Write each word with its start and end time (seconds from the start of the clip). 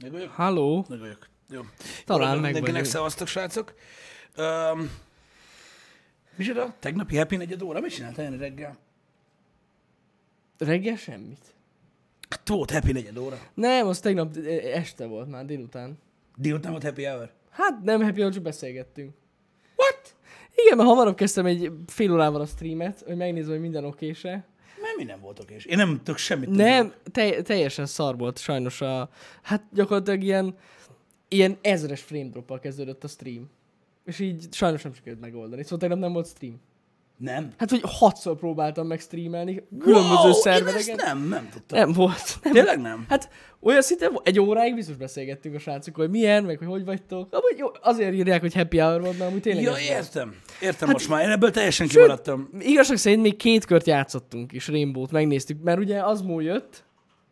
Meg 0.00 0.12
vagyok? 0.12 0.30
Halló? 0.30 0.84
Meg 0.88 0.98
vagyok. 0.98 1.28
Jó. 1.50 1.60
Talán 2.04 2.38
meg 2.38 2.52
Mindenkinek 2.52 2.84
szevasztok, 2.84 3.26
srácok. 3.26 3.74
Um, 4.36 4.90
Micsoda? 6.36 6.74
Tegnapi 6.78 7.16
happy 7.16 7.36
negyed 7.36 7.62
óra? 7.62 7.80
Mit 7.80 7.90
csináltál 7.90 8.26
ilyen 8.26 8.38
reggel? 8.38 8.76
Reggel 10.58 10.96
semmit. 10.96 11.54
Hát 12.28 12.48
volt 12.48 12.70
happy 12.70 12.92
negyed 12.92 13.18
óra. 13.18 13.38
Nem, 13.54 13.86
az 13.86 14.00
tegnap 14.00 14.36
eh, 14.36 14.76
este 14.76 15.06
volt 15.06 15.28
már, 15.28 15.44
délután. 15.44 15.98
Délután 16.36 16.70
volt 16.70 16.82
happy 16.82 17.04
hour. 17.04 17.30
Hát 17.50 17.82
nem 17.82 18.02
happy, 18.02 18.20
hour, 18.20 18.32
csak 18.32 18.42
beszélgettünk. 18.42 19.14
What? 19.76 20.14
Igen, 20.54 20.76
mert 20.76 20.88
hamarabb 20.88 21.16
kezdtem 21.16 21.46
egy 21.46 21.72
fél 21.86 22.12
órával 22.12 22.40
a 22.40 22.46
streamet, 22.46 23.02
hogy 23.06 23.16
megnézem, 23.16 23.50
hogy 23.50 23.60
minden 23.60 23.84
okése. 23.84 24.46
Mert 24.98 25.10
mi 25.10 25.14
nem 25.14 25.20
voltok 25.20 25.50
és 25.50 25.64
Én 25.64 25.76
nem 25.76 25.96
tudok 25.96 26.18
semmit 26.18 26.48
Nem, 26.48 26.92
te, 27.12 27.42
teljesen 27.42 27.86
szar 27.86 28.16
volt 28.18 28.38
sajnos 28.38 28.80
a... 28.80 29.10
Hát 29.42 29.64
gyakorlatilag 29.72 30.22
ilyen, 30.22 30.56
ilyen 31.28 31.58
ezres 31.60 32.00
frame 32.00 32.28
droppal 32.28 32.58
kezdődött 32.58 33.04
a 33.04 33.08
stream. 33.08 33.50
És 34.04 34.18
így 34.18 34.52
sajnos 34.52 34.82
nem 34.82 34.94
sikerült 34.94 35.20
megoldani. 35.20 35.62
Szóval 35.62 35.78
tegnap 35.78 35.98
nem 35.98 36.12
volt 36.12 36.26
stream. 36.26 36.60
Nem. 37.18 37.52
Hát, 37.56 37.70
hogy 37.70 37.80
hatszor 37.82 38.36
próbáltam 38.36 38.86
meg 38.86 39.00
streamelni 39.00 39.62
különböző 39.78 40.22
wow, 40.22 40.32
szervereken. 40.32 40.96
Nem, 40.96 41.28
nem 41.28 41.48
tudtam. 41.52 41.78
Nem 41.78 41.92
volt. 41.92 42.38
Nem. 42.42 42.52
Tényleg 42.52 42.80
nem? 42.80 43.04
Hát 43.08 43.28
olyan 43.60 43.82
szinte 43.82 44.10
egy 44.22 44.40
óráig 44.40 44.74
biztos 44.74 44.96
beszélgettünk 44.96 45.54
a 45.54 45.58
srácok, 45.58 45.96
hogy 45.96 46.10
milyen, 46.10 46.44
meg 46.44 46.58
hogy 46.58 46.66
hogy 46.66 46.84
vagytok. 46.84 47.28
Amúgy 47.30 47.58
jó, 47.58 47.66
azért 47.82 48.14
írják, 48.14 48.40
hogy 48.40 48.54
happy 48.54 48.78
hour 48.78 49.00
volt, 49.00 49.18
mert 49.18 49.30
amúgy 49.30 49.42
tényleg 49.42 49.62
Ja, 49.62 49.78
értem. 49.78 50.34
Értem 50.60 50.88
hát, 50.88 50.96
most 50.96 51.08
már. 51.08 51.22
Én 51.22 51.30
ebből 51.30 51.50
teljesen 51.50 51.86
Sőt, 51.86 51.94
kimaradtam. 51.96 52.48
Igazság 52.58 52.96
szerint 52.96 53.22
még 53.22 53.36
két 53.36 53.64
kört 53.64 53.86
játszottunk 53.86 54.52
is, 54.52 54.68
Rainbow-t 54.68 55.10
megnéztük, 55.10 55.62
mert 55.62 55.78
ugye 55.78 56.04
az 56.04 56.20
múl 56.20 56.42
jött, 56.42 56.84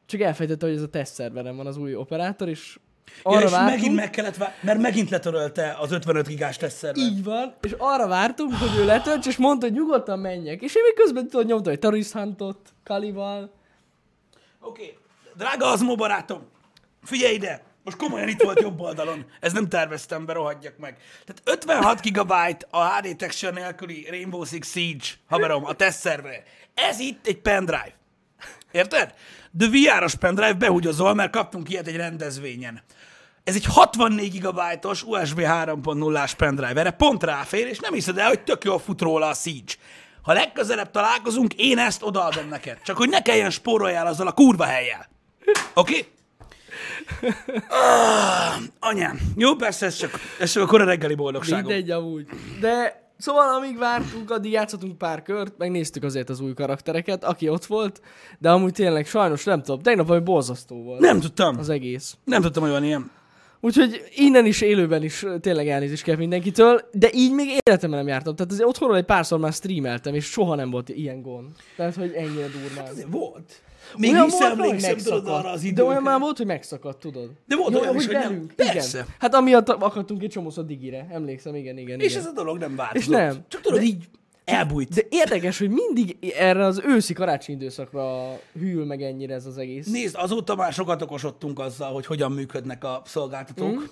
csak 0.07 0.21
elfejtette, 0.21 0.67
hogy 0.67 0.75
ez 0.75 0.83
a 0.83 0.89
teszt 0.89 1.15
szerveren 1.15 1.57
van 1.57 1.67
az 1.67 1.77
új 1.77 1.95
operátor, 1.95 2.49
és 2.49 2.79
Ja, 3.25 3.31
arra 3.31 3.45
és 3.45 3.51
vártunk, 3.51 3.77
megint 3.77 3.95
meg 3.95 4.11
kellett 4.11 4.37
vár... 4.37 4.55
mert 4.61 4.81
megint 4.81 5.11
letörölte 5.11 5.77
az 5.81 5.93
55 5.93 6.27
gigás 6.27 6.57
tesztszerver. 6.57 7.05
így 7.05 7.25
van, 7.25 7.55
és 7.63 7.75
arra 7.79 8.07
vártunk, 8.07 8.55
hogy 8.55 8.79
ő 8.79 8.85
letölts, 8.85 9.27
és 9.27 9.37
mondta, 9.37 9.67
hogy 9.67 9.75
nyugodtan 9.75 10.19
menjek. 10.19 10.63
És 10.63 10.75
én 10.75 10.83
még 10.83 10.95
közben 10.95 11.29
tudod, 11.29 11.47
nyomtam 11.47 11.73
egy 11.73 11.79
Terrorist 11.79 12.13
Huntot, 12.13 12.59
Kalival. 12.85 13.53
Oké, 14.61 14.83
okay. 14.83 14.97
drága 15.37 15.67
Azmó 15.67 15.95
barátom, 15.95 16.43
figyelj 17.03 17.35
ide! 17.35 17.65
Most 17.87 17.99
komolyan 17.99 18.29
itt 18.29 18.43
volt 18.43 18.61
jobb 18.61 18.81
oldalon. 18.81 19.27
Ez 19.41 19.53
nem 19.53 19.69
terveztem 19.69 20.27
be, 20.27 20.33
rohadjak 20.33 20.79
meg. 20.79 20.97
Tehát 21.25 21.61
56 21.61 22.01
gigabyte 22.01 22.67
a 22.71 22.97
HD 22.97 23.17
texture 23.17 23.53
nélküli 23.53 24.07
Rainbow 24.11 24.45
Six 24.45 24.71
Siege, 24.71 25.07
haverom, 25.29 25.65
a 25.65 25.73
test 25.73 26.01
server. 26.01 26.43
Ez 26.75 26.99
itt 26.99 27.27
egy 27.27 27.41
pendrive. 27.41 27.95
Érted? 28.71 29.15
De 29.57 29.67
VR-os 29.69 30.15
pendrive 30.15 30.53
behúgyozol, 30.53 31.15
mert 31.15 31.33
kaptunk 31.33 31.71
ilyet 31.71 31.87
egy 31.87 31.97
rendezvényen. 31.97 32.83
Ez 33.45 33.55
egy 33.55 33.65
64 33.65 34.31
gigabájtos 34.31 35.03
USB 35.03 35.41
3.0-ás 35.41 36.33
pendrive. 36.37 36.81
Erre 36.81 36.91
pont 36.91 37.23
ráfér, 37.23 37.67
és 37.67 37.79
nem 37.79 37.93
hiszed 37.93 38.19
el, 38.19 38.29
hogy 38.29 38.41
tök 38.41 38.65
jól 38.65 38.79
fut 38.79 39.01
róla 39.01 39.29
a 39.29 39.35
Siege. 39.35 39.73
Ha 40.23 40.33
legközelebb 40.33 40.91
találkozunk, 40.91 41.55
én 41.55 41.79
ezt 41.79 42.03
odaadom 42.03 42.49
neked. 42.49 42.79
Csak 42.85 42.97
hogy 42.97 43.09
ne 43.09 43.23
kelljen 43.23 43.51
spóroljál 43.51 44.07
azzal 44.07 44.27
a 44.27 44.33
kurva 44.33 44.65
helyjel. 44.65 45.09
Oké? 45.75 45.93
Okay? 45.95 46.15
Ah, 47.69 48.57
anyám. 48.79 49.21
Jó, 49.37 49.55
persze, 49.55 49.87
ez 49.87 49.97
csak, 49.97 50.21
ez 50.41 50.53
csak 50.53 50.63
a 50.63 50.67
kora 50.67 50.85
reggeli 50.85 51.15
boldogságom. 51.15 51.65
Mindegy 51.65 51.91
amúgy. 51.91 52.27
De 52.61 53.06
szóval 53.19 53.55
amíg 53.55 53.79
vártunk, 53.79 54.31
addig 54.31 54.53
játszottunk 54.53 54.99
pár 54.99 55.23
kört, 55.23 55.59
megnéztük 55.59 56.03
azért 56.05 56.29
az 56.31 56.41
új 56.41 56.55
karaktereket, 56.55 57.25
aki 57.25 57.49
ott 57.49 57.65
volt, 57.65 58.01
de 58.39 58.51
amúgy 58.51 58.73
tényleg 58.73 59.07
sajnos 59.07 59.45
nem 59.45 59.63
tudom, 59.63 59.81
tegnap 59.83 60.07
valami 60.07 60.25
borzasztó 60.25 60.83
volt 60.83 61.01
Nem 61.01 61.21
tudtam. 61.21 61.59
az 61.59 61.69
egész. 61.69 62.17
Nem 62.25 62.43
tudtam, 62.43 62.63
hogy 62.63 62.73
van 62.73 62.85
ilyen. 62.85 63.11
Úgyhogy 63.61 64.03
innen 64.15 64.47
is, 64.47 64.61
élőben 64.61 65.03
is 65.03 65.25
tényleg 65.41 65.69
elnézést 65.69 66.03
kell 66.03 66.17
mindenkitől, 66.17 66.81
de 66.93 67.11
így 67.13 67.33
még 67.33 67.47
életemben 67.47 67.99
nem 67.99 68.09
jártam. 68.09 68.37
Tehát 68.37 68.53
azért 68.53 68.69
otthonról 68.69 68.97
egy 68.97 69.05
párszor 69.05 69.39
már 69.39 69.53
streameltem, 69.53 70.15
és 70.15 70.25
soha 70.25 70.55
nem 70.55 70.71
volt 70.71 70.89
ilyen 70.89 71.23
gond. 71.23 71.47
Tehát, 71.77 71.95
hogy 71.95 72.13
ennyire 72.13 72.47
durván. 72.49 72.91
Azért 72.91 73.09
volt. 73.11 73.63
Még 73.97 74.13
Olyan 74.13 74.25
vissza 74.25 74.39
volt, 74.39 74.53
emlékszem, 74.53 74.97
tudod 74.97 75.29
arra 75.29 75.51
az 75.51 75.61
De 75.61 75.67
időkre. 75.67 75.91
olyan 75.91 76.03
már 76.03 76.21
volt, 76.21 76.37
hogy 76.37 76.47
megszakadt, 76.47 77.01
tudod. 77.01 77.31
De 77.47 77.57
volt 77.57 77.75
olyan 77.75 77.97
is, 77.97 78.07
hogy 78.07 78.15
nem. 78.15 78.23
velünk, 78.29 78.53
Persze. 78.53 78.99
Igen. 78.99 79.15
Hát 79.19 79.35
amiatt 79.35 79.69
akadtunk 79.69 80.23
egy 80.23 80.31
csomószor 80.31 80.65
digire. 80.65 81.07
Emlékszem, 81.11 81.55
igen, 81.55 81.79
igen, 81.79 82.01
És 82.01 82.11
igen. 82.11 82.23
ez 82.23 82.27
a 82.29 82.33
dolog 82.33 82.59
nem 82.59 82.77
változott. 82.77 83.03
És 83.03 83.07
nem. 83.07 83.45
Csak 83.49 83.61
tudod, 83.61 83.83
így 83.83 84.05
elbújt. 84.45 84.95
De 84.95 85.03
érdekes, 85.09 85.59
hogy 85.59 85.71
mindig 85.71 86.17
erre 86.37 86.65
az 86.65 86.81
őszi 86.85 87.13
karácsony 87.13 87.55
időszakra 87.55 88.33
hűl 88.59 88.85
meg 88.85 89.03
ennyire 89.03 89.35
ez 89.35 89.47
az 89.47 89.59
egész. 89.59 89.87
Nézd, 89.87 90.15
azóta 90.19 90.55
már 90.55 90.73
sokat 90.73 91.03
okosodtunk 91.03 91.59
azzal, 91.59 91.93
hogy 91.93 92.07
hogyan 92.07 92.33
működnek 92.33 92.85
a 92.85 93.03
szolgáltatók. 93.05 93.81
Mm. 93.81 93.85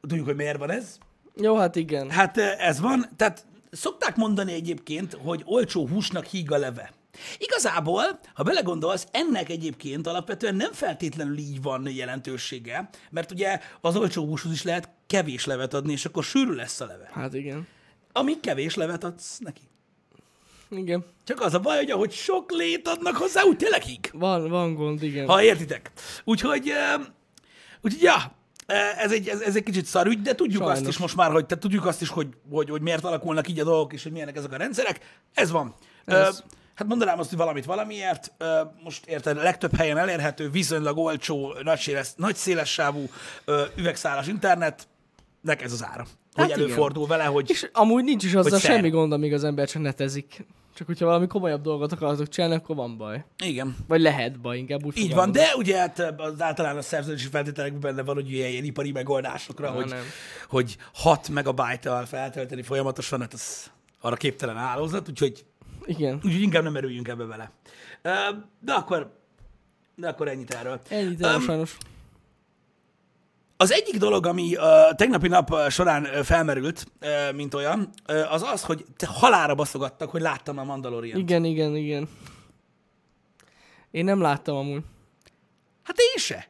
Tudjuk, 0.00 0.26
hogy 0.26 0.36
miért 0.36 0.58
van 0.58 0.70
ez. 0.70 0.98
Jó, 1.36 1.56
hát 1.56 1.76
igen. 1.76 2.10
Hát 2.10 2.38
eh, 2.38 2.68
ez 2.68 2.80
van, 2.80 3.06
tehát 3.16 3.44
szokták 3.70 4.16
mondani 4.16 4.52
egyébként, 4.52 5.18
hogy 5.24 5.42
olcsó 5.44 5.86
húsnak 5.86 6.24
híg 6.24 6.52
a 6.52 6.58
leve. 6.58 6.92
Igazából, 7.38 8.20
ha 8.34 8.42
belegondolsz, 8.42 9.06
ennek 9.10 9.48
egyébként 9.48 10.06
alapvetően 10.06 10.54
nem 10.54 10.72
feltétlenül 10.72 11.38
így 11.38 11.62
van 11.62 11.88
jelentősége, 11.88 12.88
mert 13.10 13.30
ugye 13.30 13.60
az 13.80 13.96
olcsó 13.96 14.26
húshoz 14.26 14.52
is 14.52 14.62
lehet 14.62 14.88
kevés 15.06 15.44
levet 15.44 15.74
adni, 15.74 15.92
és 15.92 16.04
akkor 16.04 16.24
sűrű 16.24 16.52
lesz 16.52 16.80
a 16.80 16.86
leve. 16.86 17.10
Hát 17.12 17.34
igen. 17.34 17.66
Amíg 18.12 18.40
kevés 18.40 18.74
levet 18.74 19.04
adsz 19.04 19.38
neki. 19.38 19.60
Igen. 20.70 21.04
Csak 21.24 21.40
az 21.40 21.54
a 21.54 21.60
baj, 21.60 21.76
hogy 21.76 21.90
ahogy 21.90 22.12
sok 22.12 22.50
lét 22.50 22.88
adnak 22.88 23.16
hozzá, 23.16 23.42
úgy 23.42 23.56
tényleg 23.56 23.82
híg. 23.82 24.10
Van, 24.12 24.48
van 24.48 24.74
gond, 24.74 25.02
igen. 25.02 25.26
Ha 25.26 25.42
értitek. 25.42 25.90
Úgyhogy, 26.24 26.72
úgyhogy 27.80 28.02
ja, 28.02 28.32
eh, 28.66 29.02
ez 29.02 29.12
egy, 29.12 29.28
ez, 29.28 29.40
ez 29.40 29.56
egy 29.56 29.62
kicsit 29.62 29.86
szar 29.86 30.06
ügy, 30.06 30.22
de 30.22 30.34
tudjuk 30.34 30.62
Sajnos. 30.62 30.78
azt 30.78 30.88
is 30.88 30.98
most 30.98 31.16
már, 31.16 31.30
hogy 31.30 31.46
tehát 31.46 31.62
tudjuk 31.62 31.86
azt 31.86 32.02
is, 32.02 32.08
hogy, 32.08 32.28
hogy, 32.50 32.70
hogy 32.70 32.80
miért 32.82 33.04
alakulnak 33.04 33.48
így 33.48 33.60
a 33.60 33.64
dolgok, 33.64 33.92
és 33.92 34.02
hogy 34.02 34.12
milyenek 34.12 34.36
ezek 34.36 34.52
a 34.52 34.56
rendszerek. 34.56 35.00
Ez 35.34 35.50
van. 35.50 35.74
Ez. 36.04 36.26
Ez. 36.26 36.42
Hát 36.80 36.88
mondanám 36.88 37.18
azt, 37.18 37.28
hogy 37.28 37.38
valamit 37.38 37.64
valamiért. 37.64 38.32
Most 38.82 39.06
érted, 39.06 39.38
a 39.38 39.42
legtöbb 39.42 39.76
helyen 39.76 39.98
elérhető, 39.98 40.50
viszonylag 40.50 40.98
olcsó, 40.98 41.54
nagy, 41.62 41.78
széles, 41.78 42.08
nagy 42.16 42.34
széles 42.36 42.72
sávú 42.72 43.08
ö, 43.44 43.62
üvegszálas 43.76 44.26
internetnek 44.26 45.62
ez 45.62 45.72
az 45.72 45.84
ára. 45.84 46.06
Hogy 46.32 46.50
Hát 46.50 46.58
előfordul 46.58 47.06
vele, 47.06 47.24
hogy 47.24 47.50
És 47.50 47.68
amúgy 47.72 48.04
nincs 48.04 48.24
is 48.24 48.34
azzal 48.34 48.58
semmi 48.58 48.88
gond, 48.90 49.12
amíg 49.12 49.32
az 49.32 49.44
ember 49.44 49.68
csak 49.68 49.82
netezik. 49.82 50.44
Csak 50.74 50.86
hogyha 50.86 51.04
valami 51.06 51.26
komolyabb 51.26 51.62
dolgot 51.62 51.92
akartok 51.92 52.28
csinálni, 52.28 52.54
akkor 52.56 52.76
van 52.76 52.96
baj. 52.96 53.24
igen, 53.44 53.76
Vagy 53.88 54.00
lehet 54.00 54.40
baj, 54.40 54.58
inkább 54.58 54.84
úgy 54.84 54.98
Így 54.98 55.14
van, 55.14 55.32
de 55.32 55.54
ugye 55.56 55.78
hát 55.78 56.14
az 56.16 56.40
általános 56.42 56.84
szerződési 56.84 57.28
feltételekben 57.28 57.80
benne 57.80 58.02
van, 58.02 58.14
hogy 58.14 58.32
ilyen, 58.32 58.64
ipari 58.64 58.92
megoldásokra, 58.92 59.68
Ah, 59.68 59.74
hogy, 59.74 59.88
nem. 59.88 60.02
hogy 60.48 60.76
6 60.94 61.28
megabájtal 61.28 62.06
feltölteni 62.06 62.62
folyamatosan, 62.62 63.20
hát 63.20 63.32
az 63.32 63.70
arra 64.00 64.16
képtelen 64.16 64.56
hálózat, 64.56 65.08
úgyhogy, 65.08 65.44
Igen. 65.84 66.14
úgyhogy 66.14 66.42
inkább 66.42 66.62
nem 66.62 66.72
merüljünk 66.72 67.08
ebbe 67.08 67.24
bele. 67.24 67.50
Ö, 68.02 68.10
De 68.60 68.72
akkor, 68.72 69.18
de 69.96 70.08
akkor 70.08 70.28
ennyit 70.28 70.54
erről. 70.54 70.80
Ennyit 70.88 71.22
Öm, 71.22 71.34
um, 71.34 71.40
sajnos. 71.40 71.76
Az 73.56 73.72
egyik 73.72 73.96
dolog, 73.96 74.26
ami 74.26 74.56
uh, 74.56 74.94
tegnapi 74.94 75.28
nap 75.28 75.70
során 75.70 76.04
felmerült, 76.22 76.86
mint 77.34 77.54
olyan, 77.54 77.90
az 78.30 78.42
az, 78.42 78.62
hogy 78.64 78.84
te 78.96 79.06
halára 79.06 79.54
baszogattak, 79.54 80.10
hogy 80.10 80.20
láttam 80.20 80.58
a 80.58 80.64
Mandalorian. 80.64 81.18
Igen, 81.18 81.44
igen, 81.44 81.76
igen. 81.76 82.08
Én 83.90 84.04
nem 84.04 84.20
láttam 84.20 84.56
amúgy. 84.56 84.82
Hát 85.82 85.96
én 85.98 86.16
se. 86.16 86.48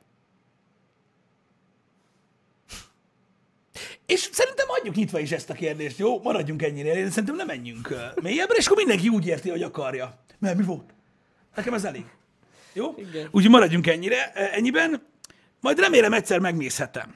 És 4.11 4.29
szerintem 4.33 4.69
hagyjuk 4.69 4.95
nyitva 4.95 5.19
is 5.19 5.33
ezt 5.33 5.51
a 5.51 5.55
kérdést, 5.55 5.99
jó? 5.99 6.23
Maradjunk 6.23 6.63
ennyire, 6.63 6.97
én 6.97 7.11
szerintem 7.11 7.37
nem 7.37 7.47
menjünk 7.47 7.95
mélyebbre, 8.23 8.57
és 8.57 8.67
akkor 8.67 8.77
mindenki 8.77 9.09
úgy 9.09 9.27
érti, 9.27 9.51
hogy 9.51 9.63
akarja. 9.63 10.19
Mert 10.39 10.57
mi 10.57 10.65
volt? 10.65 10.95
Nekem 11.55 11.75
ez 11.75 11.85
elég. 11.85 12.05
Jó? 12.73 12.95
Igen. 12.99 13.29
Úgyhogy 13.31 13.51
maradjunk 13.51 13.87
ennyire, 13.87 14.33
ennyiben. 14.33 15.07
Majd 15.61 15.79
remélem 15.79 16.13
egyszer 16.13 16.39
megnézhetem. 16.39 17.15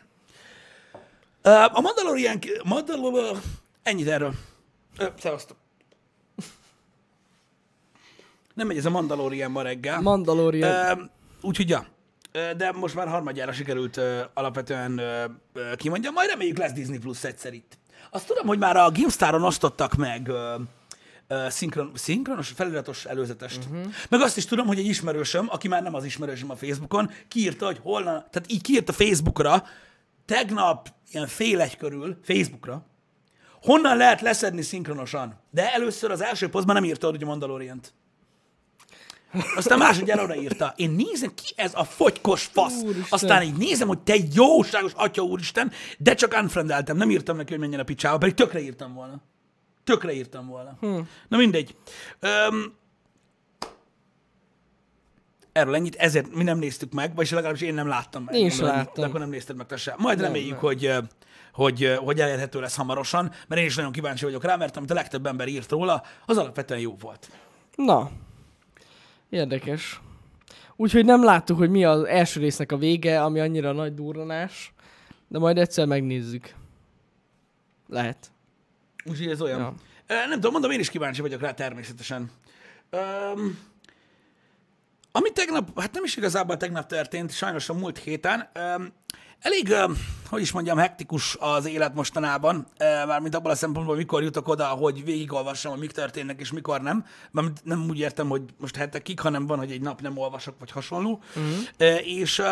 A 1.73 1.81
Mandalorian... 1.81 2.39
Mandalorian... 2.65 3.41
Ennyit 3.83 4.09
erről. 4.09 4.35
Szevasztok. 5.19 5.57
Nem 8.55 8.67
megy 8.67 8.77
ez 8.77 8.85
a 8.85 8.91
Mandalorian 8.91 9.51
ma 9.51 9.63
reggel. 9.63 10.01
Mandalorian. 10.01 11.11
Úgyhogy 11.41 11.69
ja. 11.69 11.87
De 12.57 12.73
most 12.73 12.95
már 12.95 13.09
harmadjára 13.09 13.53
sikerült 13.53 14.01
alapvetően 14.35 15.01
kimondjam, 15.77 16.13
majd 16.13 16.29
reméljük 16.29 16.59
lesz 16.59 16.73
Disney 16.73 16.99
Plus 16.99 17.25
egyszer 17.25 17.53
itt. 17.53 17.79
Azt 18.11 18.27
tudom, 18.27 18.47
hogy 18.47 18.59
már 18.59 18.77
a 18.77 18.91
GameStar-on 18.91 19.43
osztottak 19.43 19.95
meg 19.95 20.31
szinkron, 21.49 21.91
szinkronos, 21.95 22.49
feliratos 22.49 23.05
előzetest. 23.05 23.59
Uh-huh. 23.65 23.93
Meg 24.09 24.21
azt 24.21 24.37
is 24.37 24.45
tudom, 24.45 24.67
hogy 24.67 24.79
egy 24.79 24.87
ismerősöm, 24.87 25.47
aki 25.51 25.69
már 25.69 25.83
nem 25.83 25.95
az 25.95 26.05
ismerősöm 26.05 26.51
a 26.51 26.57
Facebookon, 26.57 27.11
kiírta, 27.29 27.67
hogy 27.67 27.79
holna, 27.83 28.11
tehát 28.11 28.45
így 28.47 28.63
kiírta 28.63 28.93
Facebookra, 28.93 29.65
tegnap 30.25 30.89
ilyen 31.11 31.27
fél 31.27 31.61
egy 31.61 31.77
körül, 31.77 32.19
Facebookra, 32.23 32.87
honnan 33.63 33.97
lehet 33.97 34.21
leszedni 34.21 34.63
szinkronosan. 34.63 35.41
De 35.51 35.73
először 35.73 36.11
az 36.11 36.21
első 36.21 36.49
posztban 36.49 36.75
nem 36.75 36.85
írta, 36.85 37.11
hogy 37.11 37.23
a 37.23 37.27
Mandalorient. 37.27 37.93
Aztán 39.57 39.79
másodjára 39.79 40.23
odaírta. 40.23 40.73
Én 40.77 40.91
nézem, 40.91 41.35
ki 41.35 41.53
ez 41.57 41.73
a 41.75 41.85
fogykos 41.85 42.45
fasz. 42.45 42.83
Úristen. 42.83 43.07
Aztán 43.11 43.43
így 43.43 43.57
nézem, 43.57 43.89
hogy 43.89 43.99
te 43.99 44.15
jóságos 44.33 44.93
atya 44.95 45.23
úristen, 45.23 45.73
de 45.99 46.15
csak 46.15 46.37
unfriendeltem. 46.43 46.97
Nem 46.97 47.11
írtam 47.11 47.37
neki, 47.37 47.51
hogy 47.51 47.61
menjen 47.61 47.81
a 47.81 47.85
picsába, 47.85 48.19
pedig 48.19 48.35
tökre 48.35 48.61
írtam 48.61 48.95
volna. 48.95 49.21
Tökre 49.85 50.13
írtam 50.13 50.47
volna. 50.47 50.77
Hm. 50.81 50.99
Na 51.29 51.37
mindegy. 51.37 51.77
Öm, 52.21 52.75
erről 55.53 55.75
ennyit, 55.75 55.95
ezért 55.95 56.35
mi 56.35 56.43
nem 56.43 56.59
néztük 56.59 56.93
meg, 56.93 57.15
vagyis 57.15 57.31
legalábbis 57.31 57.61
én 57.61 57.75
nem 57.75 57.89
láttam 57.89 58.23
meg. 58.23 58.35
Én 58.35 58.51
sem 58.51 58.67
láttam. 58.67 58.93
De 58.95 59.07
akkor 59.07 59.21
nem 59.21 59.29
nézted 59.29 59.57
meg 59.57 59.67
te 59.67 59.77
sem. 59.77 59.95
Majd 59.99 60.17
Nem, 60.17 60.27
reméljük, 60.27 60.51
nem. 60.51 60.61
hogy 60.61 60.93
hogy, 61.53 61.97
hogy 62.05 62.21
elérhető 62.21 62.61
lesz 62.61 62.77
hamarosan, 62.77 63.33
mert 63.49 63.61
én 63.61 63.67
is 63.67 63.77
nagyon 63.77 63.93
kíváncsi 63.93 64.25
vagyok 64.25 64.45
rá, 64.45 64.57
mert 64.57 64.77
amit 64.77 64.91
a 64.91 64.95
legtöbb 64.95 65.27
ember 65.27 65.49
írt 65.49 65.71
róla, 65.71 66.03
az 66.27 66.37
alapvetően 66.37 66.81
jó 66.81 66.97
volt. 67.01 67.31
Na, 67.75 68.11
érdekes. 69.35 70.01
Úgyhogy 70.77 71.05
nem 71.05 71.25
láttuk, 71.25 71.59
hogy 71.59 71.71
mi 71.71 71.85
az 71.85 72.05
első 72.05 72.41
résznek 72.41 72.73
a 72.73 72.77
vége, 72.77 73.23
ami 73.23 73.41
annyira 73.41 73.73
nagy 73.73 73.95
durranás, 73.95 74.73
de 75.29 75.39
majd 75.39 75.59
egyszer 75.59 75.87
megnézzük. 75.87 76.55
Lehet. 77.89 78.31
Úgyhogy 79.05 79.29
ez 79.29 79.41
olyan. 79.41 79.59
Ja. 79.59 79.75
Nem 80.07 80.31
tudom, 80.31 80.53
mondom, 80.53 80.71
én 80.71 80.81
is 80.81 80.91
kíváncsi 80.91 81.21
vagyok 81.21 81.41
rá 81.41 81.55
természetesen. 81.55 82.31
Um, 82.93 83.59
ami 85.13 85.33
tegnap, 85.33 85.81
hát 85.81 85.93
nem 85.93 86.05
is 86.05 86.17
igazából 86.17 86.57
tegnap 86.57 86.87
történt, 86.87 87.33
sajnos 87.33 87.69
a 87.69 87.75
múlt 87.75 87.99
héten, 87.99 88.51
um, 88.55 88.93
elég, 89.45 89.75
hogy 90.29 90.41
is 90.41 90.53
mondjam, 90.53 90.79
hektikus 90.79 91.37
az 91.41 91.67
élet 91.67 91.95
mostanában, 91.95 92.67
mármint 93.07 93.35
abban 93.35 93.53
a 93.53 93.55
szempontból, 93.55 93.97
mikor 93.97 94.23
jutok 94.23 94.49
oda, 94.49 94.65
hogy 94.65 95.05
végigolvassam, 95.05 95.71
hogy 95.71 95.81
mik 95.81 95.93
történnek, 95.93 96.41
és 96.41 96.53
mikor 96.53 96.81
nem. 96.81 97.05
Mármint 97.31 97.65
nem 97.65 97.87
úgy 97.89 97.99
értem, 97.99 98.29
hogy 98.29 98.43
most 98.59 98.77
hetekig, 98.77 99.21
hanem 99.21 99.47
van, 99.47 99.59
hogy 99.59 99.71
egy 99.71 99.81
nap 99.81 100.01
nem 100.01 100.19
olvasok, 100.19 100.55
vagy 100.59 100.71
hasonló. 100.71 101.23
Uh-huh. 101.37 101.53
Uh, 101.79 102.09
és 102.09 102.43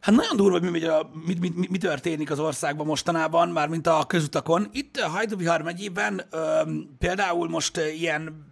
Hát 0.00 0.14
nagyon 0.14 0.36
durva, 0.36 0.58
hogy 0.58 0.70
mi, 0.70 0.78
mi, 1.26 1.34
mi, 1.40 1.52
mi, 1.54 1.66
mi 1.70 1.78
történik 1.78 2.30
az 2.30 2.38
országban 2.38 2.86
mostanában, 2.86 3.48
mármint 3.48 3.86
a 3.86 4.04
közutakon. 4.06 4.68
Itt 4.72 4.96
a 4.96 5.08
Hajdubihar 5.08 5.62
megyében 5.62 6.22
például 6.98 7.48
most 7.48 7.76
ilyen 7.76 8.49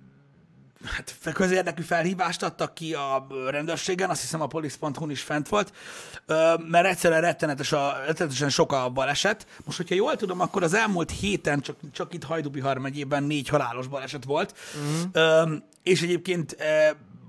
hát 0.84 1.32
közérdekű 1.34 1.82
felhívást 1.82 2.42
adtak 2.42 2.75
ki 2.75 2.94
a 2.94 3.26
rendőrségen, 3.48 4.10
azt 4.10 4.20
hiszem 4.20 4.40
a 4.40 4.46
police.hu-n 4.46 5.10
is 5.10 5.22
fent 5.22 5.48
volt, 5.48 5.72
mert 6.69 6.86
egyszerűen 6.86 7.20
rettenetes 7.20 7.72
a, 7.72 8.02
rettenetesen 8.06 8.50
sok 8.50 8.72
a 8.72 8.88
baleset. 8.88 9.46
Most, 9.64 9.76
hogyha 9.76 9.94
jól 9.94 10.16
tudom, 10.16 10.40
akkor 10.40 10.62
az 10.62 10.75
elmúlt 10.75 11.10
héten 11.10 11.60
csak, 11.60 11.76
csak 11.92 12.14
itt 12.14 12.25
Hajdubihar 12.25 12.78
megyében 12.78 13.22
négy 13.22 13.48
halálos 13.48 13.86
baleset 13.86 14.25
volt, 14.25 14.54
uh-huh. 15.12 15.52
és 15.82 16.02
egyébként 16.02 16.56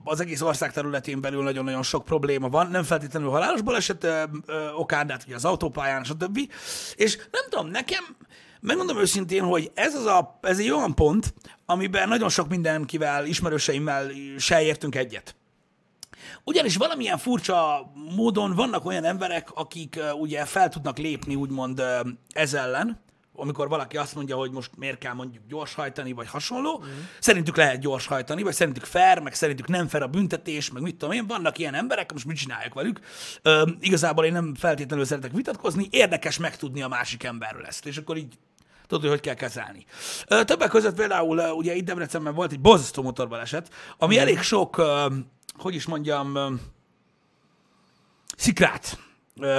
az 0.03 0.19
egész 0.19 0.41
ország 0.41 0.71
területén 0.71 1.21
belül 1.21 1.43
nagyon-nagyon 1.43 1.83
sok 1.83 2.05
probléma 2.05 2.49
van, 2.49 2.67
nem 2.67 2.83
feltétlenül 2.83 3.29
halálos 3.29 3.61
baleset 3.61 4.03
ö, 4.03 4.23
ö, 4.45 4.69
okán, 4.69 5.07
de 5.07 5.13
hát 5.13 5.23
ugye 5.25 5.35
az 5.35 5.45
autópályán, 5.45 6.03
stb. 6.03 6.39
És 6.95 7.17
nem 7.17 7.43
tudom, 7.49 7.67
nekem, 7.67 8.03
megmondom 8.59 8.97
őszintén, 8.97 9.43
hogy 9.43 9.71
ez, 9.73 9.95
az 9.95 10.05
a, 10.05 10.39
ez 10.41 10.59
egy 10.59 10.69
olyan 10.69 10.95
pont, 10.95 11.33
amiben 11.65 12.07
nagyon 12.07 12.29
sok 12.29 12.49
mindenkivel, 12.49 13.25
ismerőseimmel 13.25 14.11
se 14.37 14.61
értünk 14.61 14.95
egyet. 14.95 15.35
Ugyanis 16.43 16.75
valamilyen 16.75 17.17
furcsa 17.17 17.91
módon 18.15 18.55
vannak 18.55 18.85
olyan 18.85 19.03
emberek, 19.03 19.51
akik 19.51 19.99
ugye 20.19 20.45
fel 20.45 20.69
tudnak 20.69 20.97
lépni 20.97 21.35
úgymond 21.35 21.83
ez 22.29 22.53
ellen, 22.53 23.07
amikor 23.39 23.69
valaki 23.69 23.97
azt 23.97 24.15
mondja, 24.15 24.35
hogy 24.35 24.51
most 24.51 24.71
miért 24.77 24.97
kell 24.97 25.13
mondjuk 25.13 25.43
gyorshajtani, 25.47 26.11
vagy 26.11 26.27
hasonló. 26.27 26.83
Mm. 26.85 26.99
Szerintük 27.19 27.55
lehet 27.55 27.79
gyorshajtani, 27.79 28.43
vagy 28.43 28.53
szerintük 28.53 28.83
fair, 28.83 29.19
meg 29.19 29.33
szerintük 29.33 29.67
nem 29.67 29.87
fair 29.87 30.03
a 30.03 30.07
büntetés, 30.07 30.71
meg 30.71 30.81
mit 30.81 30.95
tudom 30.95 31.15
én. 31.15 31.27
Vannak 31.27 31.57
ilyen 31.57 31.73
emberek, 31.73 32.11
most 32.11 32.25
mit 32.25 32.37
csinálják 32.37 32.73
velük. 32.73 32.99
Ö, 33.41 33.69
igazából 33.79 34.25
én 34.25 34.31
nem 34.31 34.55
feltétlenül 34.55 35.05
szeretek 35.05 35.31
vitatkozni, 35.31 35.87
érdekes 35.89 36.37
megtudni 36.37 36.81
a 36.81 36.87
másik 36.87 37.23
emberről 37.23 37.65
ezt, 37.65 37.85
és 37.85 37.97
akkor 37.97 38.17
így 38.17 38.37
tudod, 38.89 39.01
hogy 39.03 39.09
hogy 39.09 39.19
kell 39.19 39.33
kezelni. 39.33 39.85
Többek 40.27 40.69
között 40.69 40.95
például 40.95 41.39
ugye 41.39 41.75
itt 41.75 41.85
Debrecenben 41.85 42.33
volt 42.33 42.51
egy 42.51 42.59
borzasztó 42.59 43.01
motorbaleset, 43.01 43.69
ami 43.97 44.13
Mhm. 44.13 44.23
elég 44.23 44.41
sok, 44.41 44.81
hogy 45.57 45.75
is 45.75 45.85
mondjam, 45.85 46.59
szikrát 48.37 48.97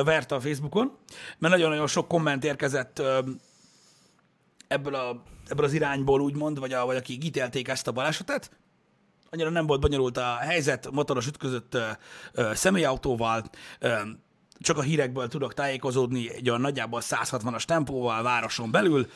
vert 0.04 0.32
a 0.32 0.40
Facebookon, 0.40 0.96
mert 1.38 1.54
nagyon-nagyon 1.54 1.86
sok 1.86 2.08
komment 2.08 2.44
érkezett 2.44 3.02
ebből, 4.68 4.94
a, 4.94 5.22
ebből 5.48 5.64
az 5.64 5.72
irányból 5.72 6.20
úgymond, 6.20 6.58
vagy, 6.58 6.72
a, 6.72 6.84
vagy 6.84 6.96
akik 6.96 7.24
ítélték 7.24 7.68
ezt 7.68 7.88
a 7.88 7.92
balesetet. 7.92 8.50
Annyira 9.30 9.50
nem 9.50 9.66
volt 9.66 9.80
bonyolult 9.80 10.16
a 10.16 10.36
helyzet, 10.36 10.90
motoros 10.90 11.26
ütközött 11.26 11.74
ö, 11.74 11.86
ö, 12.32 12.50
személyautóval, 12.54 13.44
ö, 13.78 13.98
csak 14.60 14.78
a 14.78 14.82
hírekből 14.82 15.28
tudok 15.28 15.54
tájékozódni 15.54 16.34
egy 16.34 16.48
olyan 16.48 16.60
nagyjából 16.60 17.00
160-as 17.04 17.62
tempóval 17.62 18.22
városon 18.22 18.70
belül. 18.70 19.10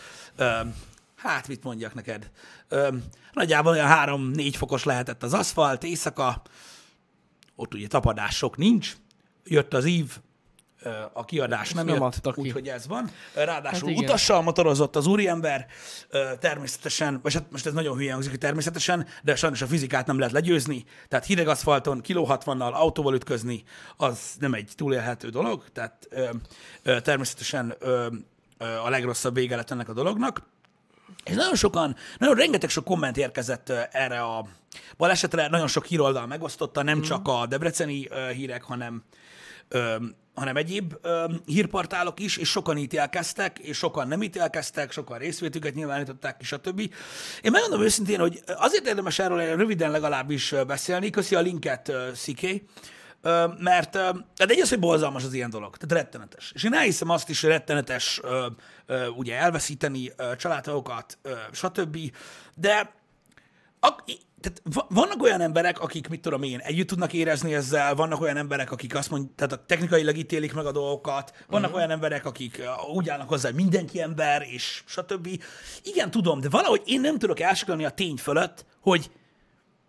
Hát 1.16 1.48
mit 1.48 1.64
mondjak 1.64 1.94
neked? 1.94 2.30
Nagyjából 3.32 3.72
olyan 3.72 3.88
3-4 3.90 4.54
fokos 4.56 4.84
lehetett 4.84 5.22
az 5.22 5.34
aszfalt, 5.34 5.84
éjszaka, 5.84 6.42
ott 7.56 7.74
ugye 7.74 7.86
tapadás 7.86 8.36
sok 8.36 8.56
nincs, 8.56 8.96
jött 9.44 9.74
az 9.74 9.84
ív, 9.84 10.16
a 11.12 11.24
kiadás 11.24 11.72
nem, 11.72 11.86
nem 11.86 12.02
jött, 12.02 12.36
úgyhogy 12.36 12.68
ez 12.68 12.86
van. 12.86 13.10
Ráadásul 13.34 13.88
Hát 13.88 13.88
igen. 13.88 14.04
utassal 14.04 14.42
motorozott 14.42 14.96
az 14.96 15.06
úriember, 15.06 15.66
természetesen, 16.38 17.20
vagy 17.22 17.34
hát 17.34 17.50
most 17.50 17.66
ez 17.66 17.72
nagyon 17.72 17.96
hülye 17.96 18.12
hangzik, 18.12 18.36
természetesen, 18.36 19.06
de 19.22 19.36
sajnos 19.36 19.62
a 19.62 19.66
fizikát 19.66 20.06
nem 20.06 20.18
lehet 20.18 20.34
legyőzni, 20.34 20.84
tehát 21.08 21.26
hideg 21.26 21.48
aszfalton, 21.48 22.00
kiló 22.00 22.26
60-nal 22.30 22.72
autóval 22.72 23.14
ütközni, 23.14 23.64
az 23.96 24.18
nem 24.38 24.54
egy 24.54 24.72
túlélhető 24.76 25.28
dolog, 25.28 25.64
tehát 25.72 26.08
természetesen 27.02 27.74
a 28.84 28.88
legrosszabb 28.88 29.34
vége 29.34 29.56
lett 29.56 29.70
ennek 29.70 29.88
a 29.88 29.92
dolognak. 29.92 30.42
És 31.24 31.34
nagyon 31.34 31.54
sokan, 31.54 31.96
nagyon 32.18 32.34
rengeteg 32.36 32.70
sok 32.70 32.84
komment 32.84 33.16
érkezett 33.16 33.68
erre 33.90 34.20
a 34.22 34.46
balesetre, 34.96 35.48
nagyon 35.48 35.66
sok 35.66 35.86
híroldal 35.86 36.26
megosztotta, 36.26 36.82
nem 36.82 36.98
mm. 36.98 37.00
csak 37.00 37.28
a 37.28 37.46
debreceni 37.46 38.08
hírek, 38.34 38.62
hanem, 38.62 39.02
hanem 40.34 40.56
egyéb 40.56 40.94
ö, 41.02 41.24
hírportálok 41.44 42.20
is, 42.20 42.36
és 42.36 42.48
sokan 42.48 42.76
ítélkeztek, 42.76 43.58
és 43.58 43.76
sokan 43.76 44.08
nem 44.08 44.22
ítélkeztek, 44.22 44.92
sokan 44.92 45.18
részvétüket 45.18 45.74
nyilvánították, 45.74 46.36
és 46.40 46.52
a 46.52 46.60
többi. 46.60 46.90
Én 47.42 47.50
megmondom 47.50 47.82
őszintén, 47.82 48.18
hogy 48.20 48.42
azért 48.46 48.86
érdemes 48.86 49.18
erről 49.18 49.56
röviden 49.56 49.90
legalábbis 49.90 50.54
beszélni, 50.66 51.10
köszi 51.10 51.34
a 51.34 51.40
linket, 51.40 51.88
ö, 51.88 52.08
Sziké, 52.14 52.64
mert 53.58 53.94
ö, 53.94 54.00
hát 54.36 54.50
egy 54.50 54.60
az, 54.60 54.68
hogy 54.68 54.78
borzalmas 54.78 55.24
az 55.24 55.32
ilyen 55.32 55.50
dolog, 55.50 55.76
tehát 55.76 56.04
rettenetes. 56.04 56.52
És 56.54 56.62
én 56.62 56.74
elhiszem 56.74 57.08
azt 57.08 57.28
is, 57.28 57.40
hogy 57.40 57.50
rettenetes 57.50 58.20
ö, 58.22 58.46
ö, 58.86 59.06
ugye 59.06 59.36
elveszíteni 59.36 60.12
ö, 60.16 60.36
családtagokat, 60.36 61.18
ö, 61.22 61.32
stb. 61.52 61.98
De 62.54 62.92
ak- 63.84 64.04
tehát 64.40 64.62
va- 64.64 64.86
vannak 64.88 65.22
olyan 65.22 65.40
emberek, 65.40 65.80
akik, 65.80 66.08
mit 66.08 66.20
tudom 66.20 66.42
én, 66.42 66.58
együtt 66.58 66.86
tudnak 66.86 67.12
érezni 67.12 67.54
ezzel, 67.54 67.94
vannak 67.94 68.20
olyan 68.20 68.36
emberek, 68.36 68.72
akik 68.72 68.94
azt 68.94 69.10
mondják, 69.10 69.34
tehát 69.34 69.52
a 69.52 69.64
technikailag 69.66 70.16
ítélik 70.16 70.54
meg 70.54 70.66
a 70.66 70.72
dolgokat, 70.72 71.32
vannak 71.46 71.64
uh-huh. 71.64 71.76
olyan 71.76 71.90
emberek, 71.90 72.24
akik 72.24 72.62
úgy 72.94 73.08
állnak 73.08 73.28
hozzá, 73.28 73.48
hogy 73.48 73.56
mindenki 73.56 74.00
ember, 74.00 74.42
és 74.42 74.82
stb. 74.86 75.42
Igen, 75.82 76.10
tudom, 76.10 76.40
de 76.40 76.48
valahogy 76.48 76.82
én 76.84 77.00
nem 77.00 77.18
tudok 77.18 77.40
elsiklani 77.40 77.84
a 77.84 77.90
tény 77.90 78.16
fölött, 78.16 78.66
hogy 78.80 79.10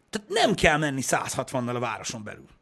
tehát 0.10 0.30
nem 0.30 0.54
kell 0.54 0.78
menni 0.78 1.02
160-nal 1.04 1.76
a 1.76 1.80
városon 1.80 2.24
belül. 2.24 2.55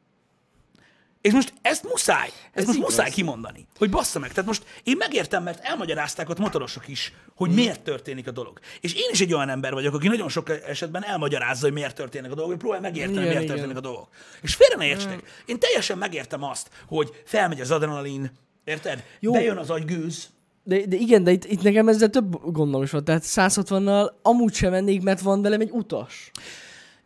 És 1.24 1.32
most 1.32 1.54
ezt 1.62 1.84
muszáj, 1.84 2.28
ezt 2.28 2.36
Ez 2.54 2.66
most 2.66 2.78
igaz. 2.78 2.90
muszáj 2.90 3.10
kimondani, 3.10 3.68
hogy 3.78 3.90
bassza 3.90 4.20
meg. 4.20 4.30
Tehát 4.30 4.46
most 4.46 4.64
én 4.84 4.96
megértem, 4.98 5.44
mert 5.44 5.64
elmagyarázták 5.64 6.30
ott 6.30 6.40
motorosok 6.40 6.88
is, 6.88 7.14
hogy 7.36 7.48
Hmm. 7.48 7.58
miért 7.58 7.82
történik 7.82 8.28
a 8.28 8.32
dolog. 8.32 8.60
És 8.82 8.94
én 8.94 9.10
is 9.12 9.22
egy 9.22 9.34
olyan 9.34 9.50
ember 9.50 9.74
vagyok, 9.74 9.94
aki 9.94 10.08
nagyon 10.08 10.30
sok 10.30 10.50
esetben 10.68 11.04
elmagyarázza, 11.04 11.66
hogy 11.66 11.74
miért 11.74 11.96
történnek 11.96 12.32
a 12.32 12.34
dolgok, 12.36 12.54
hogy 12.54 12.62
próbál 12.62 12.80
megérteni, 12.80 13.14
Igen, 13.18 13.28
miért 13.28 13.42
igen. 13.44 13.56
történnek 13.56 13.78
a 13.78 13.82
dolgok. 13.82 14.08
És 14.42 14.56
félre 14.56 14.76
ne 14.76 14.86
értsetek, 14.86 15.44
én 15.46 15.60
teljesen 15.60 15.98
megértem 15.98 16.44
azt, 16.44 16.70
hogy 16.88 17.10
felmegy 17.26 17.62
az 17.62 17.72
adrenalin, 17.72 18.32
érted? 18.64 19.04
Jó. 19.20 19.32
Bejön 19.32 19.58
az 19.58 19.70
agygőz, 19.70 20.30
De, 20.64 20.86
de 20.86 20.96
igen, 20.96 21.24
de 21.24 21.32
itt, 21.32 21.46
itt 21.46 21.62
nekem 21.62 21.88
ezzel 21.88 22.10
több 22.10 22.52
gondom 22.54 22.84
is 22.84 22.92
van. 22.92 23.04
Tehát 23.04 23.24
160-nal 23.26 24.12
amúgy 24.22 24.54
sem 24.54 24.72
mennék, 24.72 25.02
mert 25.02 25.22
van 25.22 25.42
velem 25.42 25.62
egy 25.62 25.72
utas. 25.72 26.32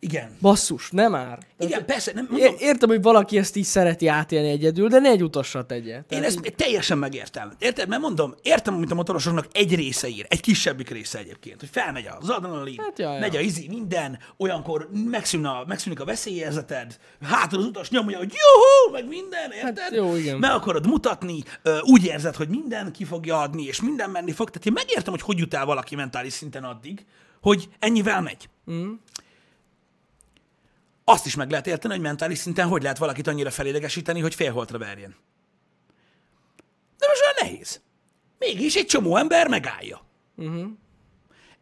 Igen. 0.00 0.36
Basszus, 0.40 0.90
nem 0.90 1.10
már. 1.10 1.38
Igen, 1.58 1.84
persze, 1.84 2.12
nem, 2.14 2.26
mondom, 2.30 2.54
értem, 2.58 2.88
hogy 2.88 3.02
valaki 3.02 3.38
ezt 3.38 3.56
így 3.56 3.64
szereti 3.64 4.06
átélni 4.06 4.48
egyedül, 4.48 4.88
de 4.88 4.98
ne 4.98 5.08
egy 5.08 5.22
utassal 5.22 5.66
tegye. 5.66 5.94
Én 5.94 6.04
Tehát 6.08 6.24
ezt 6.24 6.52
teljesen 6.56 6.98
megértem. 6.98 7.52
Érted? 7.58 7.88
Mert 7.88 8.00
mondom, 8.00 8.34
értem, 8.42 8.74
amit 8.74 8.90
a 8.90 8.94
motorosoknak 8.94 9.46
egy 9.52 9.74
része 9.74 10.08
ír, 10.08 10.26
egy 10.28 10.40
kisebbik 10.40 10.90
része 10.90 11.18
egyébként, 11.18 11.60
hogy 11.60 11.68
felmegy 11.72 12.08
az 12.20 12.28
adrenalin, 12.28 12.76
Hát, 12.78 12.98
ja, 12.98 13.12
ja. 13.12 13.20
megy 13.20 13.36
a 13.36 13.40
izi, 13.40 13.68
minden, 13.68 14.18
olyankor 14.36 14.88
megszűn 15.10 15.44
a, 15.44 15.64
megszűnik 15.66 16.00
a 16.00 16.04
veszélyérzeted, 16.04 16.96
hátul 17.22 17.58
az 17.58 17.64
utas 17.64 17.90
nyomja, 17.90 18.18
hogy 18.18 18.32
juhú, 18.32 18.92
meg 18.92 19.08
minden, 19.08 19.50
érted? 19.52 19.78
Hát 19.78 19.94
jó, 19.94 20.16
igen. 20.16 20.38
Meg 20.38 20.50
akarod 20.50 20.86
mutatni, 20.86 21.42
úgy 21.80 22.04
érzed, 22.04 22.34
hogy 22.34 22.48
minden 22.48 22.92
ki 22.92 23.04
fogja 23.04 23.40
adni, 23.40 23.62
és 23.62 23.80
minden 23.80 24.10
menni 24.10 24.32
fog. 24.32 24.50
Tehát 24.50 24.66
én 24.66 24.72
megértem, 24.72 25.12
hogy 25.12 25.22
hogy 25.22 25.38
jut 25.38 25.54
el 25.54 25.64
valaki 25.64 25.94
mentális 25.94 26.32
szinten 26.32 26.64
addig, 26.64 27.04
hogy 27.40 27.68
ennyivel 27.78 28.20
megy. 28.20 28.48
Mm. 28.70 28.92
Azt 31.08 31.26
is 31.26 31.34
meg 31.34 31.50
lehet 31.50 31.66
érteni, 31.66 31.94
hogy 31.94 32.02
mentális 32.02 32.38
szinten 32.38 32.68
hogy 32.68 32.82
lehet 32.82 32.98
valakit 32.98 33.26
annyira 33.26 33.50
felidegesíteni, 33.50 34.20
hogy 34.20 34.34
félholtra 34.34 34.78
verjen. 34.78 35.16
De 36.98 37.06
most 37.08 37.20
olyan 37.22 37.34
nehéz. 37.40 37.80
Mégis 38.38 38.74
egy 38.74 38.86
csomó 38.86 39.16
ember 39.16 39.48
megállja. 39.48 40.04
Uh-huh. 40.36 40.66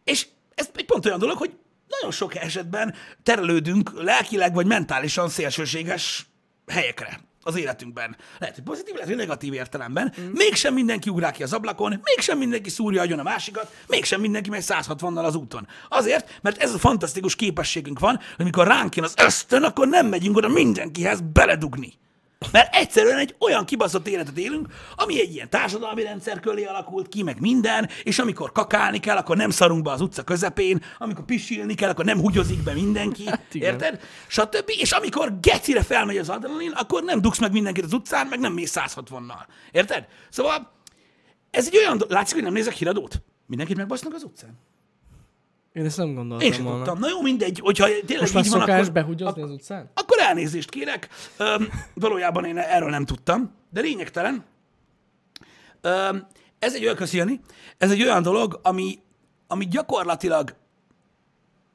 És 0.04 0.26
ez 0.54 0.70
egy 0.74 0.84
pont 0.84 1.06
olyan 1.06 1.18
dolog, 1.18 1.36
hogy 1.38 1.58
nagyon 1.88 2.10
sok 2.10 2.34
esetben 2.34 2.94
terelődünk 3.22 3.90
lelkileg 3.94 4.54
vagy 4.54 4.66
mentálisan 4.66 5.28
szélsőséges 5.28 6.26
helyekre 6.66 7.20
az 7.46 7.56
életünkben. 7.56 8.16
Lehet, 8.38 8.54
hogy 8.54 8.64
pozitív, 8.64 8.94
lehet, 8.94 9.08
hogy 9.08 9.16
negatív 9.16 9.52
értelemben. 9.52 10.14
Mm. 10.20 10.30
Mégsem 10.32 10.74
mindenki 10.74 11.10
ugrál 11.10 11.32
ki 11.32 11.42
az 11.42 11.52
ablakon, 11.52 12.00
mégsem 12.02 12.38
mindenki 12.38 12.70
szúrja 12.70 13.02
agyon 13.02 13.18
a 13.18 13.22
másikat, 13.22 13.72
mégsem 13.86 14.20
mindenki 14.20 14.50
megy 14.50 14.64
160-nal 14.66 15.24
az 15.24 15.34
úton. 15.34 15.66
Azért, 15.88 16.38
mert 16.42 16.62
ez 16.62 16.74
a 16.74 16.78
fantasztikus 16.78 17.36
képességünk 17.36 17.98
van, 17.98 18.20
hogy 18.36 18.44
mikor 18.44 18.66
ránk 18.66 18.96
jön 18.96 19.04
az 19.04 19.14
ösztön, 19.16 19.62
akkor 19.62 19.88
nem 19.88 20.06
megyünk 20.06 20.36
oda 20.36 20.48
mindenkihez 20.48 21.20
beledugni. 21.32 21.92
Mert 22.52 22.74
egyszerűen 22.74 23.18
egy 23.18 23.34
olyan 23.38 23.64
kibaszott 23.64 24.08
életet 24.08 24.38
élünk, 24.38 24.66
ami 24.96 25.20
egy 25.20 25.34
ilyen 25.34 25.50
társadalmi 25.50 26.02
rendszer 26.02 26.40
köré 26.40 26.64
alakult 26.64 27.08
ki, 27.08 27.22
meg 27.22 27.40
minden, 27.40 27.88
és 28.02 28.18
amikor 28.18 28.52
kakálni 28.52 28.98
kell, 28.98 29.16
akkor 29.16 29.36
nem 29.36 29.50
szarunk 29.50 29.82
be 29.82 29.90
az 29.90 30.00
utca 30.00 30.22
közepén, 30.22 30.84
amikor 30.98 31.24
pisilni 31.24 31.74
kell, 31.74 31.90
akkor 31.90 32.04
nem 32.04 32.20
hugyozik 32.20 32.62
be 32.62 32.72
mindenki, 32.72 33.26
hát 33.26 33.54
érted? 33.54 34.00
Stb. 34.26 34.64
És 34.66 34.92
amikor 34.92 35.40
gecire 35.40 35.82
felmegy 35.82 36.16
az 36.16 36.28
adrenalin, 36.28 36.70
akkor 36.70 37.02
nem 37.02 37.20
dugsz 37.20 37.38
meg 37.38 37.52
mindenkit 37.52 37.84
az 37.84 37.92
utcán, 37.92 38.26
meg 38.26 38.38
nem 38.38 38.52
mész 38.52 38.72
160-nal. 38.76 39.46
Érted? 39.72 40.06
Szóval 40.30 40.72
ez 41.50 41.66
egy 41.66 41.76
olyan, 41.76 42.02
látszik, 42.08 42.34
hogy 42.34 42.44
nem 42.44 42.52
nézek 42.52 42.74
híradót? 42.74 43.22
Mindenkit 43.46 43.76
megbasznak 43.76 44.14
az 44.14 44.22
utcán? 44.22 44.58
Én 45.76 45.84
ezt 45.84 45.96
nem 45.96 46.14
gondoltam 46.14 46.46
Én 46.46 46.52
sem 46.52 46.64
volna. 46.64 46.78
tudtam. 46.78 46.98
Na 46.98 47.08
jó, 47.08 47.22
mindegy, 47.22 47.58
hogyha 47.58 47.84
tényleg 47.84 48.20
Most 48.20 48.34
már 48.34 48.44
így 48.44 48.50
van, 48.50 48.60
szokás 48.60 48.80
akkor, 48.80 48.92
behugyozni 48.92 49.42
az 49.42 49.50
utcán? 49.50 49.90
akkor 49.94 50.18
elnézést 50.20 50.70
kérek. 50.70 51.08
Öm, 51.36 51.68
valójában 51.94 52.44
én 52.44 52.58
erről 52.58 52.90
nem 52.90 53.04
tudtam, 53.04 53.54
de 53.70 53.80
lényegtelen. 53.80 54.44
Öm, 55.80 56.26
ez 56.58 56.74
egy 56.74 56.82
olyan, 56.82 56.96
köszi, 56.96 57.40
ez 57.78 57.90
egy 57.90 58.02
olyan 58.02 58.22
dolog, 58.22 58.60
ami, 58.62 58.98
ami 59.46 59.66
gyakorlatilag 59.68 60.54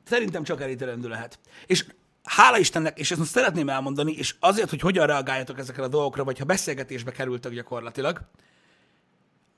szerintem 0.03 0.43
csak 0.43 0.62
elítélendő 0.62 1.08
lehet. 1.08 1.39
És 1.65 1.86
hála 2.24 2.58
Istennek, 2.58 3.00
és 3.00 3.12
ezt 3.12 3.20
most 3.20 3.31
szeretném 3.31 3.70
elmondani, 3.70 4.12
és 4.12 4.36
azért, 4.39 4.70
hogy 4.70 4.81
hogyan 4.81 5.08
reagáljatok 5.08 5.60
ezekre 5.60 5.84
a 5.84 5.88
dolgokra, 5.88 6.24
vagy 6.24 6.38
ha 6.39 6.46
beszélgetésbe 6.46 7.12
kerültek 7.12 7.51
gyakorlatilag, 7.51 8.22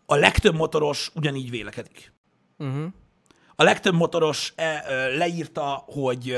a 0.06 0.16
legtöbb 0.16 0.56
motoros 0.56 1.12
ugyanígy 1.16 1.50
vélekedik. 1.50 2.12
Uh-huh. 2.58 2.86
A 3.56 3.64
legtöbb 3.64 3.94
motoros 3.94 4.54
e, 4.56 4.84
leírta, 5.18 5.84
hogy 5.88 6.38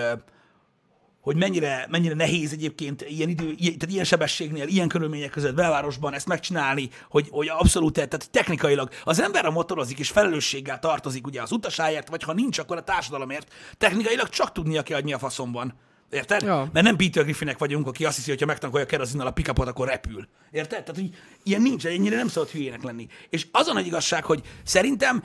hogy 1.26 1.36
mennyire, 1.36 1.88
mennyire 1.90 2.16
nehéz 2.16 2.52
egyébként 2.52 3.02
ilyen 3.02 3.30
idő, 3.30 3.54
ilyen, 3.58 3.78
tehát 3.78 3.94
ilyen 3.94 4.06
sebességnél, 4.06 4.68
ilyen 4.68 4.88
körülmények 4.88 5.30
között 5.30 5.56
belvárosban 5.56 6.14
ezt 6.14 6.28
megcsinálni, 6.28 6.90
hogy, 7.10 7.28
hogy 7.32 7.48
abszolút, 7.48 7.94
tehát 7.94 8.30
technikailag 8.32 8.90
az 9.04 9.22
ember 9.22 9.46
a 9.46 9.52
motorozik 9.52 10.00
és 10.00 10.10
felelősséggel 10.10 10.80
tartozik 10.80 11.28
ugye 11.28 11.42
az 11.42 11.52
utasáért, 11.52 12.10
vagy 12.10 12.24
ha 12.24 12.34
nincs, 12.34 12.60
akkor 12.60 12.78
a 12.78 12.84
társadalomért, 12.84 13.54
technikailag 13.78 14.30
csak 14.30 14.52
tudnia 14.52 14.84
kell, 14.84 14.96
hogy 14.96 15.06
mi 15.06 15.14
a 15.14 15.18
faszomban. 15.18 15.74
Érted? 16.10 16.42
Ja. 16.42 16.70
Mert 16.74 16.86
nem 16.86 16.96
Peter 16.96 17.24
Griffinek 17.24 17.58
vagyunk, 17.58 17.88
aki 17.88 18.06
azt 18.06 18.16
hiszi, 18.16 18.30
hogy 18.30 18.40
ha 18.40 18.46
megtankolja 18.46 18.86
kerozinnal 18.86 19.28
a 19.28 19.32
pikapot, 19.32 19.68
akkor 19.68 19.88
repül. 19.88 20.28
Érted? 20.52 20.84
Tehát, 20.84 21.02
hogy 21.02 21.10
ilyen 21.44 21.62
nincs, 21.62 21.86
ennyire 21.86 22.16
nem 22.16 22.28
szabad 22.28 22.50
hülyének 22.50 22.84
lenni. 22.84 23.08
És 23.30 23.48
az 23.52 23.68
a 23.68 23.74
nagy 23.74 23.86
igazság, 23.86 24.24
hogy 24.24 24.42
szerintem 24.64 25.24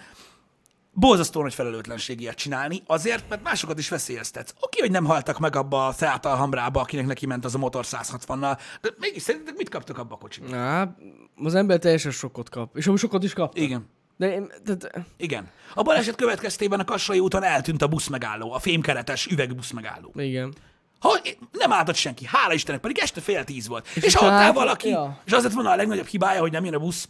borzasztó 0.92 1.42
nagy 1.42 1.54
felelőtlenség 1.54 2.20
ilyet 2.20 2.36
csinálni, 2.36 2.82
azért, 2.86 3.28
mert 3.28 3.42
másokat 3.42 3.78
is 3.78 3.88
veszélyeztetsz. 3.88 4.54
Oké, 4.60 4.80
hogy 4.80 4.90
nem 4.90 5.04
haltak 5.04 5.38
meg 5.38 5.56
abba 5.56 5.86
a 5.86 5.92
Seat 5.92 6.26
Alhambrába, 6.26 6.80
akinek 6.80 7.06
neki 7.06 7.26
ment 7.26 7.44
az 7.44 7.54
a 7.54 7.58
motor 7.58 7.84
160-nal, 7.86 8.60
de 8.80 8.90
mégis 8.98 9.22
szerintetek 9.22 9.56
mit 9.56 9.68
kaptak 9.68 9.98
abba 9.98 10.14
a 10.14 10.18
kocsiba? 10.18 10.56
Á, 10.56 10.96
az 11.42 11.54
ember 11.54 11.78
teljesen 11.78 12.10
sokkot 12.12 12.48
kap. 12.48 12.76
És 12.76 12.86
amúgy 12.86 12.98
sokkot 12.98 13.22
is 13.22 13.32
kap. 13.32 13.56
Igen. 13.56 13.88
De 14.16 14.32
én, 14.32 14.52
tehát, 14.64 15.06
Igen. 15.16 15.50
A 15.74 15.82
baleset 15.82 16.14
következtében 16.14 16.80
a 16.80 16.84
Kassai 16.84 17.18
úton 17.18 17.42
eltűnt 17.42 17.82
a 17.82 17.86
buszmegálló, 17.86 18.52
a 18.52 18.58
fémkeretes 18.58 19.26
üvegbusz 19.26 19.70
megálló. 19.70 20.12
igen. 20.14 20.54
Ha, 20.98 21.18
nem 21.52 21.72
álltott 21.72 21.94
senki, 21.94 22.24
hála 22.26 22.54
Istennek, 22.54 22.80
pedig 22.80 22.98
este 22.98 23.20
fél 23.20 23.44
tíz 23.44 23.68
volt. 23.68 23.88
És, 23.94 24.02
és 24.02 24.14
ott 24.14 24.28
áll 24.28 24.52
valaki, 24.52 24.88
ja. 24.88 25.20
és 25.24 25.32
az 25.32 25.42
lett 25.42 25.52
volna 25.52 25.70
a 25.70 25.76
legnagyobb 25.76 26.06
hibája, 26.06 26.40
hogy 26.40 26.52
nem 26.52 26.64
jön 26.64 26.74
a 26.74 26.78
busz, 26.78 27.08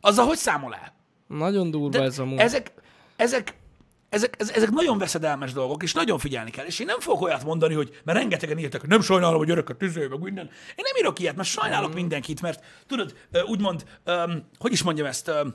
azzal 0.00 0.26
hogy 0.26 0.36
számol 0.36 0.74
el? 0.74 0.95
Nagyon 1.26 1.70
durva 1.70 1.88
De 1.88 2.02
ez 2.02 2.18
a 2.18 2.24
munka. 2.24 2.42
ezek, 2.42 2.72
ezek, 3.16 3.56
ezek, 4.08 4.34
ezek, 4.38 4.70
nagyon 4.70 4.98
veszedelmes 4.98 5.52
dolgok, 5.52 5.82
és 5.82 5.92
nagyon 5.92 6.18
figyelni 6.18 6.50
kell. 6.50 6.64
És 6.64 6.78
én 6.78 6.86
nem 6.86 7.00
fogok 7.00 7.20
olyat 7.20 7.44
mondani, 7.44 7.74
hogy 7.74 8.00
mert 8.04 8.18
rengetegen 8.18 8.58
írtak, 8.58 8.86
nem 8.86 9.00
sajnálom, 9.00 9.38
hogy 9.38 9.50
örököt 9.50 9.76
tüző, 9.76 10.08
meg 10.08 10.20
minden. 10.20 10.44
Én 10.46 10.84
nem 10.84 10.96
írok 10.98 11.18
ilyet, 11.18 11.36
mert 11.36 11.48
sajnálok 11.48 11.94
mindenkit, 11.94 12.40
mert 12.40 12.64
tudod, 12.86 13.14
úgymond, 13.46 13.84
öm, 14.04 14.44
hogy 14.58 14.72
is 14.72 14.82
mondjam 14.82 15.06
ezt, 15.06 15.28
öm, 15.28 15.54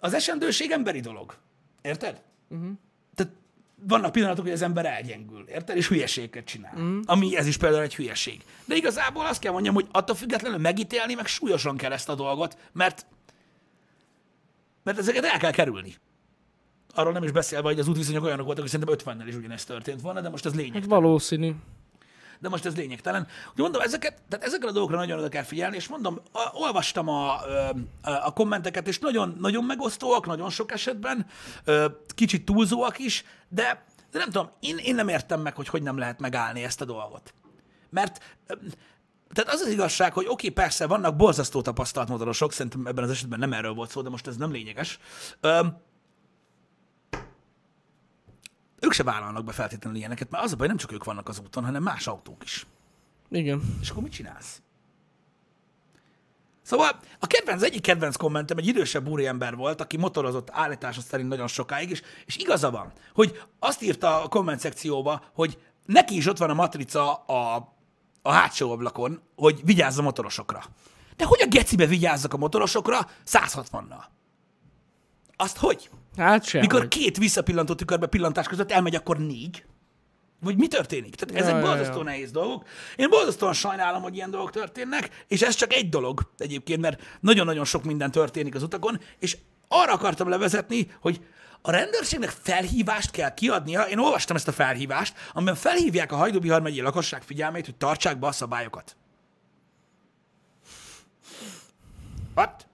az 0.00 0.14
esendőség 0.14 0.70
emberi 0.70 1.00
dolog. 1.00 1.34
Érted? 1.82 2.22
Uh-huh. 2.48 2.70
Vannak 3.82 4.12
pillanatok, 4.12 4.44
hogy 4.44 4.52
az 4.52 4.62
ember 4.62 4.86
elgyengül, 4.86 5.44
érted? 5.48 5.76
És 5.76 5.88
hülyeségeket 5.88 6.44
csinál. 6.44 6.72
Uh-huh. 6.74 7.00
Ami 7.04 7.36
ez 7.36 7.46
is 7.46 7.56
például 7.56 7.82
egy 7.82 7.94
hülyeség. 7.94 8.42
De 8.64 8.74
igazából 8.74 9.26
azt 9.26 9.40
kell 9.40 9.52
mondjam, 9.52 9.74
hogy 9.74 9.86
attól 9.92 10.16
függetlenül 10.16 10.58
megítélni, 10.58 11.14
meg 11.14 11.26
súlyosan 11.26 11.76
kell 11.76 11.92
ezt 11.92 12.08
a 12.08 12.14
dolgot, 12.14 12.56
mert 12.72 13.06
mert 14.82 14.98
ezeket 14.98 15.24
el 15.24 15.38
kell 15.38 15.50
kerülni. 15.50 15.94
Arról 16.94 17.12
nem 17.12 17.22
is 17.22 17.30
beszélve, 17.30 17.68
hogy 17.68 17.78
az 17.78 17.88
útviszonyok 17.88 18.24
olyanok 18.24 18.46
voltak, 18.46 18.62
hogy 18.62 18.80
szerintem 18.80 19.14
50-nel 19.16 19.28
is 19.28 19.34
ugyanezt 19.34 19.66
történt 19.66 20.00
volna, 20.00 20.20
de 20.20 20.28
most 20.28 20.46
ez 20.46 20.54
lényeg. 20.54 20.72
Hát 20.72 20.84
valószínű. 20.84 21.52
De 22.40 22.48
most 22.48 22.66
ez 22.66 22.76
lényegtelen. 22.76 23.26
Úgy 23.50 23.58
mondom, 23.58 23.82
ezeket, 23.82 24.22
tehát 24.28 24.44
ezekre 24.44 24.68
a 24.68 24.72
dolgokra 24.72 24.96
nagyon 24.96 25.18
oda 25.18 25.28
kell 25.28 25.42
figyelni, 25.42 25.76
és 25.76 25.88
mondom, 25.88 26.20
olvastam 26.52 27.08
a, 27.08 27.40
a 28.02 28.32
kommenteket, 28.32 28.88
és 28.88 28.98
nagyon, 28.98 29.36
nagyon 29.40 29.64
megosztóak, 29.64 30.26
nagyon 30.26 30.50
sok 30.50 30.72
esetben, 30.72 31.26
kicsit 32.14 32.44
túlzóak 32.44 32.98
is, 32.98 33.24
de, 33.48 33.84
de 34.10 34.18
nem 34.18 34.30
tudom, 34.30 34.50
én, 34.60 34.76
én 34.76 34.94
nem 34.94 35.08
értem 35.08 35.40
meg, 35.40 35.56
hogy 35.56 35.68
hogy 35.68 35.82
nem 35.82 35.98
lehet 35.98 36.20
megállni 36.20 36.64
ezt 36.64 36.80
a 36.80 36.84
dolgot. 36.84 37.34
Mert 37.90 38.38
tehát 39.32 39.52
az 39.52 39.60
az 39.60 39.68
igazság, 39.68 40.12
hogy 40.12 40.24
oké, 40.24 40.32
okay, 40.32 40.50
persze, 40.50 40.86
vannak 40.86 41.16
borzasztó 41.16 41.62
tapasztalt 41.62 42.08
motorosok, 42.08 42.52
szerintem 42.52 42.86
ebben 42.86 43.04
az 43.04 43.10
esetben 43.10 43.38
nem 43.38 43.52
erről 43.52 43.74
volt 43.74 43.90
szó, 43.90 44.02
de 44.02 44.08
most 44.08 44.26
ez 44.26 44.36
nem 44.36 44.52
lényeges. 44.52 44.98
Ö, 45.40 45.60
ők 48.80 48.92
se 48.92 49.02
vállalnak 49.02 49.44
be 49.44 49.52
feltétlenül 49.52 49.98
ilyeneket, 49.98 50.30
mert 50.30 50.44
az 50.44 50.52
a 50.52 50.56
baj, 50.56 50.66
nem 50.66 50.76
csak 50.76 50.92
ők 50.92 51.04
vannak 51.04 51.28
az 51.28 51.40
úton, 51.44 51.64
hanem 51.64 51.82
más 51.82 52.06
autók 52.06 52.44
is. 52.44 52.66
Igen. 53.30 53.78
És 53.80 53.90
akkor 53.90 54.02
mit 54.02 54.12
csinálsz? 54.12 54.62
Szóval 56.62 57.00
a 57.18 57.26
kedvenc, 57.26 57.62
egyik 57.62 57.82
kedvenc 57.82 58.16
kommentem 58.16 58.58
egy 58.58 58.66
idősebb 58.66 59.08
úriember 59.08 59.56
volt, 59.56 59.80
aki 59.80 59.96
motorozott 59.96 60.48
állítása 60.52 61.00
szerint 61.00 61.28
nagyon 61.28 61.46
sokáig, 61.46 61.90
és, 61.90 62.02
és 62.26 62.36
igaza 62.36 62.70
van, 62.70 62.92
hogy 63.14 63.42
azt 63.58 63.82
írta 63.82 64.22
a 64.22 64.28
komment 64.28 64.60
szekcióba, 64.60 65.24
hogy 65.34 65.58
neki 65.86 66.16
is 66.16 66.26
ott 66.26 66.38
van 66.38 66.50
a 66.50 66.54
matrica 66.54 67.14
a, 67.14 67.72
a 68.22 68.32
hátsó 68.32 68.72
ablakon, 68.72 69.20
hogy 69.36 69.60
vigyázz 69.64 69.98
a 69.98 70.02
motorosokra. 70.02 70.64
De 71.16 71.24
hogy 71.24 71.42
a 71.42 71.48
gecibe 71.48 71.86
vigyázzak 71.86 72.32
a 72.32 72.36
motorosokra 72.36 73.10
160-nal? 73.26 74.04
Azt 75.36 75.56
hogy? 75.56 75.90
Hát 76.18 76.44
sem. 76.44 76.60
Mikor 76.60 76.88
két 76.88 77.16
visszapillantó 77.16 77.74
tükörbe 77.74 78.06
pillantás 78.06 78.46
között 78.46 78.72
elmegy, 78.72 78.94
akkor 78.94 79.18
négy? 79.18 79.64
Vagy 80.40 80.56
mi 80.56 80.66
történik? 80.66 81.14
Tehát 81.14 81.44
ezek 81.44 81.54
ja, 81.54 81.68
borzasztó 81.68 81.98
ja. 81.98 82.02
nehéz 82.02 82.30
dolgok. 82.30 82.66
Én 82.96 83.10
borzasztóan 83.10 83.52
sajnálom, 83.52 84.02
hogy 84.02 84.14
ilyen 84.14 84.30
dolgok 84.30 84.50
történnek, 84.50 85.24
és 85.28 85.42
ez 85.42 85.54
csak 85.54 85.72
egy 85.72 85.88
dolog 85.88 86.32
egyébként, 86.38 86.80
mert 86.80 87.02
nagyon-nagyon 87.20 87.64
sok 87.64 87.84
minden 87.84 88.10
történik 88.10 88.54
az 88.54 88.62
utakon, 88.62 89.00
és 89.18 89.36
arra 89.68 89.92
akartam 89.92 90.28
levezetni, 90.28 90.90
hogy 91.00 91.20
a 91.62 91.70
rendőrségnek 91.70 92.30
felhívást 92.42 93.10
kell 93.10 93.34
kiadnia. 93.34 93.82
Én 93.82 93.98
olvastam 93.98 94.36
ezt 94.36 94.48
a 94.48 94.52
felhívást, 94.52 95.14
amiben 95.32 95.54
felhívják 95.54 96.12
a 96.12 96.16
Hajdubihar 96.16 96.62
megyei 96.62 96.80
lakosság 96.80 97.22
figyelmét, 97.22 97.64
hogy 97.64 97.76
tartsák 97.76 98.18
be 98.18 98.26
a 98.26 98.32
szabályokat. 98.32 98.96
What? 102.34 102.67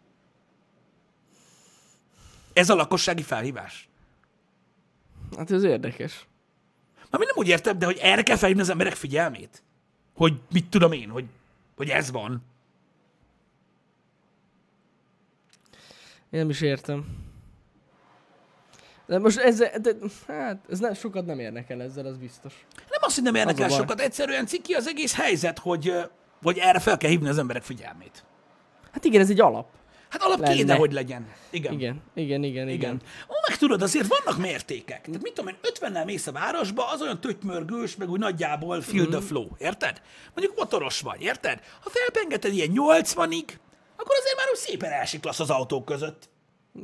Ez 2.54 2.70
a 2.70 2.74
lakossági 2.74 3.22
felhívás? 3.22 3.88
Hát 5.36 5.50
ez 5.50 5.62
érdekes. 5.62 6.26
Ami 7.10 7.24
nem 7.24 7.34
úgy 7.36 7.48
értem, 7.48 7.78
de 7.78 7.86
hogy 7.86 7.98
erre 8.02 8.22
kell 8.22 8.36
felhívni 8.36 8.62
az 8.62 8.68
emberek 8.68 8.94
figyelmét. 8.94 9.62
Hogy 10.14 10.40
mit 10.52 10.68
tudom 10.68 10.92
én, 10.92 11.08
hogy, 11.08 11.24
hogy 11.76 11.88
ez 11.88 12.10
van. 12.10 12.42
Én 16.30 16.40
nem 16.40 16.50
is 16.50 16.60
értem. 16.60 17.22
De 19.06 19.18
most 19.18 19.38
ez, 19.38 19.58
de, 19.58 19.94
hát, 20.26 20.64
ez 20.70 20.78
nem, 20.78 20.94
sokat 20.94 21.26
nem 21.26 21.38
érnek 21.38 21.70
el 21.70 21.82
ezzel, 21.82 22.06
az 22.06 22.16
biztos. 22.16 22.66
Nem 22.76 23.00
azt, 23.00 23.14
hogy 23.14 23.32
nem 23.32 23.48
Az 23.48 23.60
a 23.60 23.66
baj. 23.66 23.78
sokat, 23.78 24.00
egyszerűen 24.00 24.46
ciki 24.46 24.72
az 24.72 24.86
egész 24.88 25.14
helyzet, 25.14 25.58
hogy, 25.58 25.92
hogy 26.42 26.58
erre 26.58 26.78
fel 26.78 26.96
kell 26.96 27.10
hívni 27.10 27.28
az 27.28 27.38
emberek 27.38 27.62
figyelmét. 27.62 28.24
Hát 28.92 29.04
igen, 29.04 29.20
ez 29.20 29.30
egy 29.30 29.40
alap. 29.40 29.68
Hát 30.14 30.22
alap 30.22 30.40
Lenne. 30.40 30.54
kéne, 30.54 30.74
hogy 30.74 30.92
legyen. 30.92 31.32
Igen. 31.50 31.72
Igen, 31.72 32.02
igen, 32.14 32.42
igen, 32.42 32.44
igen. 32.44 32.68
Igen. 32.68 33.00
Ó, 33.28 33.32
meg 33.48 33.58
tudod, 33.58 33.82
azért 33.82 34.06
vannak 34.06 34.40
mértékek. 34.40 35.00
Tehát 35.04 35.22
mit 35.22 35.32
tudom 35.32 35.48
én, 35.48 35.56
50-nel 35.62 36.04
mész 36.04 36.26
a 36.26 36.32
városba, 36.32 36.90
az 36.90 37.02
olyan 37.02 37.20
tötymörgős, 37.20 37.96
meg 37.96 38.10
úgy 38.10 38.18
nagyjából 38.18 38.80
feel 38.80 39.06
the 39.06 39.20
flow, 39.20 39.48
érted? 39.58 40.02
Mondjuk 40.34 40.56
motoros 40.58 41.00
vagy, 41.00 41.22
érted? 41.22 41.60
Ha 41.82 41.90
felpengeted 41.90 42.52
ilyen 42.52 42.70
80-ig, 42.72 43.44
akkor 43.96 44.16
azért 44.18 44.36
már 44.36 44.46
úgy 44.52 44.58
szépen 44.58 44.90
elsiklasz 44.92 45.40
az 45.40 45.50
autók 45.50 45.84
között. 45.84 46.28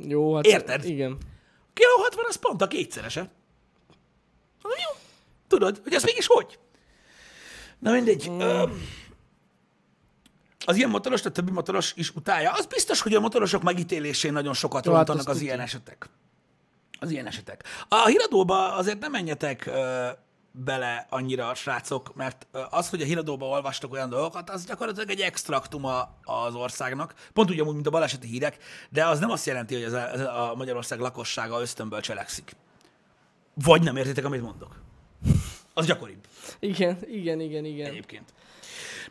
Jó, 0.07 0.35
hát 0.35 0.45
Érted? 0.45 0.85
Igen. 0.85 1.17
Kiló 1.73 1.95
60 1.97 2.25
az 2.27 2.35
pont 2.35 2.61
a 2.61 2.67
kétszerese. 2.67 3.31
Jó. 4.63 4.99
Tudod, 5.47 5.79
hogy 5.83 5.93
ez 5.93 6.03
mégis 6.03 6.27
hogy? 6.27 6.59
Na 7.79 7.91
mindegy. 7.91 8.29
Mm. 8.29 8.39
Öm, 8.39 8.81
az 10.65 10.75
ilyen 10.75 10.89
motoros, 10.89 11.19
tehát 11.21 11.33
többi 11.37 11.51
motoros 11.51 11.93
is 11.95 12.09
utálja. 12.09 12.51
Az 12.51 12.65
biztos, 12.65 13.01
hogy 13.01 13.13
a 13.13 13.19
motorosok 13.19 13.63
megítélésén 13.63 14.33
nagyon 14.33 14.53
sokat 14.53 14.85
Jó, 14.85 14.93
hát 14.93 15.07
rontanak 15.07 15.29
azt 15.29 15.37
az 15.37 15.43
ilyen 15.43 15.59
tudjuk. 15.59 15.75
esetek. 15.75 16.09
Az 16.99 17.11
ilyen 17.11 17.27
esetek. 17.27 17.63
A 17.87 18.05
híradóba 18.05 18.73
azért 18.73 18.99
nem 18.99 19.11
menjetek 19.11 19.65
ö, 19.65 20.07
bele 20.51 21.07
annyira 21.09 21.47
a 21.47 21.53
srácok, 21.55 22.15
mert 22.15 22.47
az, 22.69 22.89
hogy 22.89 23.01
a 23.01 23.05
híradóba 23.05 23.45
olvastok 23.45 23.93
olyan 23.93 24.09
dolgokat, 24.09 24.49
az 24.49 24.65
gyakorlatilag 24.65 25.09
egy 25.09 25.19
extraktuma 25.21 26.17
az 26.23 26.55
országnak. 26.55 27.13
Pont 27.33 27.51
úgy 27.51 27.59
amúgy, 27.59 27.73
mint 27.73 27.87
a 27.87 27.89
baleseti 27.89 28.27
hírek, 28.27 28.57
de 28.89 29.05
az 29.05 29.19
nem 29.19 29.29
azt 29.29 29.45
jelenti, 29.45 29.73
hogy 29.73 29.83
ez 29.83 29.93
a, 29.93 30.11
ez 30.11 30.19
a 30.19 30.53
Magyarország 30.57 30.99
lakossága 30.99 31.61
ösztönből 31.61 32.01
cselekszik. 32.01 32.55
Vagy 33.53 33.83
nem 33.83 33.95
értitek, 33.95 34.25
amit 34.25 34.41
mondok. 34.41 34.81
Az 35.73 35.85
gyakoribb 35.85 36.27
Igen, 36.59 36.97
igen, 37.07 37.39
igen, 37.39 37.65
igen. 37.65 37.89
egyébként. 37.89 38.33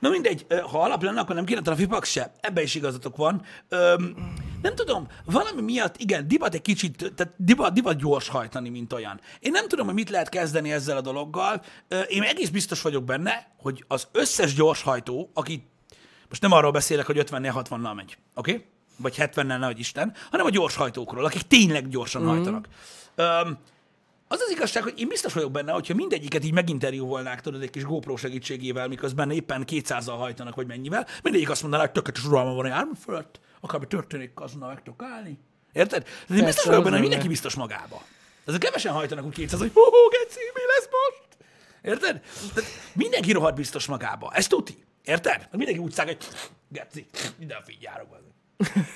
Na 0.01 0.09
mindegy, 0.09 0.47
ha 0.71 0.83
alap 0.83 1.03
lenne, 1.03 1.21
akkor 1.21 1.35
nem 1.35 1.45
kéne 1.45 1.61
trafipak 1.61 2.05
se. 2.05 2.33
Ebben 2.41 2.65
is 2.65 2.75
igazatok 2.75 3.17
van. 3.17 3.43
Öm, 3.69 4.35
nem 4.63 4.75
tudom, 4.75 5.09
valami 5.25 5.61
miatt, 5.61 5.97
igen, 5.97 6.29
divat 6.29 6.55
egy 6.55 6.63
kicsit, 6.63 7.13
tehát 7.17 7.35
divat, 7.37 7.73
divat 7.73 7.97
gyors 7.97 8.29
hajtani, 8.29 8.69
mint 8.69 8.93
olyan. 8.93 9.21
Én 9.41 9.51
nem 9.51 9.69
tudom, 9.69 9.87
hogy 9.87 9.95
mit 9.95 10.11
lehet 10.11 10.29
kezdeni 10.29 10.73
ezzel 10.73 10.97
a 10.97 11.01
dologgal. 11.01 11.63
Én 12.09 12.23
egész 12.23 12.49
biztos 12.49 12.83
vagyok 12.83 13.05
benne, 13.05 13.51
hogy 13.59 13.85
az 13.89 14.09
összes 14.13 14.55
gyorshajtó, 14.55 15.31
aki, 15.35 15.67
most 16.29 16.43
nem 16.43 16.53
arról 16.53 16.71
beszélek, 16.71 17.07
hogy 17.07 17.19
50-nél 17.19 17.65
60-nal 17.69 17.95
megy, 17.95 18.19
oké? 18.35 18.53
Okay? 18.53 18.65
Vagy 18.97 19.15
70-nel, 19.19 19.59
nehogy 19.59 19.79
Isten, 19.79 20.15
hanem 20.31 20.47
a 20.47 20.51
gyorshajtókról, 20.51 21.25
akik 21.25 21.43
tényleg 21.43 21.89
gyorsan 21.89 22.23
mm-hmm. 22.23 22.31
hajtanak. 22.31 22.69
Öm, 23.15 23.59
az 24.33 24.41
az 24.41 24.51
igazság, 24.51 24.83
hogy 24.83 25.01
én 25.01 25.09
biztos 25.09 25.33
vagyok 25.33 25.51
benne, 25.51 25.73
hogyha 25.73 25.95
mindegyiket 25.95 26.45
így 26.45 26.53
meginterjúvolnák, 26.53 27.41
tudod, 27.41 27.63
egy 27.63 27.71
kis 27.71 27.85
GoPro 27.85 28.17
segítségével, 28.17 28.89
miközben 28.89 29.31
éppen 29.31 29.65
200-al 29.67 30.15
hajtanak, 30.19 30.55
vagy 30.55 30.67
mennyivel, 30.67 31.07
mindegyik 31.23 31.51
azt 31.51 31.63
mondaná, 31.63 31.83
hogy 31.83 31.93
tökéletes 31.93 32.25
uralma 32.25 32.55
van 32.55 32.65
a 32.65 32.69
jármű 32.69 32.93
fölött, 33.05 33.41
akármi 33.61 33.87
történik, 33.87 34.41
azonnal 34.41 34.69
meg 34.69 34.83
tudok 34.83 35.03
állni. 35.03 35.39
Érted? 35.73 36.03
Tehát 36.03 36.43
én 36.43 36.45
biztos 36.45 36.65
vagyok 36.65 36.83
benne, 36.83 36.93
hogy 36.93 37.03
mindenki 37.03 37.29
biztos 37.29 37.55
magába. 37.55 38.03
Ezek 38.47 38.61
kevesen 38.61 38.93
hajtanak 38.93 39.25
úgy 39.25 39.35
200, 39.35 39.61
hogy 39.61 39.71
hú, 39.75 39.81
geci, 40.11 40.41
mi 40.55 40.61
lesz 40.77 40.89
most? 40.91 41.29
Érted? 41.83 42.23
Tehát 42.55 42.71
mindenki 42.93 43.33
rohadt 43.33 43.57
biztos 43.57 43.87
magába. 43.87 44.31
Ez 44.35 44.47
tuti. 44.47 44.85
Érted? 45.05 45.49
Mindenki 45.53 45.81
úgy 45.81 45.93
szág, 45.93 46.07
hogy 46.07 46.19
geci, 46.69 47.07
minden 47.39 47.63
figyárok. 47.65 48.09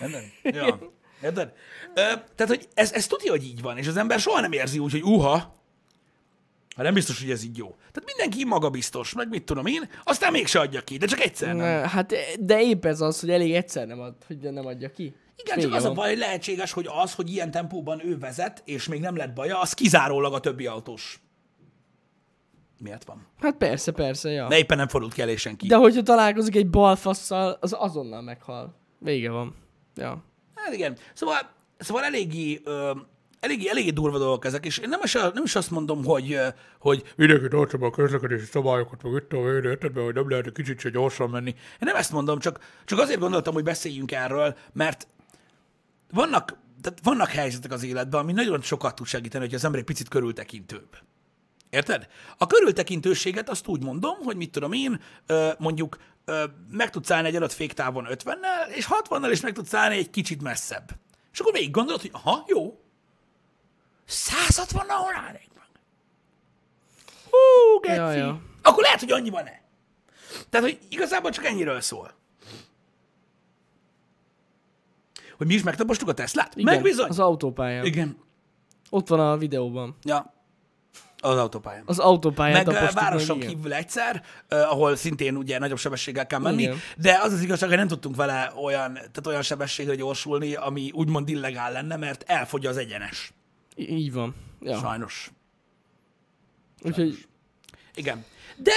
Érted? 0.00 0.22
Ja. 0.42 0.78
Érted? 1.22 1.52
Ö, 1.94 2.00
tehát, 2.34 2.46
hogy 2.46 2.68
ez, 2.74 2.92
ez 2.92 3.06
tudja, 3.06 3.30
hogy 3.30 3.44
így 3.44 3.62
van, 3.62 3.78
és 3.78 3.86
az 3.86 3.96
ember 3.96 4.20
soha 4.20 4.40
nem 4.40 4.52
érzi 4.52 4.78
úgy, 4.78 4.90
hogy 4.92 5.02
uha, 5.02 5.62
ha 6.76 6.82
nem 6.82 6.94
biztos, 6.94 7.20
hogy 7.20 7.30
ez 7.30 7.44
így 7.44 7.56
jó. 7.56 7.66
Tehát 7.68 8.02
mindenki 8.04 8.44
magabiztos, 8.44 9.12
meg 9.12 9.28
mit 9.28 9.44
tudom 9.44 9.66
én, 9.66 9.88
aztán 10.04 10.32
mégse 10.32 10.60
adja 10.60 10.80
ki, 10.80 10.96
de 10.96 11.06
csak 11.06 11.20
egyszer 11.20 11.48
nem. 11.48 11.56
Ne, 11.56 11.88
Hát, 11.88 12.14
de 12.40 12.60
épp 12.62 12.84
ez 12.84 13.00
az, 13.00 13.20
hogy 13.20 13.30
elég 13.30 13.54
egyszer 13.54 13.86
nem, 13.86 14.00
ad, 14.00 14.14
hogy 14.26 14.38
nem 14.38 14.66
adja 14.66 14.90
ki. 14.90 15.14
Igen, 15.36 15.58
csak 15.58 15.72
az 15.72 15.84
a 15.84 15.92
baj, 15.92 16.08
hogy 16.08 16.18
lehetséges, 16.18 16.72
hogy 16.72 16.88
az, 17.02 17.14
hogy 17.14 17.30
ilyen 17.30 17.50
tempóban 17.50 18.06
ő 18.06 18.18
vezet, 18.18 18.62
és 18.64 18.88
még 18.88 19.00
nem 19.00 19.16
lett 19.16 19.32
baja, 19.32 19.60
az 19.60 19.72
kizárólag 19.72 20.34
a 20.34 20.40
többi 20.40 20.66
autós. 20.66 21.20
Miért 22.78 23.04
van? 23.04 23.26
Hát 23.40 23.56
persze, 23.56 23.92
persze, 23.92 24.30
ja. 24.30 24.48
De 24.48 24.58
éppen 24.58 24.76
nem 24.76 24.88
fordult 24.88 25.12
ki 25.12 25.22
elég 25.22 25.38
senki. 25.38 25.66
De 25.66 25.76
hogyha 25.76 26.02
találkozik 26.02 26.56
egy 26.56 26.70
balfasszal, 26.70 27.56
az 27.60 27.74
azonnal 27.78 28.22
meghal. 28.22 28.74
Vége 28.98 29.30
van. 29.30 29.54
Ja. 29.94 30.24
Hát 30.64 30.74
igen. 30.74 30.96
Szóval, 31.14 31.50
szóval 31.78 32.04
eléggé, 32.04 32.60
ö, 32.64 32.90
eléggé, 33.40 33.68
eléggé 33.68 33.90
durva 33.90 34.18
dolgok 34.18 34.44
ezek, 34.44 34.66
és 34.66 34.78
én 34.78 34.88
nem 34.88 35.00
is, 35.02 35.12
nem 35.12 35.42
is 35.44 35.54
azt 35.54 35.70
mondom, 35.70 36.04
hogy, 36.04 36.38
hogy 36.78 37.02
mindenki 37.16 37.48
tartsa 37.48 37.78
a 37.80 37.90
közlekedési 37.90 38.44
szabályokat, 38.44 39.02
meg 39.02 39.12
itt 39.12 39.32
a 39.32 39.42
védő, 39.42 39.70
érted 39.70 39.92
be, 39.92 40.00
hogy 40.00 40.14
nem 40.14 40.30
lehet 40.30 40.46
egy 40.46 40.52
kicsit 40.52 40.80
se 40.80 40.88
gyorsan 40.88 41.30
menni. 41.30 41.50
Én 41.50 41.78
nem 41.78 41.96
ezt 41.96 42.12
mondom, 42.12 42.38
csak, 42.38 42.58
csak 42.84 42.98
azért 42.98 43.20
gondoltam, 43.20 43.54
hogy 43.54 43.64
beszéljünk 43.64 44.12
erről, 44.12 44.56
mert 44.72 45.06
vannak, 46.10 46.56
tehát 46.82 46.98
vannak 47.02 47.28
helyzetek 47.28 47.72
az 47.72 47.84
életben, 47.84 48.20
ami 48.20 48.32
nagyon 48.32 48.62
sokat 48.62 48.94
tud 48.94 49.06
segíteni, 49.06 49.44
hogy 49.44 49.54
az 49.54 49.64
ember 49.64 49.80
egy 49.80 49.86
picit 49.86 50.08
körültekintőbb. 50.08 50.88
Érted? 51.70 52.06
A 52.38 52.46
körültekintőséget 52.46 53.48
azt 53.50 53.66
úgy 53.66 53.82
mondom, 53.82 54.16
hogy 54.22 54.36
mit 54.36 54.50
tudom 54.50 54.72
én, 54.72 55.00
mondjuk 55.58 55.96
ö, 56.24 56.44
meg 56.70 56.90
tudsz 56.90 57.10
állni 57.10 57.28
egy 57.28 57.36
adott 57.36 57.52
féktávon 57.52 58.06
50-nel, 58.10 58.68
és 58.74 58.88
60-nal 58.90 59.28
is 59.30 59.40
meg 59.40 59.52
tudsz 59.52 59.74
állni 59.74 59.96
egy 59.96 60.10
kicsit 60.10 60.42
messzebb. 60.42 60.90
És 61.32 61.40
akkor 61.40 61.52
végig 61.52 61.70
gondolod, 61.70 62.00
hogy 62.00 62.10
aha, 62.12 62.44
jó, 62.46 62.80
160-nal 64.08 64.86
hol 64.88 65.14
állnék 65.14 65.50
meg? 65.54 65.66
Hú, 67.30 67.80
geci. 67.80 67.96
Ja, 67.96 68.10
ja. 68.12 68.40
Akkor 68.62 68.82
lehet, 68.82 69.00
hogy 69.00 69.12
annyiban 69.12 69.44
ne. 69.44 69.62
Tehát, 70.50 70.66
hogy 70.66 70.78
igazából 70.88 71.30
csak 71.30 71.44
ennyiről 71.44 71.80
szól. 71.80 72.14
Hogy 75.36 75.46
mi 75.46 75.54
is 75.54 75.62
megtapostuk 75.62 76.08
a 76.08 76.14
Teslát? 76.14 76.56
Igen, 76.56 76.74
Meg 76.74 76.82
bizony. 76.82 77.08
Az 77.08 77.18
autópályán. 77.18 77.84
Igen. 77.84 78.16
Ott 78.90 79.08
van 79.08 79.20
a 79.20 79.36
videóban. 79.36 79.96
Ja. 80.02 80.33
Az 81.24 81.36
autópályán. 81.38 81.82
Az 81.86 81.98
autópályán 81.98 82.64
meg 82.66 82.92
városon 82.92 83.38
meg, 83.38 83.46
kívül 83.48 83.72
egyszer, 83.72 84.22
ahol 84.48 84.96
szintén 84.96 85.36
ugye 85.36 85.58
nagyobb 85.58 85.78
sebességgel 85.78 86.26
kell 86.26 86.38
menni, 86.38 86.62
Igen. 86.62 86.76
de 86.96 87.18
az 87.22 87.32
az 87.32 87.40
igazság, 87.40 87.68
hogy 87.68 87.78
nem 87.78 87.88
tudtunk 87.88 88.16
vele 88.16 88.52
olyan, 88.62 88.92
tehát 88.94 89.26
olyan 89.26 89.42
sebességre 89.42 89.94
gyorsulni, 89.94 90.54
ami 90.54 90.90
úgymond 90.92 91.28
illegál 91.28 91.72
lenne, 91.72 91.96
mert 91.96 92.24
elfogy 92.26 92.66
az 92.66 92.76
egyenes. 92.76 93.32
Í- 93.74 93.88
Így 93.88 94.12
van. 94.12 94.34
Ja. 94.60 94.78
Sajnos. 94.78 95.30
Úgyhogy 96.82 97.26
Igen. 97.94 98.24
De, 98.56 98.72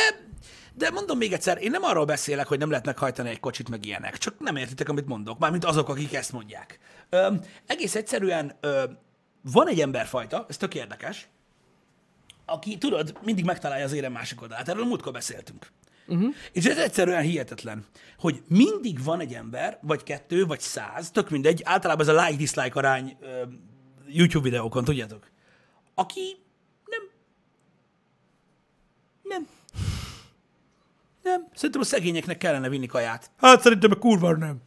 de 0.73 0.89
mondom 0.89 1.17
még 1.17 1.33
egyszer, 1.33 1.57
én 1.61 1.71
nem 1.71 1.83
arról 1.83 2.05
beszélek, 2.05 2.47
hogy 2.47 2.59
nem 2.59 2.69
lehet 2.69 2.85
meghajtani 2.85 3.29
egy 3.29 3.39
kocsit, 3.39 3.69
meg 3.69 3.85
ilyenek. 3.85 4.17
Csak 4.17 4.39
nem 4.39 4.55
értitek, 4.55 4.89
amit 4.89 5.07
mondok. 5.07 5.39
Mármint 5.39 5.65
azok, 5.65 5.89
akik 5.89 6.13
ezt 6.13 6.31
mondják. 6.31 6.79
Ö, 7.09 7.33
egész 7.65 7.95
egyszerűen 7.95 8.57
ö, 8.59 8.83
van 9.41 9.67
egy 9.67 9.81
emberfajta, 9.81 10.45
ez 10.49 10.57
tök 10.57 10.75
érdekes, 10.75 11.27
aki, 12.47 12.77
tudod, 12.77 13.17
mindig 13.23 13.45
megtalálja 13.45 13.85
az 13.85 13.93
érem 13.93 14.11
másik 14.11 14.41
oldalát. 14.41 14.69
Erről 14.69 14.85
múltkor 14.85 15.11
beszéltünk. 15.11 15.71
Uh-huh. 16.07 16.33
És 16.51 16.65
ez 16.65 16.77
egyszerűen 16.77 17.21
hihetetlen, 17.21 17.85
hogy 18.19 18.43
mindig 18.47 19.03
van 19.03 19.19
egy 19.19 19.33
ember, 19.33 19.79
vagy 19.81 20.03
kettő, 20.03 20.45
vagy 20.45 20.59
száz, 20.59 21.11
tök 21.11 21.29
mindegy, 21.29 21.61
általában 21.63 22.07
ez 22.09 22.15
a 22.15 22.25
like-dislike 22.25 22.79
arány 22.79 23.17
ö, 23.19 23.41
YouTube 24.07 24.43
videókon, 24.43 24.83
tudjátok, 24.83 25.29
aki 25.95 26.37
nem 26.85 27.01
nem. 29.23 29.47
Nem. 31.23 31.47
Szerintem 31.53 31.81
a 31.81 31.83
szegényeknek 31.83 32.37
kellene 32.37 32.69
vinni 32.69 32.85
kaját. 32.85 33.31
Hát 33.37 33.61
szerintem 33.61 33.91
a 33.91 33.95
kurva 33.95 34.35
nem. 34.35 34.61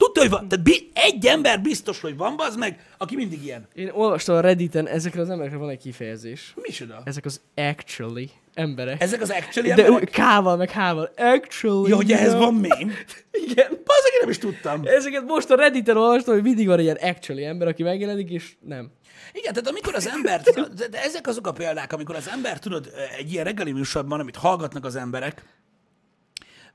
Tudta, 0.00 0.20
hogy 0.20 0.30
van. 0.30 0.48
Tehát 0.48 0.64
bi- 0.64 0.90
egy 0.94 1.26
ember 1.26 1.60
biztos, 1.60 2.00
hogy 2.00 2.16
van, 2.16 2.34
az 2.38 2.56
meg, 2.56 2.94
aki 2.98 3.16
mindig 3.16 3.44
ilyen. 3.44 3.68
én 3.74 3.90
olvastam 3.94 4.36
a 4.36 4.40
Redditen, 4.40 4.88
ezekre 4.88 5.20
az 5.20 5.30
emberekre 5.30 5.58
van 5.58 5.68
egy 5.68 5.78
kifejezés. 5.78 6.52
Mi 6.56 6.62
is 6.68 6.80
oda? 6.80 7.02
Ezek 7.04 7.24
az 7.24 7.40
actually 7.54 8.30
emberek. 8.54 9.02
Ezek 9.02 9.20
az 9.20 9.30
actually 9.30 9.72
De 9.74 9.84
emberek? 9.84 10.10
K-val, 10.10 10.56
meg 10.56 10.70
H-val. 10.70 11.10
Actually. 11.16 11.88
Ja, 11.90 11.96
hogy 11.96 12.12
ehhez 12.12 12.34
van 12.34 12.54
mém. 12.54 12.92
Igen. 13.48 13.70
Én 13.72 14.18
nem 14.20 14.30
is 14.30 14.38
tudtam. 14.38 14.80
Ezeket 14.84 15.24
most 15.24 15.50
a 15.50 15.54
Redditen 15.54 15.96
olvastam, 15.96 16.34
hogy 16.34 16.42
mindig 16.42 16.66
van 16.66 16.80
ilyen 16.80 16.96
actually 17.00 17.44
ember, 17.44 17.68
aki 17.68 17.82
megjelenik, 17.82 18.30
és 18.30 18.52
nem. 18.60 18.90
Igen, 19.32 19.52
tehát 19.52 19.68
amikor 19.68 19.94
az 19.94 20.08
ember, 20.08 20.40
de, 20.76 20.86
de 20.90 21.02
ezek 21.02 21.26
azok 21.26 21.46
a 21.46 21.52
példák, 21.52 21.92
amikor 21.92 22.14
az 22.14 22.28
ember, 22.28 22.58
tudod, 22.58 22.90
egy 23.18 23.32
ilyen 23.32 23.44
reggeli 23.44 23.72
műsorban, 23.72 24.20
amit 24.20 24.36
hallgatnak 24.36 24.84
az 24.84 24.96
emberek, 24.96 25.42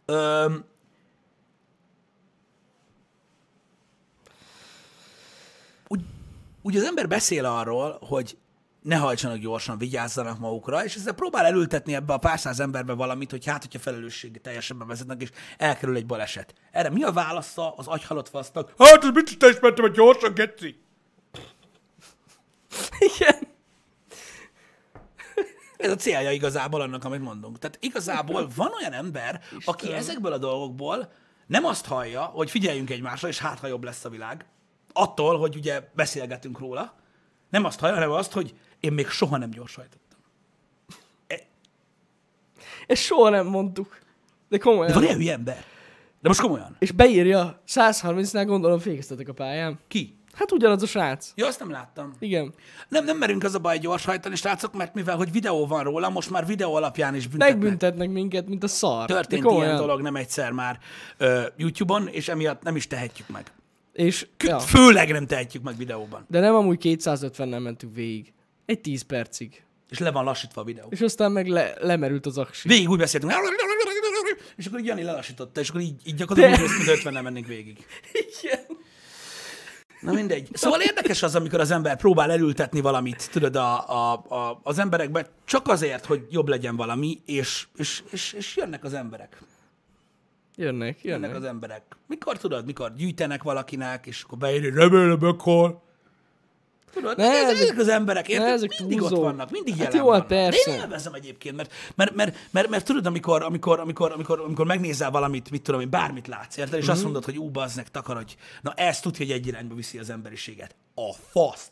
öm, 0.05 0.65
úgy 6.65 6.77
az 6.77 6.83
ember 6.83 7.07
beszél 7.07 7.45
arról, 7.45 7.97
hogy 8.01 8.37
ne 8.81 8.95
hajtsanak 8.95 9.37
gyorsan, 9.37 9.77
vigyázzanak 9.77 10.39
magukra, 10.39 10.83
és 10.83 10.95
ezzel 10.95 11.13
próbál 11.13 11.45
elültetni 11.45 11.95
ebbe 11.95 12.13
a 12.13 12.17
pár 12.17 12.39
száz 12.39 12.59
emberbe 12.59 12.93
valamit, 12.93 13.31
hogy 13.31 13.45
hát, 13.45 13.61
hogyha 13.61 13.79
felelősség 13.79 14.41
teljesebben 14.41 14.87
vezetnek, 14.87 15.21
és 15.21 15.29
elkerül 15.57 15.95
egy 15.95 16.05
baleset. 16.05 16.53
Erre 16.71 16.89
mi 16.89 17.03
a 17.03 17.11
válasza 17.11 17.73
az 17.75 17.87
agyhalott 17.87 18.29
fasznak? 18.29 18.73
Hát, 18.77 19.03
ez 19.03 19.09
mit 19.09 19.37
te 19.37 19.47
is 19.47 19.59
mentem, 19.59 19.83
hogy 19.85 19.93
gyorsan, 19.93 20.33
geci? 20.33 20.79
Igen. 22.99 23.47
Ez 25.77 25.91
a 25.91 25.95
célja 25.95 26.31
igazából 26.31 26.81
annak, 26.81 27.03
amit 27.03 27.21
mondunk. 27.21 27.59
Tehát 27.59 27.77
igazából 27.81 28.49
van 28.55 28.71
olyan 28.79 28.93
ember, 28.93 29.41
aki 29.65 29.93
ezekből 29.93 30.33
a 30.33 30.37
dolgokból 30.37 31.11
nem 31.47 31.65
azt 31.65 31.85
hallja, 31.85 32.21
hogy 32.21 32.49
figyeljünk 32.49 32.89
egymásra, 32.89 33.27
és 33.27 33.39
hát, 33.39 33.59
ha 33.59 33.67
jobb 33.67 33.83
lesz 33.83 34.05
a 34.05 34.09
világ, 34.09 34.45
attól, 34.97 35.37
hogy 35.37 35.55
ugye 35.55 35.89
beszélgetünk 35.93 36.59
róla, 36.59 36.93
nem 37.49 37.65
azt 37.65 37.79
hallja, 37.79 37.95
hanem 37.95 38.11
azt, 38.11 38.31
hogy 38.31 38.53
én 38.79 38.93
még 38.93 39.07
soha 39.07 39.37
nem 39.37 39.49
gyorsajtottam. 39.49 40.19
Ezt 42.87 43.01
soha 43.01 43.29
nem 43.29 43.47
mondtuk. 43.47 43.99
De 44.49 44.57
komolyan. 44.57 44.87
De 44.87 44.93
van 44.93 45.03
ilyen 45.03 45.15
hülye 45.15 45.33
ember? 45.33 45.63
De 46.21 46.27
most 46.27 46.39
komolyan. 46.39 46.75
És 46.79 46.91
beírja, 46.91 47.61
130-nál 47.67 48.43
gondolom 48.45 48.79
fékeztetek 48.79 49.27
a 49.27 49.33
pályán. 49.33 49.79
Ki? 49.87 50.17
Hát 50.33 50.51
ugyanaz 50.51 50.83
a 50.83 50.85
srác. 50.85 51.31
Ja, 51.35 51.47
azt 51.47 51.59
nem 51.59 51.71
láttam. 51.71 52.13
Igen. 52.19 52.53
Nem, 52.89 53.05
nem 53.05 53.17
merünk 53.17 53.43
az 53.43 53.55
a 53.55 53.59
baj 53.59 53.77
gyorshajtani, 53.77 54.35
srácok, 54.35 54.73
mert 54.73 54.93
mivel, 54.93 55.15
hogy 55.15 55.31
videó 55.31 55.67
van 55.67 55.83
róla, 55.83 56.09
most 56.09 56.29
már 56.29 56.45
videó 56.45 56.75
alapján 56.75 57.15
is 57.15 57.27
büntetnek. 57.27 57.57
Megbüntetnek 57.57 58.09
minket, 58.09 58.47
mint 58.47 58.63
a 58.63 58.67
szar. 58.67 59.05
Történt 59.05 59.51
ilyen 59.51 59.75
dolog 59.75 60.01
nem 60.01 60.15
egyszer 60.15 60.51
már 60.51 60.79
ö, 61.17 61.41
YouTube-on, 61.57 62.07
és 62.07 62.27
emiatt 62.27 62.63
nem 62.63 62.75
is 62.75 62.87
tehetjük 62.87 63.27
meg. 63.27 63.51
És, 63.95 64.27
Ja. 64.43 64.59
Főleg 64.59 65.11
nem 65.11 65.27
tehetjük 65.27 65.63
meg 65.63 65.77
videóban. 65.77 66.25
De 66.29 66.39
nem 66.39 66.55
amúgy 66.55 66.77
250 66.77 67.47
nem 67.47 67.61
mentünk 67.61 67.95
végig. 67.95 68.33
Egy 68.65 68.81
10 68.81 69.01
percig. 69.01 69.63
És 69.89 69.99
le 69.99 70.11
van 70.11 70.23
lassítva 70.23 70.61
a 70.61 70.63
videó. 70.63 70.87
És 70.89 71.01
aztán 71.01 71.31
meg 71.31 71.47
le, 71.47 71.73
lemerült 71.79 72.25
az 72.25 72.37
aksi. 72.37 72.67
Végig 72.67 72.89
úgy 72.89 72.97
beszéltünk, 72.97 73.33
és 74.57 74.65
akkor 74.65 74.79
így 74.79 74.85
Jani 74.85 75.03
lelassította, 75.03 75.59
és 75.59 75.69
akkor 75.69 75.81
így, 75.81 76.01
így 76.05 76.15
gyakorlatilag 76.15 76.59
úgy 76.59 76.67
néz 76.67 76.77
ki, 76.77 76.83
mint 76.85 76.97
50 76.97 77.13
nem 77.13 77.23
mennénk 77.23 77.47
végig. 77.47 77.85
Igen. 78.41 78.59
Na 80.01 80.13
mindegy. 80.13 80.49
Szóval 80.53 80.81
érdekes 80.81 81.23
az, 81.23 81.35
amikor 81.35 81.59
az 81.59 81.71
ember 81.71 81.97
próbál 81.97 82.31
elültetni 82.31 82.81
valamit, 82.81 83.29
tudod, 83.31 83.55
a, 83.55 83.89
a, 83.89 84.13
a, 84.13 84.59
az 84.63 84.79
emberekbe, 84.79 85.29
csak 85.45 85.67
azért, 85.67 86.05
hogy 86.05 86.27
jobb 86.29 86.47
legyen 86.47 86.75
valami, 86.75 87.19
és, 87.25 87.67
és, 87.75 88.03
és, 88.11 88.33
és 88.33 88.55
jönnek 88.55 88.83
az 88.83 88.93
emberek. 88.93 89.41
Jönnek, 90.57 91.03
Jönnek 91.03 91.21
jönnek. 91.21 91.35
az 91.35 91.43
emberek. 91.49 91.81
Mikor 92.07 92.37
tudod, 92.37 92.65
mikor 92.65 92.93
gyűjtenek 92.95 93.43
valakinek, 93.43 94.05
és 94.05 94.23
akkor 94.23 94.37
beírja, 94.37 94.73
remélem 94.75 95.17
meghal. 95.19 95.83
Tudod, 96.93 97.17
Ne, 97.17 97.23
ezek, 97.23 97.55
ezek- 97.61 97.77
az 97.79 97.87
emberek, 97.87 98.27
érted? 98.27 98.47
ezek 98.47 98.79
mindig 98.79 98.97
túlzó. 98.97 99.15
ott 99.15 99.21
vannak, 99.21 99.51
mindig 99.51 99.75
Hát 99.75 99.83
jelen 99.93 100.05
jó, 100.05 100.11
hát 100.11 100.27
vannak. 100.27 100.27
De 100.27 100.35
persze. 100.35 100.71
én 100.71 100.79
élvezem 100.79 101.13
egyébként, 101.13 101.55
mert, 101.55 101.71
mert, 101.95 102.15
mert, 102.15 102.37
mert, 102.51 102.69
mert, 102.69 102.85
tudod, 102.85 103.05
amikor, 103.05 103.43
amikor, 103.43 103.79
amikor, 103.79 104.11
amikor, 104.11 104.39
amikor 104.39 104.65
megnézel 104.65 105.11
valamit, 105.11 105.51
mit 105.51 105.61
tudom 105.61 105.81
én, 105.81 105.89
bármit 105.89 106.27
látsz, 106.27 106.57
érted? 106.57 106.77
És 106.79 106.83
Mhm. 106.85 106.93
azt 106.93 107.03
mondod, 107.03 107.25
hogy 107.25 107.37
ú, 107.37 107.49
bazdnek, 107.49 107.91
takarodj. 107.91 108.35
Na 108.61 108.73
ez 108.73 108.99
tudja, 108.99 109.25
hogy 109.25 109.35
egy 109.35 109.47
irányba 109.47 109.75
viszi 109.75 109.97
az 109.97 110.09
emberiséget. 110.09 110.75
A 110.95 111.13
faszt. 111.13 111.71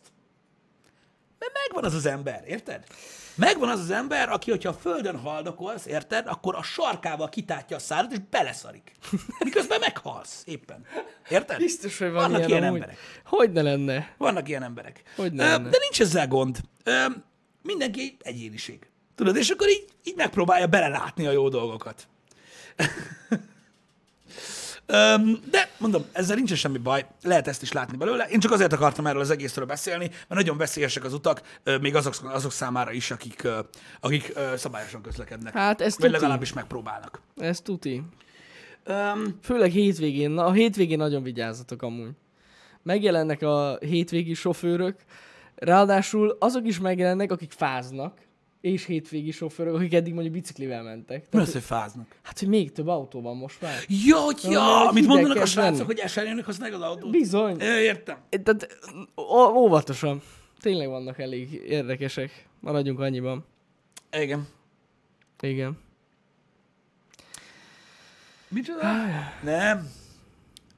Mert 1.39 1.51
megvan 1.67 1.83
az 1.83 1.93
az 1.93 2.05
ember, 2.05 2.43
érted? 2.47 2.83
Megvan 3.35 3.69
az 3.69 3.79
az 3.79 3.91
ember, 3.91 4.29
aki, 4.29 4.49
hogyha 4.49 4.69
a 4.69 4.73
földön 4.73 5.17
haldokolsz, 5.19 5.85
érted, 5.85 6.27
akkor 6.27 6.55
a 6.55 6.63
sarkával 6.63 7.29
kitátja 7.29 7.75
a 7.75 7.79
szárat, 7.79 8.11
és 8.11 8.17
beleszarik. 8.29 8.91
Miközben 9.43 9.79
meghalsz 9.79 10.43
éppen. 10.45 10.85
Érted? 11.29 11.57
Biztos, 11.57 11.97
hogy 11.97 12.11
van 12.11 12.21
Vannak 12.31 12.37
ilyen, 12.37 12.49
ilyen 12.49 12.63
amúgy. 12.63 12.75
emberek. 12.75 12.97
Hogy 13.25 13.51
ne 13.51 13.61
lenne? 13.61 14.13
Vannak 14.17 14.47
ilyen 14.47 14.63
emberek. 14.63 15.01
Hogyne 15.15 15.43
Ö, 15.45 15.47
lenne. 15.49 15.69
De 15.69 15.77
nincs 15.81 16.01
ezzel 16.01 16.27
gond. 16.27 16.57
Ö, 16.83 17.05
Mindenki 17.61 18.01
egy 18.01 18.15
egyéniség. 18.21 18.87
Tudod, 19.15 19.35
és 19.35 19.49
akkor 19.49 19.69
így, 19.69 19.85
így 20.03 20.15
megpróbálja 20.15 20.67
belelátni 20.67 21.25
a 21.27 21.31
jó 21.31 21.49
dolgokat. 21.49 22.07
De 24.85 25.69
mondom, 25.77 26.05
ezzel 26.11 26.35
nincs 26.35 26.53
semmi 26.53 26.77
baj, 26.77 27.05
lehet 27.21 27.47
ezt 27.47 27.61
is 27.61 27.71
látni 27.71 27.97
belőle. 27.97 28.27
Én 28.29 28.39
csak 28.39 28.51
azért 28.51 28.73
akartam 28.73 29.07
erről 29.07 29.21
az 29.21 29.29
egészről 29.29 29.65
beszélni, 29.65 30.07
mert 30.07 30.27
nagyon 30.27 30.57
veszélyesek 30.57 31.03
az 31.03 31.13
utak, 31.13 31.41
még 31.81 31.95
azok, 31.95 32.13
azok 32.23 32.51
számára 32.51 32.91
is, 32.91 33.11
akik, 33.11 33.47
akik 33.99 34.33
szabályosan 34.55 35.01
közlekednek. 35.01 35.53
Hát 35.53 35.81
ez 35.81 35.97
Vagy 35.97 36.09
tuti. 36.09 36.21
legalábbis 36.21 36.53
megpróbálnak. 36.53 37.21
Ez 37.37 37.61
tuti. 37.61 38.03
Öm, 38.83 39.39
Főleg 39.43 39.71
hétvégén. 39.71 40.31
Na, 40.31 40.45
a 40.45 40.51
hétvégén 40.51 40.97
nagyon 40.97 41.23
vigyázzatok 41.23 41.81
amúgy. 41.81 42.11
Megjelennek 42.83 43.41
a 43.41 43.77
hétvégi 43.79 44.33
sofőrök, 44.33 44.95
ráadásul 45.55 46.37
azok 46.39 46.67
is 46.67 46.79
megjelennek, 46.79 47.31
akik 47.31 47.51
fáznak, 47.51 48.17
és 48.63 48.85
hétvégi 48.85 49.31
sofőrök, 49.31 49.75
akik 49.75 49.93
eddig 49.93 50.13
mondjuk 50.13 50.33
biciklivel 50.33 50.83
mentek. 50.83 51.21
mi 51.21 51.27
Tehát, 51.29 51.47
az, 51.47 51.53
hogy 51.53 51.61
fáznak? 51.61 52.15
hát, 52.21 52.39
hogy 52.39 52.47
még 52.47 52.71
több 52.71 52.87
autó 52.87 53.21
van 53.21 53.37
most 53.37 53.61
már. 53.61 53.73
Ja, 54.05 54.17
hogy 54.17 54.39
ja, 54.43 54.49
Olyan 54.49 54.87
amit 54.87 55.07
mondanak 55.07 55.37
a 55.37 55.45
srácok, 55.45 55.71
lenni. 55.77 55.85
hogy 55.85 55.99
eserjönnek, 55.99 56.45
használják 56.45 56.79
az 56.81 56.85
autót. 56.87 57.11
Bizony. 57.11 57.61
Ö, 57.61 57.77
Értem. 57.79 58.17
Tehát 58.43 58.77
óvatosan. 59.55 60.21
Tényleg 60.59 60.87
vannak 60.87 61.19
elég 61.19 61.53
érdekesek. 61.53 62.47
Maradjunk 62.59 62.99
annyiban. 62.99 63.45
Igen. 64.11 64.47
Igen. 65.41 65.77
Micsoda? 68.47 68.81
Nem. 69.43 69.89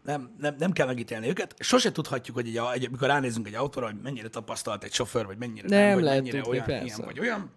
Nem, 0.04 0.36
nem, 0.40 0.56
nem 0.60 0.72
kell 0.72 0.86
megítélni 0.88 1.28
őket. 1.28 1.56
Sose 1.60 1.92
tudhatjuk, 1.92 2.36
hogy 2.36 2.48
egy, 2.48 2.60
egy, 2.74 2.86
amikor 2.86 3.08
ránézünk 3.08 3.48
egy 3.48 3.54
autóra, 3.56 3.86
hogy 3.86 4.02
mennyire 4.04 4.28
tapasztalt 4.28 4.84
egy 4.84 4.94
sofőr, 4.94 5.26
vagy 5.26 5.38
mennyire 5.38 5.68
nem, 5.68 5.80
Nem 5.80 5.94
vagy 5.94 6.04
lehet 6.04 6.20
mennyire 6.20 6.38
tudni, 6.42 6.54
olyan, 6.54 6.66
persze. 6.66 6.86
ilyen 6.86 7.00
vagy 7.06 7.20
olyan. 7.20 7.52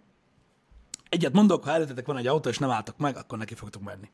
Egyet 1.09 1.33
mondok, 1.33 1.63
ha 1.63 1.71
előttetek 1.71 2.05
van 2.05 2.17
egy 2.17 2.27
autó, 2.27 2.49
és 2.49 2.57
nem 2.57 2.69
álltok 2.69 2.97
meg, 2.97 3.17
akkor 3.17 3.37
neki 3.37 3.53
fogtok 3.55 3.81
menni. 3.83 4.09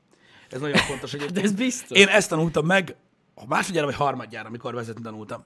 Ez 0.49 0.59
nagyon 0.61 0.77
fontos, 0.89 1.11
hogy 1.11 1.25
De 1.25 1.41
ez 1.41 1.51
biztos. 1.51 1.97
én 1.97 2.07
ezt 2.07 2.29
tanultam 2.29 2.65
meg 2.65 2.95
a 3.35 3.45
másodjára 3.47 3.85
vagy 3.85 3.95
harmadjára, 3.95 4.47
amikor 4.47 4.73
vezetni 4.73 5.01
tanultam. 5.01 5.45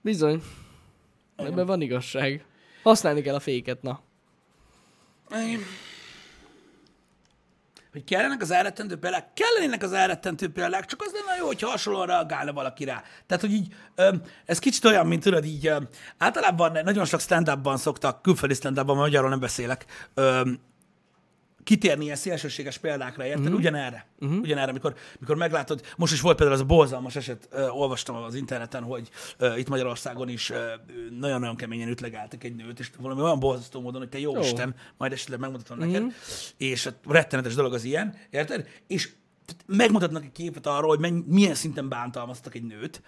Bizony. 0.00 0.42
Ebben 1.36 1.66
van 1.66 1.80
igazság. 1.80 2.44
Használni 2.82 3.20
kell 3.22 3.34
a 3.34 3.40
féket, 3.40 3.82
na. 3.82 4.00
Igen. 5.30 5.60
Hogy 7.96 8.04
kellenek 8.04 8.42
az 8.42 8.50
elrettentő 8.50 8.96
példák? 8.96 9.26
Kellenének 9.34 9.82
az 9.82 9.92
elrettentő 9.92 10.52
példák, 10.52 10.84
csak 10.84 11.02
az 11.02 11.12
lenne 11.12 11.38
jó, 11.38 11.46
hogyha 11.46 11.68
hasonlóan 11.68 12.06
reagálna 12.06 12.52
valaki 12.52 12.84
rá. 12.84 13.02
Tehát, 13.26 13.42
hogy 13.42 13.52
így, 13.52 13.74
ez 14.44 14.58
kicsit 14.58 14.84
olyan, 14.84 15.06
mint 15.06 15.22
tudod, 15.22 15.44
így 15.44 15.70
általában 16.18 16.78
nagyon 16.84 17.04
sok 17.04 17.20
stand-upban 17.20 17.76
szoktak, 17.76 18.22
külföldi 18.22 18.54
stand-upban, 18.54 18.96
mert 18.96 19.06
magyarról 19.06 19.30
nem 19.30 19.40
beszélek, 19.40 19.84
kitérni 21.66 22.04
ilyen 22.04 22.16
szélsőséges 22.16 22.78
példákra, 22.78 23.26
érted? 23.26 23.50
Mm. 23.50 23.54
Ugyanerre. 23.54 24.06
Mm. 24.24 24.38
Ugyanerre, 24.38 24.72
mikor, 24.72 24.94
mikor 25.18 25.36
meglátod, 25.36 25.82
most 25.96 26.12
is 26.12 26.20
volt 26.20 26.36
például 26.36 26.58
az 26.58 26.64
a 26.64 26.66
borzalmas 26.66 27.16
eset, 27.16 27.48
ö, 27.50 27.68
olvastam 27.68 28.16
az 28.16 28.34
interneten, 28.34 28.82
hogy 28.82 29.08
ö, 29.38 29.56
itt 29.56 29.68
Magyarországon 29.68 30.28
is 30.28 30.50
ö, 30.50 30.72
nagyon-nagyon 31.18 31.56
keményen 31.56 31.88
ütlegáltak 31.88 32.44
egy 32.44 32.54
nőt, 32.54 32.78
és 32.78 32.90
valami 32.98 33.20
olyan 33.20 33.38
borzasztó 33.38 33.80
módon, 33.80 34.00
hogy 34.00 34.08
te 34.08 34.18
jó, 34.18 34.34
Jó. 34.34 34.40
Isten, 34.40 34.74
majd 34.96 35.12
esetleg 35.12 35.38
megmutatom 35.38 35.78
neked, 35.78 36.12
és 36.56 36.88
rettenetes 37.06 37.54
dolog 37.54 37.74
az 37.74 37.84
ilyen, 37.84 38.14
érted? 38.30 38.68
És 38.86 39.10
megmutatnak 39.66 40.24
egy 40.24 40.32
képet 40.32 40.66
arról, 40.66 40.88
hogy 40.88 41.00
menny, 41.00 41.18
milyen 41.26 41.54
szinten 41.54 41.88
bántalmaztak 41.88 42.54
egy 42.54 42.64
nőt, 42.64 43.02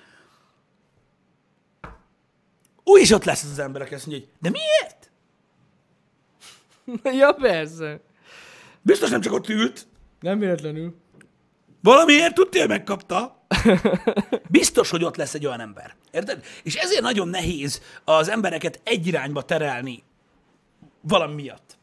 úgy 2.84 3.00
is 3.00 3.10
ott 3.10 3.24
lesz 3.24 3.44
az, 3.44 3.50
az 3.50 3.58
ember, 3.58 3.82
aki 3.82 3.94
azt 3.94 4.06
mondja, 4.06 4.26
hogy 4.26 4.34
de 4.40 4.50
miért? 4.50 5.10
ja, 7.20 7.32
persze. 7.32 8.00
Biztos 8.88 9.11
nem 9.11 9.20
csak 9.20 9.33
ott 9.33 9.48
ült, 9.48 9.87
Nem 10.20 10.38
véletlenül. 10.38 10.94
Valamiért 11.83 12.38
hogy 12.38 12.66
megkapta. 12.66 13.46
Biztos, 14.51 14.90
hogy 14.90 15.05
ott 15.05 15.16
lesz 15.16 15.35
egy 15.35 15.46
olyan 15.46 15.61
ember. 15.61 15.94
Érted? 16.11 16.44
És 16.62 16.74
ezért 16.74 17.01
nagyon 17.01 17.29
nehéz 17.29 17.83
az 18.05 18.29
embereket 18.29 18.81
egy 18.85 19.07
irányba 19.07 19.42
terelni 19.42 20.03
valami 21.01 21.35
miatt. 21.35 21.79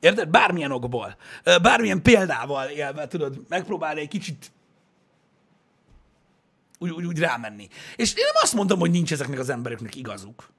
Érted? 0.00 0.28
Bármilyen 0.28 0.70
okból. 0.70 1.16
Bármilyen 1.62 2.02
példával 2.02 2.68
élve, 2.68 3.06
tudod, 3.06 3.40
megpróbálni 3.48 4.00
egy 4.00 4.08
kicsit 4.08 4.52
úgy, 6.78 6.90
úgy, 6.90 7.04
úgy 7.04 7.18
rámenni. 7.18 7.68
És 7.96 8.14
én 8.14 8.24
nem 8.32 8.42
azt 8.42 8.54
mondom, 8.54 8.78
hogy 8.78 8.90
nincs 8.90 9.12
ezeknek 9.12 9.38
az 9.38 9.48
embereknek 9.48 9.94
igazuk. 9.94 10.50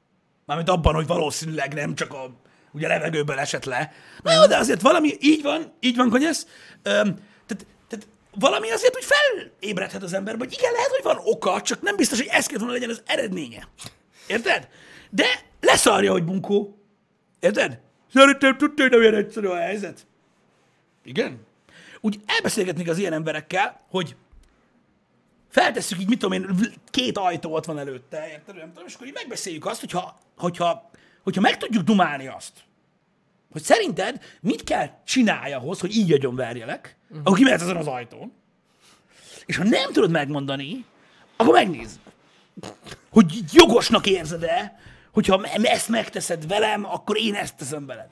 Mármint 0.45 0.69
abban, 0.69 0.93
hogy 0.93 1.07
valószínűleg 1.07 1.73
nem 1.73 1.95
csak 1.95 2.13
a 2.13 2.43
ugye 2.75 2.87
levegőből 2.87 3.39
esett 3.39 3.65
le. 3.65 3.93
Na 4.23 4.33
jó, 4.33 4.45
de 4.45 4.57
azért 4.57 4.81
valami, 4.81 5.13
így 5.19 5.41
van, 5.41 5.73
így 5.79 5.95
van, 5.95 6.09
Konyesz. 6.09 6.47
Tehát, 6.81 7.65
tehát 7.87 8.07
valami 8.31 8.71
azért 8.71 8.95
úgy 8.95 9.05
felébredhet 9.05 10.03
az 10.03 10.13
emberbe, 10.13 10.43
hogy 10.43 10.53
igen, 10.53 10.71
lehet, 10.71 10.89
hogy 10.89 11.03
van 11.03 11.19
oka, 11.23 11.61
csak 11.61 11.81
nem 11.81 11.95
biztos, 11.95 12.17
hogy 12.17 12.29
ez 12.31 12.45
kellett 12.45 12.61
volna 12.61 12.73
legyen 12.73 12.89
az 12.89 13.01
eredménye. 13.05 13.67
Érted? 14.27 14.67
De 15.09 15.25
leszarja, 15.61 16.11
hogy 16.11 16.23
bunkó. 16.23 16.77
Érted? 17.39 17.79
Szerintem 18.13 18.57
tudta, 18.57 18.81
hogy 18.81 18.91
nem 18.91 19.01
ilyen 19.01 19.15
egyszerű 19.15 19.47
a 19.47 19.55
helyzet. 19.55 20.07
Igen. 21.03 21.45
Úgy 22.01 22.19
elbeszélgetnék 22.25 22.89
az 22.89 22.97
ilyen 22.97 23.13
emberekkel, 23.13 23.85
hogy 23.89 24.15
feltesszük 25.49 25.99
így, 25.99 26.07
mit 26.07 26.19
tudom 26.19 26.41
én, 26.41 26.73
két 26.89 27.17
ajtó 27.17 27.53
ott 27.53 27.65
van 27.65 27.79
előtte, 27.79 28.27
érted? 28.29 28.55
Nem 28.55 28.67
tudom, 28.67 28.87
és 28.87 28.93
akkor 28.93 29.07
így 29.07 29.13
megbeszéljük 29.13 29.65
azt, 29.65 29.79
hogyha, 29.79 30.17
hogyha, 30.37 30.89
hogyha 31.25 31.41
meg 31.41 31.57
tudjuk 31.57 31.83
dumálni 31.83 32.27
azt, 32.27 32.51
hogy 33.51 33.61
szerinted 33.61 34.23
mit 34.41 34.63
kell 34.63 34.89
csinálni 35.05 35.53
ahhoz, 35.53 35.79
hogy 35.79 35.95
így 35.95 36.11
agyon 36.11 36.35
verjelek, 36.35 36.95
uh-huh. 37.03 37.19
akkor 37.23 37.37
kimehetsz 37.37 37.61
azon 37.61 37.75
az 37.75 37.87
ajtón, 37.87 38.31
és 39.45 39.57
ha 39.57 39.63
nem 39.63 39.91
tudod 39.91 40.11
megmondani, 40.11 40.85
akkor 41.35 41.53
megnézzük. 41.53 42.01
Hogy 43.09 43.43
jogosnak 43.51 44.07
érzed-e, 44.07 44.79
hogyha 45.11 45.45
ezt 45.45 45.89
megteszed 45.89 46.47
velem, 46.47 46.85
akkor 46.85 47.17
én 47.17 47.35
ezt 47.35 47.55
teszem 47.55 47.85
veled. 47.85 48.09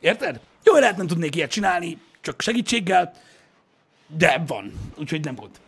Érted? 0.00 0.40
Jó, 0.64 0.74
lehet 0.74 0.96
nem 0.96 1.06
tudnék 1.06 1.36
ilyet 1.36 1.50
csinálni, 1.50 1.98
csak 2.20 2.40
segítséggel, 2.40 3.12
De 4.06 4.42
van, 4.46 4.72
úgyhogy 4.96 5.24
nem 5.24 5.34
gond. 5.34 5.60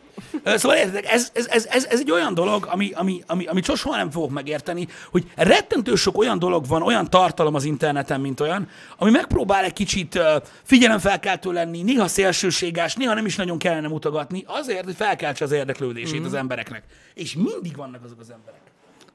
Szóval 0.45 0.77
érted, 0.77 1.05
ez, 1.05 1.31
ez, 1.35 1.47
ez, 1.47 1.67
ez, 1.67 1.85
ez 1.85 2.01
egy 2.01 2.11
olyan 2.11 2.35
dolog, 2.35 2.67
ami, 2.71 2.91
ami, 2.95 3.23
ami, 3.27 3.47
amit 3.47 3.77
soha 3.77 3.97
nem 3.97 4.11
fogok 4.11 4.31
megérteni, 4.31 4.89
hogy 5.11 5.31
rettentő 5.35 5.95
sok 5.95 6.19
olyan 6.19 6.39
dolog 6.39 6.67
van, 6.67 6.83
olyan 6.83 7.11
tartalom 7.11 7.55
az 7.55 7.65
interneten, 7.65 8.21
mint 8.21 8.41
olyan, 8.41 8.69
ami 8.97 9.11
megpróbál 9.11 9.65
egy 9.65 9.73
kicsit 9.73 10.19
figyelemfelkeltő 10.63 11.53
lenni, 11.53 11.83
néha 11.83 12.09
szélsőséges, 12.09 12.95
néha 12.95 13.15
nem 13.15 13.27
is 13.27 13.37
nagyon 13.37 13.59
kellene 13.59 13.89
mutogatni, 13.89 14.45
azért, 14.47 14.85
hogy 14.85 14.95
felkeltse 14.97 15.45
az 15.45 15.53
érdeklődését 15.53 16.21
mm. 16.21 16.25
az 16.25 16.35
embereknek. 16.35 16.83
És 17.15 17.35
mindig 17.35 17.77
vannak 17.77 18.05
azok 18.05 18.21
az 18.21 18.31
emberek, 18.31 18.61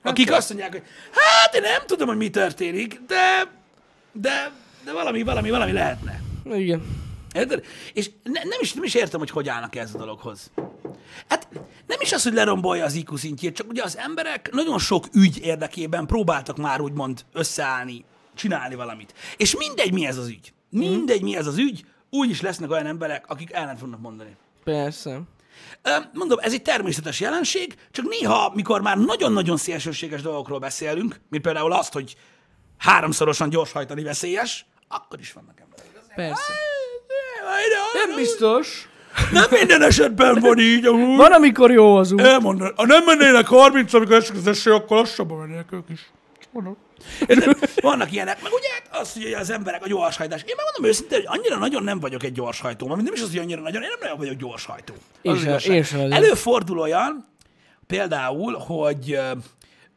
akik 0.04 0.32
azt 0.32 0.50
mondják, 0.50 0.72
hogy 0.72 0.84
hát 1.12 1.56
én 1.56 1.62
nem 1.62 1.82
tudom, 1.86 2.08
hogy 2.08 2.18
mi 2.18 2.30
történik, 2.30 3.02
de, 3.08 3.52
de, 4.12 4.52
de 4.86 4.92
valami, 4.92 5.24
valami, 5.24 5.50
valami 5.50 5.72
lehetne. 5.72 6.22
Igen. 6.54 7.03
Érted? 7.34 7.66
És 7.94 8.10
ne, 8.24 8.44
nem, 8.44 8.60
is, 8.60 8.74
nem 8.74 8.84
is 8.84 8.94
értem, 8.94 9.20
hogy 9.20 9.30
hogy 9.30 9.50
állnak 9.50 9.76
ez 9.76 9.94
a 9.94 9.98
dologhoz. 9.98 10.52
Hát 11.28 11.48
nem 11.88 11.98
is 12.00 12.12
az, 12.12 12.24
hogy 12.24 12.34
lerombolja 12.34 12.86
az 12.86 12.94
IQ 12.94 13.16
szintjét, 13.16 13.56
csak 13.56 13.70
ugye 13.70 13.84
az 13.84 13.98
emberek 13.98 14.50
nagyon 14.52 14.80
sok 14.80 15.06
ügy 15.14 15.40
érdekében 15.42 16.06
próbáltak 16.06 16.58
már 16.58 16.82
úgymond 16.82 17.26
összeállni, 17.34 18.06
csinálni 18.36 18.76
valamit. 18.76 19.14
És 19.38 19.58
mindegy, 19.58 19.94
mi 19.94 20.06
ez 20.06 20.18
az 20.18 20.28
ügy. 20.28 20.54
Mindegy, 20.70 21.22
mi 21.22 21.36
ez 21.36 21.48
az 21.48 21.58
ügy, 21.58 21.86
úgy 22.10 22.30
is 22.30 22.42
lesznek 22.42 22.72
olyan 22.72 22.86
emberek, 22.86 23.26
akik 23.28 23.52
ellen 23.52 23.78
fognak 23.78 24.00
mondani. 24.00 24.36
Persze. 24.64 25.22
Mondom, 26.14 26.40
ez 26.42 26.54
egy 26.54 26.62
természetes 26.62 27.20
jelenség, 27.20 27.76
csak 27.92 28.06
néha, 28.06 28.52
mikor 28.56 28.82
már 28.82 28.98
nagyon-nagyon 28.98 29.58
szélsőséges 29.58 30.22
dolgokról 30.22 30.60
beszélünk, 30.60 31.20
mint 31.30 31.44
például 31.44 31.72
azt, 31.72 31.94
hogy 31.94 32.16
háromszorosan 32.78 33.50
gyorshajtani 33.50 34.04
veszélyes, 34.04 34.66
akkor 34.88 35.20
is 35.20 35.34
vannak 35.34 35.60
emberek. 35.60 35.86
Persze. 36.16 36.73
Nem 37.94 38.16
biztos. 38.16 38.88
Nem 39.32 39.46
minden 39.52 39.82
esetben 39.82 40.40
van 40.40 40.60
így, 40.60 40.86
amúgy. 40.86 41.18
Van, 41.18 41.32
amikor 41.32 41.72
jó 41.72 41.96
az 41.96 42.12
út. 42.12 42.22
Elmondani. 42.22 42.72
Ha 42.76 42.86
nem 42.86 43.04
mennének 43.04 43.48
30, 43.48 43.94
amikor 43.94 44.16
esik 44.16 44.36
az 44.36 44.48
eső, 44.48 44.74
akkor 44.74 44.98
lassabban 44.98 45.38
mennének 45.38 45.72
ők 45.72 45.90
is. 45.90 46.12
Mondom. 46.52 46.78
Vannak 47.82 48.12
ilyenek. 48.12 48.42
Meg 48.42 48.52
ugye 48.52 48.68
hát 48.74 49.02
az, 49.02 49.14
hogy 49.14 49.34
az 49.34 49.50
emberek 49.50 49.84
a 49.84 49.88
gyorshajtás. 49.88 50.42
Én 50.42 50.56
megmondom 50.56 50.92
őszintén, 50.92 51.18
hogy 51.18 51.38
annyira 51.40 51.58
nagyon 51.58 51.84
nem 51.84 52.00
vagyok 52.00 52.24
egy 52.24 52.32
gyorshajtó. 52.32 52.88
Mert 52.88 53.02
nem 53.02 53.14
is 53.14 53.22
az, 53.22 53.30
hogy 53.30 53.38
annyira 53.40 53.62
nagyon, 53.62 53.82
én 53.82 53.90
nem 53.90 54.00
nagyon 54.02 54.18
vagyok 54.18 54.36
gyorshajtó. 54.36 54.94
Az 55.24 55.66
én 55.66 55.84
sem. 55.84 56.12
Előfordul 56.12 56.80
olyan, 56.80 57.26
például, 57.88 58.58
hogy 58.58 59.12
ö, 59.12 59.32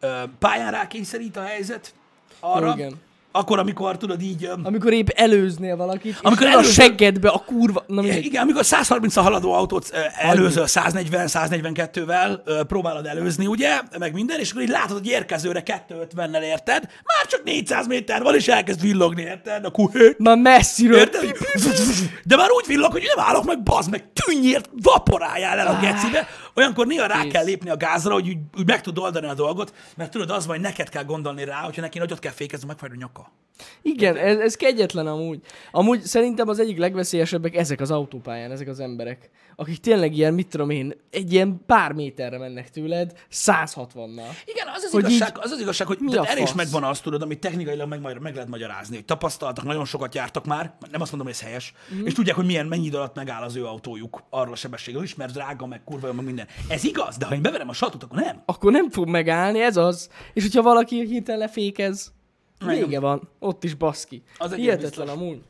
ö, 0.00 0.22
pályán 0.38 0.70
rákényszerít 0.70 1.36
a 1.36 1.42
helyzet 1.42 1.94
arra, 2.40 2.72
Igen. 2.76 3.00
Akkor, 3.38 3.58
amikor 3.58 3.96
tudod 3.96 4.22
így... 4.22 4.50
Amikor 4.62 4.92
épp 4.92 5.08
előznél 5.14 5.76
valakit, 5.76 6.18
Amikor 6.22 6.46
a 6.46 6.50
előzöl- 6.50 6.72
seggedbe 6.72 7.28
a 7.28 7.38
kurva... 7.46 7.84
Na 7.86 8.00
mindegy. 8.00 8.24
Igen, 8.24 8.42
amikor 8.42 8.64
130 8.64 9.16
a 9.16 9.20
haladó 9.22 9.52
autót 9.52 9.90
előzöl 10.18 10.64
140-142-vel, 10.68 12.38
ö, 12.44 12.62
próbálod 12.64 13.06
előzni, 13.06 13.46
ugye, 13.46 13.80
meg 13.98 14.12
minden, 14.12 14.38
és 14.40 14.50
akkor 14.50 14.62
így 14.62 14.68
látod, 14.68 14.96
hogy 14.98 15.06
érkezőre 15.06 15.62
250-nel 15.88 16.42
érted, 16.42 16.82
már 17.04 17.26
csak 17.26 17.44
400 17.44 17.86
méter 17.86 18.22
van, 18.22 18.34
és 18.34 18.48
elkezd 18.48 18.80
villogni, 18.80 19.22
érted? 19.22 19.64
A 19.64 19.70
kuhét. 19.70 20.18
Már 20.18 20.36
messziről. 20.36 20.98
Érted? 20.98 21.36
De 22.24 22.36
már 22.36 22.50
úgy 22.50 22.66
villog, 22.66 22.92
hogy 22.92 23.12
nem 23.16 23.24
állok 23.26 23.44
meg, 23.44 23.62
bazd 23.62 23.90
meg, 23.90 24.04
tűnyért, 24.12 24.68
vaporáljál 24.82 25.58
el 25.58 25.66
a 25.66 25.78
gecibe. 25.80 26.26
Olyankor 26.56 26.86
néha 26.86 27.06
rá 27.06 27.22
Kész. 27.22 27.32
kell 27.32 27.44
lépni 27.44 27.70
a 27.70 27.76
gázra, 27.76 28.12
hogy 28.12 28.28
úgy, 28.28 28.38
úgy 28.58 28.66
meg 28.66 28.80
tud 28.80 28.98
oldani 28.98 29.26
a 29.26 29.34
dolgot, 29.34 29.74
mert 29.96 30.10
tudod, 30.10 30.30
az 30.30 30.46
van, 30.46 30.54
hogy 30.56 30.64
neked 30.64 30.88
kell 30.88 31.04
gondolni 31.04 31.44
rá, 31.44 31.60
hogyha 31.60 31.80
neki 31.80 31.98
nagyot 31.98 32.18
kell 32.18 32.32
fékezni, 32.32 32.66
megfájd 32.66 32.92
a 32.92 32.96
nyaka. 32.96 33.32
Igen, 33.82 34.16
ez, 34.16 34.38
ez 34.38 34.54
kegyetlen 34.54 35.06
amúgy. 35.06 35.40
Amúgy 35.70 36.02
szerintem 36.02 36.48
az 36.48 36.58
egyik 36.58 36.78
legveszélyesebbek 36.78 37.56
ezek 37.56 37.80
az 37.80 37.90
autópályán, 37.90 38.50
ezek 38.50 38.68
az 38.68 38.80
emberek. 38.80 39.30
Akik 39.58 39.78
tényleg 39.78 40.16
ilyen, 40.16 40.34
mit 40.34 40.48
tudom 40.48 40.70
én, 40.70 40.94
egy 41.10 41.32
ilyen 41.32 41.60
pár 41.66 41.92
méterre 41.92 42.38
mennek 42.38 42.70
tőled, 42.70 43.12
160-nal. 43.32 44.30
Igen, 44.44 44.68
az 44.74 44.82
az, 44.82 44.90
Hogy 44.90 45.10
igazság, 45.10 45.38
az 45.40 45.50
az 45.50 45.60
igazság, 45.60 45.86
hogy 45.86 45.98
mi 46.00 46.16
a 46.16 46.30
erre 46.30 46.40
is 46.40 46.52
megvan 46.52 46.84
azt, 46.84 47.02
tudod, 47.02 47.22
amit 47.22 47.38
technikailag 47.38 47.88
meg, 47.88 48.20
meg 48.20 48.34
lehet 48.34 48.48
magyarázni, 48.48 48.94
hogy 48.94 49.04
tapasztaltak, 49.04 49.64
nagyon 49.64 49.84
sokat 49.84 50.14
jártak 50.14 50.44
már, 50.44 50.74
nem 50.90 51.00
azt 51.00 51.10
mondom, 51.10 51.28
hogy 51.28 51.36
ez 51.40 51.42
helyes, 51.42 51.74
mm. 51.94 52.04
és 52.04 52.12
tudják, 52.12 52.36
hogy 52.36 52.46
milyen 52.46 52.66
mennyi 52.66 52.86
idő 52.86 52.96
alatt 52.96 53.14
megáll 53.14 53.42
az 53.42 53.56
ő 53.56 53.66
autójuk 53.66 54.22
arról 54.30 54.52
a 54.52 54.56
sebességről 54.56 55.02
is, 55.02 55.14
mert 55.14 55.32
drága, 55.32 55.66
meg 55.66 55.84
kurva, 55.84 56.12
meg 56.12 56.24
minden. 56.24 56.46
Ez 56.68 56.84
igaz, 56.84 57.16
de 57.16 57.26
ha 57.26 57.34
én 57.34 57.42
beverem 57.42 57.68
a 57.68 57.72
satot, 57.72 58.02
akkor 58.02 58.18
nem. 58.18 58.42
Akkor 58.44 58.72
nem 58.72 58.90
fog 58.90 59.08
megállni, 59.08 59.60
ez 59.60 59.76
az. 59.76 60.08
És 60.32 60.42
hogyha 60.42 60.62
valaki 60.62 61.06
hirtelen 61.06 61.40
lefékez, 61.40 62.12
vége 62.66 63.00
van. 63.00 63.28
Ott 63.38 63.64
is 63.64 63.74
baszki. 63.74 64.22
Az 64.38 64.54
Hihetetlen 64.54 65.08
amúgy. 65.08 65.42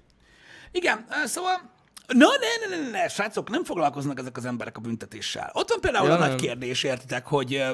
Igen, 0.73 1.07
szóval 1.25 1.75
Na, 2.07 2.27
ne, 2.41 2.77
ne, 2.77 2.83
ne, 2.83 2.91
ne, 2.91 3.09
srácok, 3.09 3.51
nem 3.51 3.65
foglalkoznak 3.65 4.19
ezek 4.19 4.37
az 4.37 4.45
emberek 4.45 4.77
a 4.77 4.81
büntetéssel. 4.81 5.51
Ott 5.53 5.69
van 5.69 5.81
például 5.81 6.09
Ja, 6.09 6.15
a 6.15 6.19
nagy 6.19 6.29
nem. 6.29 6.37
kérdés, 6.37 6.83
értitek, 6.83 7.27
hogy 7.27 7.55
ö, 7.55 7.71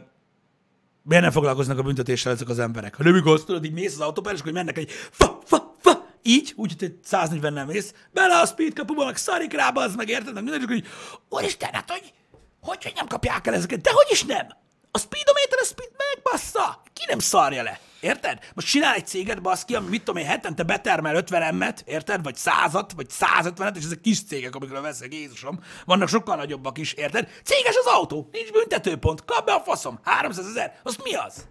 miért 1.02 1.22
nem 1.22 1.32
foglalkoznak 1.32 1.78
a 1.78 1.82
büntetéssel 1.82 2.32
ezek 2.32 2.48
az 2.48 2.58
emberek? 2.58 2.96
Ha 2.96 3.02
nem 3.02 3.16
igaz, 3.16 3.44
tudod, 3.44 3.64
így 3.64 3.72
mész 3.72 3.94
az 3.94 4.00
autópályán, 4.00 4.36
és 4.36 4.40
akkor 4.42 4.52
mennek 4.54 4.78
egy 4.78 4.90
fa, 4.90 5.38
fa, 5.44 5.76
fa, 5.80 6.06
így, 6.22 6.52
úgy, 6.56 6.72
hogy 6.78 6.88
egy 6.88 6.98
140 7.04 7.52
nem 7.52 7.66
mész, 7.66 7.94
bele 8.12 8.38
a 8.40 8.46
speed 8.46 8.72
kapuba, 8.74 9.04
meg 9.04 9.16
szarik 9.16 9.52
rá, 9.52 9.68
az 9.68 9.94
meg 9.94 10.08
érted, 10.08 10.44
meg 10.44 10.62
akkor 10.62 10.76
így, 10.76 10.86
úristen, 11.28 11.72
hát 11.72 11.90
hogy, 11.90 12.12
hogy, 12.60 12.82
hogy 12.82 12.92
nem 12.96 13.06
kapják 13.06 13.46
el 13.46 13.54
ezeket? 13.54 13.80
De 13.80 13.90
hogy 13.92 14.06
is 14.10 14.24
nem? 14.24 14.46
A 14.90 14.98
speedometer, 14.98 15.58
a 15.60 15.64
speed 15.64 15.90
megbassza. 16.14 16.82
Ki 16.92 17.04
nem 17.08 17.18
szarja 17.18 17.62
le? 17.62 17.80
Érted? 18.02 18.38
Most 18.54 18.66
csinál 18.66 18.94
egy 18.94 19.06
céget, 19.06 19.42
baszki, 19.42 19.74
ami 19.74 19.88
mit 19.88 20.02
tudom 20.04 20.22
én, 20.22 20.28
hetente 20.28 20.62
betermel 20.62 21.14
50 21.16 21.42
emmet, 21.42 21.82
érted? 21.86 22.22
Vagy 22.22 22.36
100-at, 22.38 22.90
vagy 22.96 23.06
150-et, 23.10 23.76
és 23.76 23.84
ezek 23.84 24.00
kis 24.00 24.24
cégek, 24.24 24.54
amikről 24.54 24.80
veszek, 24.80 25.14
Jézusom. 25.14 25.60
Vannak 25.84 26.08
sokkal 26.08 26.36
nagyobbak 26.36 26.78
is, 26.78 26.92
érted? 26.92 27.28
Céges 27.44 27.76
az 27.76 27.86
autó, 27.86 28.28
nincs 28.32 28.52
büntetőpont, 28.52 29.24
kap 29.24 29.46
be 29.46 29.52
a 29.52 29.60
faszom, 29.60 29.98
300 30.02 30.46
ezer, 30.46 30.80
az 30.82 30.96
mi 31.04 31.14
az? 31.14 31.48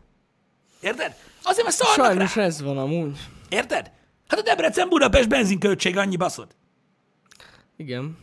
Érted? 0.81 1.15
Azért, 1.43 1.63
mert 1.63 1.75
szarnak 1.75 2.05
Sajnos 2.05 2.35
rá. 2.35 2.43
ez 2.43 2.61
van 2.61 2.77
amúgy. 2.77 3.17
Érted? 3.49 3.91
Hát 4.27 4.39
a 4.39 4.43
Debrecen-Budapest 4.43 5.29
benzinköltség 5.29 5.97
annyi 5.97 6.15
baszod. 6.15 6.55
Igen. 7.77 8.17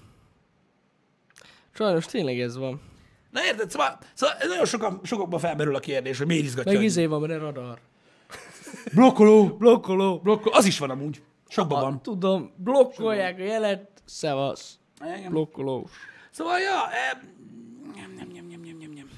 Sajnos 1.75 2.07
tényleg 2.07 2.41
ez 2.41 2.57
van. 2.57 2.81
Na 3.31 3.45
érted? 3.45 3.71
Szóval, 3.71 3.99
szóval 4.15 4.37
nagyon 4.49 4.65
sokan, 4.65 5.01
sokakban 5.03 5.41
felmerül 5.41 5.75
a 5.75 5.81
kérdés, 5.81 6.19
hogy 6.19 6.27
miért 6.27 6.45
izgatja. 6.45 6.73
Meg 6.73 6.83
izé 6.83 7.07
van 7.07 7.21
benne 7.21 7.39
radar. 7.39 7.79
Blokkoló. 8.95 9.57
Blokkoló. 9.57 10.19
Blokkoló. 10.19 10.55
Az 10.55 10.65
is 10.65 10.79
van 10.79 10.91
amúgy. 10.91 11.23
Sokban 11.49 11.81
van. 11.81 12.03
Tudom, 12.03 12.53
blokkolják 12.57 13.39
a 13.39 13.43
jelet, 13.43 14.03
szevasz. 14.05 14.79
Igen. 15.05 15.31
Blokkolós. 15.31 15.91
Szóval, 16.31 16.59
ja, 16.59 16.91
eh, 16.91 17.23
nyem, 17.95 18.15
nyem, 18.17 18.29
nyem, 18.29 18.47
nyem, 18.47 18.61
nyem, 18.61 18.77
nyem, 18.77 18.91
nyem. 18.91 19.11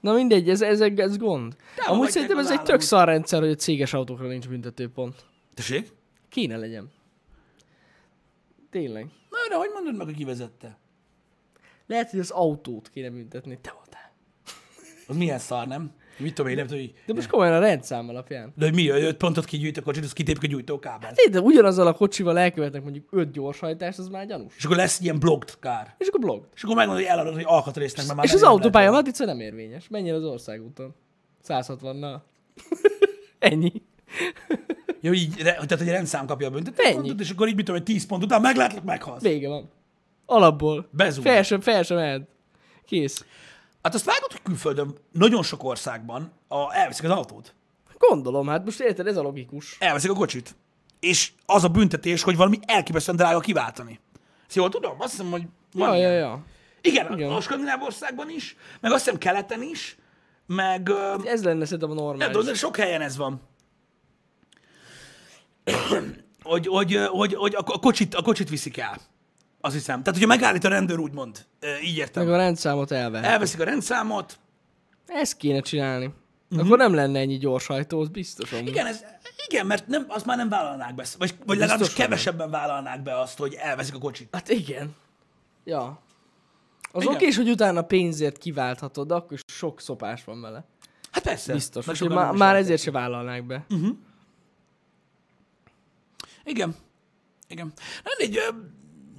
Na 0.00 0.12
mindegy, 0.12 0.48
ez, 0.48 0.60
ez, 0.60 0.80
ez 0.80 1.16
gond. 1.16 1.56
Támogatják 1.56 1.88
Amúgy 1.88 2.10
szerintem 2.10 2.38
ez 2.38 2.50
egy 2.50 2.62
tök 2.62 2.80
szar 2.80 3.06
rendszer, 3.08 3.40
hogy 3.40 3.50
a 3.50 3.54
céges 3.54 3.92
autókra 3.92 4.26
nincs 4.26 4.48
büntetőpont. 4.48 5.24
Tessék? 5.54 5.92
Kéne 6.28 6.56
legyen. 6.56 6.90
Tényleg. 8.70 9.04
Na, 9.04 9.38
de 9.48 9.56
hogy 9.56 9.70
mondod 9.74 9.96
meg, 9.96 10.06
hogy 10.06 10.16
kivezette? 10.16 10.78
Lehet, 11.86 12.10
hogy 12.10 12.20
az 12.20 12.30
autót 12.30 12.88
kéne 12.88 13.10
büntetni. 13.10 13.58
Te 13.60 13.72
voltál. 13.72 14.12
Az 15.06 15.16
milyen 15.16 15.38
szar, 15.38 15.66
nem? 15.66 15.92
Mit 16.16 16.34
tudom 16.34 16.50
én, 16.50 16.56
nem 16.56 16.66
tudom, 16.66 16.80
hogy... 16.80 16.94
De 17.06 17.12
most 17.12 17.28
komolyan 17.28 17.52
a 17.54 17.58
rendszám 17.58 18.08
alapján. 18.08 18.52
De 18.56 18.64
hogy 18.64 18.74
mi, 18.74 18.88
hogy 18.88 19.02
öt 19.02 19.16
pontot 19.16 19.44
kigyűjt 19.44 19.76
a 19.76 19.82
kocsit, 19.82 20.04
az 20.04 20.12
kitépik 20.12 20.42
a 20.42 20.46
gyújtókábelt. 20.46 21.14
Tényleg, 21.14 21.42
de 21.42 21.48
ugyanazzal 21.48 21.86
a 21.86 21.92
kocsival 21.92 22.38
elkövetnek 22.38 22.82
mondjuk 22.82 23.08
5 23.10 23.30
gyorshajtást, 23.30 23.98
az 23.98 24.08
már 24.08 24.26
gyanús. 24.26 24.54
És 24.56 24.64
akkor 24.64 24.76
lesz 24.76 25.00
ilyen 25.00 25.18
blocked 25.18 25.58
kár. 25.58 25.94
És 25.98 26.06
akkor 26.06 26.20
blog. 26.20 26.48
És 26.54 26.62
akkor 26.62 26.76
megmondod, 26.76 27.04
hogy 27.04 27.12
eladod, 27.12 27.34
hogy 27.34 27.44
alkatrésznek, 27.46 28.04
mert 28.04 28.16
már 28.16 28.26
És 28.26 28.32
az 28.32 28.42
autópálya. 28.42 28.90
Matrica 28.90 29.24
nem 29.24 29.40
érvényes. 29.40 29.88
Menjen 29.88 30.14
az 30.14 30.24
országúton. 30.24 30.94
160-nal. 31.48 32.16
Ennyi. 33.38 33.72
Hogy 35.00 35.16
így, 35.16 35.34
tehát, 35.36 35.72
a 35.72 35.84
rendszám 35.84 36.26
kapja 36.26 36.46
a 36.46 36.50
büntetőpontot, 36.50 37.10
Ennyi. 37.10 37.20
és 37.20 37.30
akkor 37.30 37.48
így, 37.48 37.54
mit 37.54 37.64
tudom, 37.64 37.80
hogy 37.80 37.92
10 37.94 38.06
pont 38.06 38.22
után 38.22 38.40
meglátlak, 38.40 38.84
meghalsz. 38.84 39.22
Vége 39.22 39.48
van. 39.48 39.70
Alapból. 40.26 40.88
Bezúg. 40.90 41.24
Fel 41.24 41.42
sem, 41.42 41.60
fel 41.60 41.82
sem. 41.82 42.26
Kész. 42.86 43.24
Hát 43.82 43.94
azt 43.94 44.04
vágod, 44.04 44.30
hogy 44.32 44.42
külföldön, 44.42 44.96
nagyon 45.12 45.42
sok 45.42 45.64
országban 45.64 46.32
a, 46.48 46.74
elveszik 46.74 47.04
az 47.04 47.10
autót. 47.10 47.54
Gondolom, 47.98 48.46
hát 48.48 48.64
most 48.64 48.80
érted, 48.80 49.06
ez 49.06 49.16
a 49.16 49.22
logikus. 49.22 49.76
elveszik 49.80 50.10
a 50.10 50.14
kocsit. 50.14 50.54
És 51.00 51.32
az 51.46 51.64
a 51.64 51.68
büntetés, 51.68 52.22
hogy 52.22 52.36
valami 52.36 52.58
elképesztően 52.66 53.16
drága 53.16 53.40
kiváltani. 53.40 54.00
Ezt 54.46 54.56
jól 54.56 54.68
tudom? 54.68 55.00
Azt 55.00 55.10
hiszem, 55.10 55.30
hogy 55.30 55.42
van 55.72 55.96
Ja, 55.96 56.08
ja, 56.08 56.12
ja. 56.18 56.44
Igen, 56.80 57.12
Igen, 57.12 57.30
a 57.30 57.40
skandináv 57.40 57.82
országban 57.82 58.30
is, 58.30 58.56
meg 58.80 58.92
azt 58.92 59.04
hiszem 59.04 59.18
keleten 59.18 59.62
is, 59.62 59.96
meg 60.46 60.88
ö, 60.88 61.14
Ez 61.24 61.44
lenne 61.44 61.64
szerintem 61.64 61.90
a 61.90 61.94
nem 61.94 62.02
normális. 62.04 62.32
tudom, 62.36 62.52
de 62.52 62.54
sok 62.58 62.76
helyen 62.76 63.00
ez 63.00 63.16
van. 63.16 63.40
hogy, 66.42 66.66
hogy, 66.66 66.96
hogy, 67.10 67.34
hogy 67.34 67.54
a 67.56 67.62
kocsit, 67.62 68.14
a 68.14 68.22
kocsit 68.22 68.48
viszik 68.48 68.78
el. 68.78 68.98
Azt 69.64 69.74
hiszem. 69.74 69.98
Tehát, 69.98 70.12
hogyha 70.20 70.26
megállít 70.26 70.64
a 70.64 70.68
rendőr, 70.68 70.98
úgymond. 70.98 71.44
Így 71.84 71.96
értem. 71.96 72.24
Meg 72.24 72.32
a 72.32 72.36
rendszámot 72.36 72.90
elvehet. 72.90 73.30
Elveszik 73.30 73.60
a 73.60 73.64
rendszámot. 73.64 74.38
Ezt 75.06 75.36
kéne 75.36 75.60
csinálni. 75.60 76.14
Akkor 76.58 76.78
nem 76.78 76.94
lenne 76.94 77.18
ennyi 77.18 77.38
gyors 77.38 77.66
hajtó, 77.66 78.00
az 78.00 78.08
biztos 78.08 78.52
amúgy. 78.52 78.68
Igen, 78.68 78.86
ez, 78.86 79.04
igen 79.48 79.66
mert 79.66 79.86
nem, 79.86 80.04
azt 80.08 80.26
már 80.26 80.36
nem 80.36 80.48
vállalnák 80.48 80.94
be. 80.94 81.04
Vagy, 81.18 81.34
vagy 81.46 81.58
legalábbis 81.58 81.86
hogy 81.86 81.96
kevesebben 81.96 82.50
vállalnák 82.50 83.02
be 83.02 83.20
azt, 83.20 83.38
hogy 83.38 83.54
elveszik 83.54 83.94
a 83.94 83.98
kocsit. 83.98 84.28
Hát 84.32 84.48
igen. 84.48 84.94
Ja. 85.64 86.00
Az 86.92 87.02
Igen. 87.02 87.14
oké 87.14 87.26
is, 87.26 87.36
hogy 87.36 87.50
utána 87.50 87.82
pénzért 87.82 88.38
kiválthatod, 88.38 89.06
de 89.08 89.14
akkor 89.14 89.32
is 89.32 89.40
sok 89.46 89.80
szopás 89.80 90.24
van 90.24 90.40
vele. 90.40 90.64
Hát 91.10 91.22
persze. 91.22 91.52
Biztos. 91.52 91.84
Sokan 91.92 92.16
má- 92.16 92.32
már 92.32 92.56
ezért 92.56 92.82
se 92.82 92.90
vállalnák 92.90 93.46
be. 93.46 93.66
Igen. 96.44 96.74
Igen. 97.48 97.72
Így, 98.22 98.36
ö, 98.36 98.48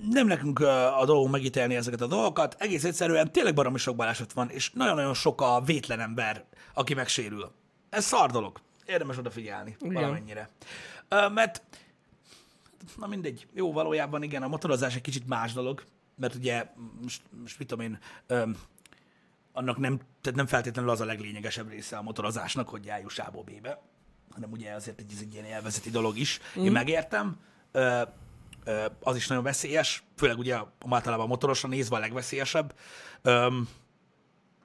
nem 0.10 0.28
nekünk 0.28 0.60
a 0.60 1.04
dolgunk 1.06 1.32
megítélni 1.32 1.76
ezeket 1.76 2.02
a 2.02 2.08
dolgokat, 2.08 2.56
egész 2.60 2.84
egyszerűen 2.84 3.32
tényleg 3.32 3.54
baromi 3.54 3.78
sok 3.78 3.96
baleset 3.96 4.34
van, 4.34 4.50
és 4.50 4.72
nagyon-nagyon 4.72 5.14
sok 5.14 5.42
a 5.42 5.62
vétlen 5.66 6.00
ember, 6.00 6.44
aki 6.74 6.94
megsérül. 6.94 7.52
Ez 7.90 8.06
szar 8.06 8.32
dolog. 8.32 8.60
Érdemes 8.86 9.18
odafigyelni 9.18 9.76
Igen. 9.80 9.94
valamennyire. 9.94 10.50
Mert, 11.34 11.62
na 12.98 13.08
mindegy, 13.08 13.48
jó, 13.54 13.72
valójában 13.72 14.24
igen, 14.24 14.44
a 14.44 14.48
motorozás 14.48 14.96
egy 14.96 15.02
kicsit 15.02 15.28
más 15.28 15.54
dolog, 15.54 15.84
mert 16.16 16.36
ugye, 16.36 16.66
most, 17.02 17.22
most 17.42 17.60
mit 17.60 17.68
tudom 17.68 17.86
én, 17.86 18.00
annak 19.54 19.78
nem, 19.78 20.00
tehát 20.22 20.38
nem 20.38 20.48
feltétlenül 20.48 20.92
az 20.92 21.02
a 21.02 21.06
leglényegesebb 21.06 21.70
része 21.70 21.98
a 21.98 22.02
motorozásnak, 22.02 22.70
hogy 22.70 22.86
járjuss 22.86 23.20
A-ból 23.20 23.44
B-be, 23.44 23.82
hanem 24.32 24.52
ugye 24.52 24.72
azért 24.72 25.00
egy, 25.00 25.12
ez 25.14 25.20
egy 25.22 25.34
ilyen 25.34 25.46
élvezeti 25.46 25.90
dolog 25.90 26.18
is. 26.18 26.40
Mm. 26.60 26.64
Én 26.64 26.72
megértem, 26.72 27.38
ö, 27.72 27.80
ö, 27.80 28.02
az 29.02 29.16
is 29.16 29.28
nagyon 29.28 29.44
veszélyes, 29.44 30.04
főleg 30.16 30.38
ugye 30.38 30.58
általában 30.90 31.26
a 31.26 31.30
motorosra 31.30 31.70
nézve 31.70 31.96
a 31.96 32.00
legveszélyesebb. 32.00 32.76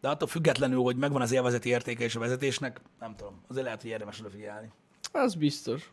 De 0.00 0.08
attól 0.08 0.28
függetlenül, 0.28 0.82
hogy 0.82 0.96
megvan 0.96 1.22
az 1.22 1.32
élvezeti 1.32 1.68
értéke 1.68 2.04
és 2.04 2.14
a 2.14 2.20
vezetésnek, 2.20 2.80
nem 3.00 3.16
tudom, 3.16 3.42
azért 3.48 3.64
lehet, 3.64 3.82
hogy 3.82 3.90
érdemes 3.90 4.20
odafigyelni. 4.20 4.72
Az 5.12 5.34
biztos. 5.34 5.90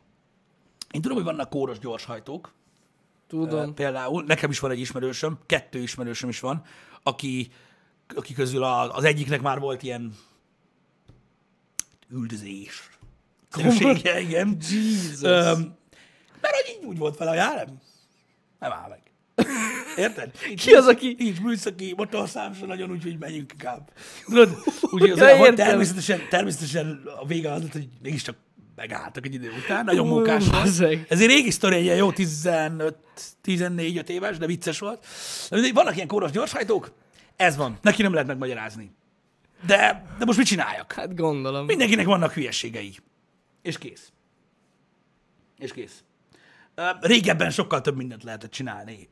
Én 0.91 1.02
tudom, 1.02 1.18
hogy 1.18 1.26
vannak 1.26 1.50
kóros 1.50 1.80
gyorshajtók, 1.80 2.54
Tudom. 3.28 3.74
Például 3.74 4.24
nekem 4.24 4.50
is 4.50 4.60
van 4.60 4.72
egy 4.72 4.80
ismerősöm, 4.80 5.39
kettő 5.46 5.80
ismerősöm 5.80 6.30
is 6.30 6.39
van, 6.39 6.63
aki, 7.04 7.52
aki 8.15 8.34
közül 8.34 8.63
a, 8.63 8.96
az 8.96 9.04
egyiknek 9.04 9.41
már 9.41 9.60
volt 9.60 9.84
ilyen 9.84 10.15
üldözés. 12.10 12.89
Szüksége, 13.50 14.20
igen. 14.20 14.58
Jesus. 14.60 15.22
Öm, 15.22 15.78
mert 16.41 16.56
hogy 16.56 16.78
így 16.78 16.86
úgy 16.86 16.98
volt 16.98 17.18
vele, 17.18 17.30
hogy 17.30 17.56
nem, 17.56 17.82
nem 18.60 18.72
áll 18.72 18.89
meg. 18.89 19.00
Érted? 20.06 20.32
Ki 20.56 20.72
az, 20.74 20.88
aki- 20.88 21.15
Nincs 21.20 21.41
műszaki, 21.41 21.94
motorszám 21.98 22.54
se 22.54 22.65
nagyon, 22.65 22.91
úgyhogy 22.91 23.18
menjünk 23.18 23.52
inkább. 23.52 23.91
Tudod? 24.26 24.58
Úgyhogy 24.82 25.10
az, 25.20 25.20
Ja, 25.20 25.54
természetesen, 25.54 26.22
természetesen 26.30 27.04
a 27.22 27.26
vége 27.26 27.52
az 27.52 27.63
hogy 27.72 27.88
mégiscsak 28.02 28.36
megálltak 28.76 29.26
egy 29.26 29.34
idő 29.34 29.52
után, 29.63 29.86
nagyon 29.86 30.06
Ú, 30.08 30.10
mókás 30.10 30.48
volt. 30.48 30.65
Ez 31.10 31.22
egy 31.22 31.28
régi 31.28 31.52
sztori, 31.52 31.76
egy 31.76 31.84
ilyen 31.84 31.98
jó 31.98 32.12
15, 32.12 32.96
14 33.41 34.10
éves, 34.10 34.38
de 34.38 34.46
vicces 34.46 34.80
volt. 34.80 35.06
Vannak 35.74 35.96
ilyen 35.96 36.08
kóros 36.08 36.32
gyorshajtók, 36.32 36.91
ez 37.36 37.56
van, 37.56 37.78
neki 37.82 38.02
nem 38.02 38.12
lehet 38.12 38.28
megmagyarázni. 38.28 38.91
De, 39.65 40.06
de 40.20 40.26
most 40.26 40.38
mit 40.38 40.48
csináljak? 40.48 40.94
Hát 40.94 41.15
gondolom. 41.15 41.65
Mindenkinek 41.65 42.06
vannak 42.06 42.34
hülyeségei. 42.34 42.96
És 43.62 43.78
kész. 43.78 44.12
És 45.58 45.72
kész. 45.74 46.04
Régebben 47.00 47.52
sokkal 47.52 47.82
több 47.82 47.96
mindent 47.96 48.24
lehetett 48.24 48.52
csinálni. 48.52 49.10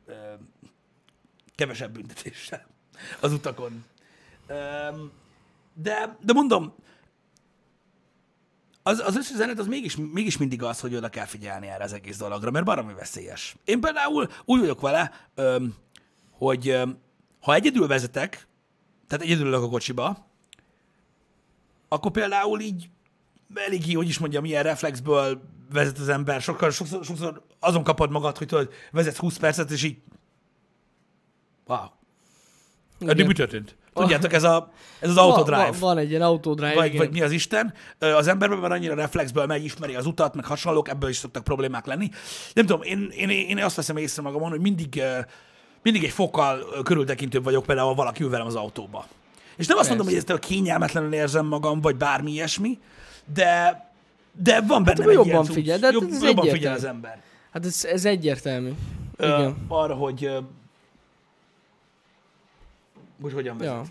Kevesebb 1.56 1.94
büntetéssel 1.94 2.68
az 3.20 3.34
utakon. 3.34 3.86
De, 5.74 6.18
de 6.22 6.34
mondom, 6.34 6.74
az, 8.84 9.00
az 9.00 9.16
összezenet 9.16 9.60
az 9.60 9.68
mégis, 9.68 9.96
mégis 9.96 10.38
mindig 10.38 10.64
az, 10.64 10.80
hogy 10.80 10.96
oda 10.96 11.10
kell 11.10 11.26
figyelni 11.26 11.68
erre 11.68 11.84
az 11.84 11.94
egész 11.94 12.18
dologra, 12.18 12.52
mert 12.52 12.66
baromi 12.66 12.94
veszélyes. 12.94 13.56
Én 13.66 13.80
például 13.80 14.30
úgy 14.46 14.60
vagyok 14.60 14.82
vele, 14.82 15.12
hogy 16.32 16.82
ha 17.42 17.54
egyedül 17.54 17.88
vezetek, 17.88 18.48
tehát 19.08 19.26
egyedül 19.26 19.48
ülök 19.48 19.64
a 19.64 19.70
kocsiba, 19.70 20.28
akkor 21.88 22.12
például 22.12 22.60
így 22.60 22.90
elég, 23.56 23.96
hogy 23.96 24.08
is 24.08 24.18
mondjam, 24.18 24.46
ilyen 24.46 24.64
reflexből 24.64 25.42
vezet 25.72 25.98
az 25.98 26.10
ember. 26.10 26.42
Sokkal, 26.42 26.72
sokszor, 26.72 27.06
sokszor 27.06 27.42
azon 27.60 27.84
kapod 27.84 28.12
magad, 28.12 28.38
hogy 28.38 28.48
tudod, 28.48 28.70
vezetsz 28.92 29.18
20 29.18 29.38
percet, 29.38 29.72
és 29.72 29.84
így 29.84 29.98
wow. 31.68 31.86
Eddig 33.00 33.26
mi 33.26 33.34
történt? 33.34 33.76
Tudjátok, 33.94 34.34
ez, 34.34 34.44
a, 34.44 34.72
ez 35.00 35.10
az 35.10 35.18
autodrive. 35.18 35.58
van, 35.58 35.80
van 35.80 35.98
egy 35.98 36.10
ilyen 36.10 36.22
autodrive, 36.22 36.74
Vagy, 36.74 36.86
igen. 36.86 36.98
vagy 36.98 37.12
mi 37.12 37.22
az 37.22 37.32
Isten, 37.32 37.74
az 38.00 38.28
emberben 38.28 38.58
már 38.58 38.72
annyira 38.72 38.96
reflexből 38.96 39.46
megy, 39.46 39.64
ismeri 39.64 39.96
az 39.96 40.06
utat, 40.06 40.36
meg 40.36 40.46
hasonlók, 40.46 40.90
ebből 40.90 41.10
is 41.10 41.18
szoktak 41.18 41.44
problémák 41.44 41.86
lenni. 41.86 42.10
Nem 42.54 42.66
tudom, 42.66 42.82
én, 42.82 43.10
én, 43.16 43.30
én 43.30 43.64
azt 43.64 43.76
veszem 43.76 43.98
észre 43.98 44.22
magamon, 44.22 44.50
hogy 44.50 44.60
mindig, 44.60 45.02
mindig 45.82 46.04
egy 46.04 46.12
fokkal 46.12 46.84
körültekintőbb 46.84 47.44
vagyok 47.44 47.66
például, 47.66 47.88
ha 47.88 47.94
valaki 47.94 48.24
ül 48.24 48.30
velem 48.30 48.48
az 48.48 48.56
autóba. 48.56 49.08
És 49.58 49.68
nem 49.68 49.78
azt 49.78 49.88
mondom, 49.88 50.06
hogy 50.06 50.16
Persze. 50.16 50.34
ezt 50.34 50.46
kényelmetlenül 50.46 51.14
érzem 51.14 51.46
magam, 51.46 51.82
vagy 51.82 51.96
bármi 51.96 52.32
ilyesmi, 52.32 52.80
de, 53.34 53.86
de 54.32 54.62
van 54.62 54.84
bennem 54.84 55.00
akkor 55.00 55.10
egy 55.12 55.16
jobban 55.18 55.32
ilyen 55.32 55.44
figyel, 55.44 55.80
de 55.80 55.86
hát 55.86 55.94
Jobb, 55.94 56.12
ez 56.12 56.24
jobban 56.24 56.48
figyel 56.48 56.74
az 56.74 56.84
ember. 56.84 57.22
Hát 57.52 57.66
ez, 57.66 57.86
ez 57.86 58.06
egyértelmű. 58.06 58.72
Ö, 59.16 59.26
Igen. 59.38 59.56
arra, 59.68 59.94
hogy, 59.96 60.26
ö, 60.26 60.40
hogy 63.22 63.34
hogyan 63.34 63.58
vezet. 63.58 63.74
Ja. 63.74 63.84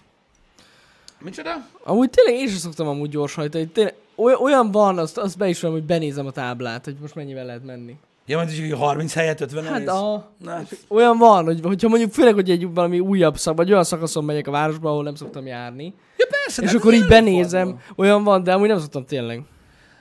Micsoda? 1.20 1.50
Amúgy 1.84 2.10
tényleg 2.10 2.34
én 2.42 2.48
sem 2.48 2.56
szoktam 2.58 2.86
amúgy 2.88 3.10
gyorshajtani. 3.10 3.66
Tényleg, 3.66 3.94
oly- 4.14 4.34
olyan 4.42 4.70
van, 4.70 4.98
azt, 4.98 5.18
azt 5.18 5.38
be 5.38 5.48
is 5.48 5.60
van, 5.60 5.70
hogy 5.70 5.82
benézem 5.84 6.26
a 6.26 6.30
táblát, 6.30 6.84
hogy 6.84 6.96
most 7.00 7.14
mennyivel 7.14 7.44
lehet 7.44 7.64
menni. 7.64 7.96
Ja, 8.26 8.36
mert 8.36 8.50
is 8.50 8.72
30 8.72 9.14
helyet 9.14 9.40
50 9.40 9.64
Hát 9.64 9.88
a... 9.88 10.32
Na, 10.38 10.62
Olyan 10.88 11.18
van, 11.18 11.44
hogy, 11.44 11.60
hogyha 11.62 11.88
mondjuk 11.88 12.12
főleg, 12.12 12.34
hogy 12.34 12.50
egy 12.50 12.72
valami 12.72 13.00
újabb 13.00 13.36
szak, 13.36 13.56
vagy 13.56 13.70
olyan 13.70 13.84
szakaszon 13.84 14.24
megyek 14.24 14.46
a 14.46 14.50
városba, 14.50 14.90
ahol 14.90 15.02
nem 15.02 15.14
szoktam 15.14 15.46
járni, 15.46 15.94
ja 16.16 16.26
persze, 16.30 16.62
és 16.62 16.72
akkor 16.72 16.94
így 16.94 17.06
benézem, 17.06 17.80
olyan 17.96 18.24
van, 18.24 18.42
de 18.42 18.52
amúgy 18.52 18.68
nem 18.68 18.78
szoktam 18.78 19.04
tényleg. 19.04 19.42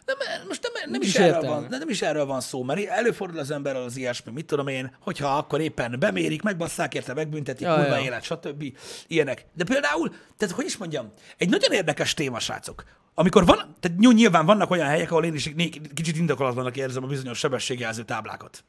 Nem, 0.05 0.17
most 0.47 0.61
nem, 0.61 0.71
nem, 0.81 0.91
Nincs 0.91 1.05
is 1.05 1.15
erről 1.15 1.27
értelme. 1.27 1.55
van, 1.55 1.65
nem 1.69 1.89
is 1.89 2.01
erről 2.01 2.25
van 2.25 2.41
szó, 2.41 2.63
mert 2.63 2.87
előfordul 2.87 3.39
az 3.39 3.51
emberrel 3.51 3.83
az 3.83 3.97
ilyesmi, 3.97 4.31
mit 4.31 4.45
tudom 4.45 4.67
én, 4.67 4.95
hogyha 4.99 5.37
akkor 5.37 5.61
éppen 5.61 5.95
bemérik, 5.99 6.41
megbasszák 6.41 6.93
érte, 6.93 7.13
megbüntetik, 7.13 7.65
ja, 7.65 7.75
kurva 7.75 7.95
ja. 7.95 8.03
élet, 8.03 8.23
stb. 8.23 8.77
Ilyenek. 9.07 9.45
De 9.53 9.63
például, 9.63 10.09
tehát 10.37 10.55
hogy 10.55 10.65
is 10.65 10.77
mondjam, 10.77 11.11
egy 11.37 11.49
nagyon 11.49 11.71
érdekes 11.71 12.13
téma, 12.13 12.39
srácok. 12.39 12.83
Amikor 13.13 13.45
van, 13.45 13.75
tehát 13.79 13.97
nyilván- 13.97 14.45
vannak 14.45 14.71
olyan 14.71 14.87
helyek, 14.87 15.11
ahol 15.11 15.25
én 15.25 15.33
is 15.33 15.53
kicsit 15.93 16.17
indokolatlanak 16.17 16.77
érzem 16.77 17.03
a 17.03 17.07
bizonyos 17.07 17.37
sebességjelző 17.37 18.03
táblákat. 18.03 18.63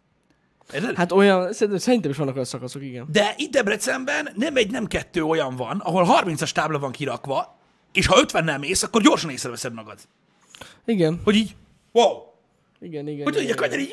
Érted? 0.73 0.97
Hát 0.97 1.13
olyan, 1.13 1.53
szerintem, 1.53 2.11
is 2.11 2.17
vannak 2.17 2.35
olyan 2.35 2.47
szakaszok, 2.47 2.83
igen. 2.83 3.07
De 3.13 3.35
itt 3.37 3.51
Debrecenben 3.51 4.29
nem 4.35 4.57
egy, 4.57 4.71
nem 4.71 4.87
kettő 4.87 5.23
olyan 5.23 5.57
van, 5.57 5.79
ahol 5.79 6.23
30-as 6.23 6.51
tábla 6.51 6.79
van 6.79 6.93
kirakva, 6.93 7.59
és 7.93 8.07
ha 8.07 8.19
50 8.21 8.45
nem 8.45 8.61
mész, 8.61 8.83
akkor 8.83 9.03
gyorsan 9.03 9.31
észreveszed 9.31 9.73
magad. 9.73 9.99
Igen, 10.85 11.21
Hogy 11.25 11.35
így, 11.35 11.57
wow, 11.93 12.17
igen, 12.81 13.09
igen. 13.09 13.25
Hogy 13.25 13.35
igen, 13.35 13.47
hogy 13.47 13.51
a 13.51 13.55
kanyar 13.55 13.79
így, 13.79 13.93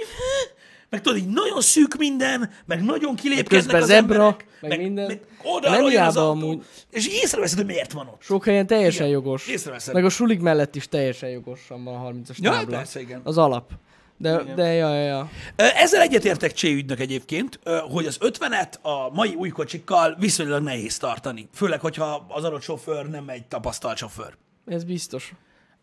meg 0.89 1.01
tudod, 1.01 1.17
így 1.17 1.27
nagyon 1.27 1.61
szűk 1.61 1.97
minden, 1.97 2.49
meg 2.65 2.83
nagyon 2.83 3.15
kilépkednek 3.15 3.59
Közben 3.61 3.81
az 3.81 3.87
zebra, 3.87 4.13
emberek, 4.23 4.45
meg 4.61 4.79
minden. 4.79 5.05
Meg 5.07 5.19
Nem 5.61 5.73
jön 5.73 5.83
az 5.83 5.89
hiába 5.89 6.29
amúgy. 6.29 6.65
és 6.91 7.07
észreveszed, 7.07 7.57
hogy 7.57 7.65
miért 7.67 7.91
van 7.91 8.07
ott. 8.07 8.21
Sok 8.21 8.45
helyen 8.45 8.67
teljesen 8.67 9.07
Igen, 9.07 9.19
jogos. 9.21 9.47
észreveszed. 9.47 9.93
Meg 9.93 10.05
a 10.05 10.09
sulik 10.09 10.39
mellett 10.39 10.75
is 10.75 10.87
teljesen 10.87 11.29
jogosan 11.29 11.83
van 11.83 11.95
a 11.95 12.09
30-as 12.11 12.37
Ja, 12.37 12.51
tábla. 12.51 12.77
persze, 12.77 12.99
igen. 12.99 13.21
Az 13.23 13.37
alap. 13.37 13.71
De, 14.17 14.39
Igen. 14.41 14.55
de 14.55 14.73
ja, 14.73 14.93
ja, 14.95 15.03
ja. 15.05 15.29
Ezzel 15.55 16.01
egyetértek 16.01 16.53
Csé 16.53 16.73
ügynök 16.73 16.99
egyébként, 16.99 17.59
hogy 17.91 18.05
az 18.05 18.17
50-et 18.21 18.73
a 18.81 19.09
mai 19.13 19.33
új 19.35 19.49
kocsikkal 19.49 20.15
viszonylag 20.19 20.63
nehéz 20.63 20.97
tartani. 20.97 21.49
Főleg, 21.53 21.79
hogyha 21.79 22.25
az 22.29 22.43
adott 22.43 22.61
sofőr 22.61 23.05
nem 23.09 23.29
egy 23.29 23.45
tapasztalt 23.45 23.97
sofőr. 23.97 24.33
Ez 24.67 24.83
biztos. 24.83 25.33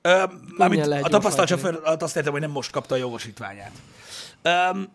Ö, 0.02 0.22
Mármint 0.56 0.86
a 0.86 1.08
tapasztalt 1.08 1.48
sofőr 1.48 1.80
azt 1.98 2.16
értem, 2.16 2.32
hogy 2.32 2.40
nem 2.40 2.50
most 2.50 2.70
kapta 2.70 2.94
a 2.94 2.98
jogosítványát. 2.98 3.72
Öm, 4.46 4.88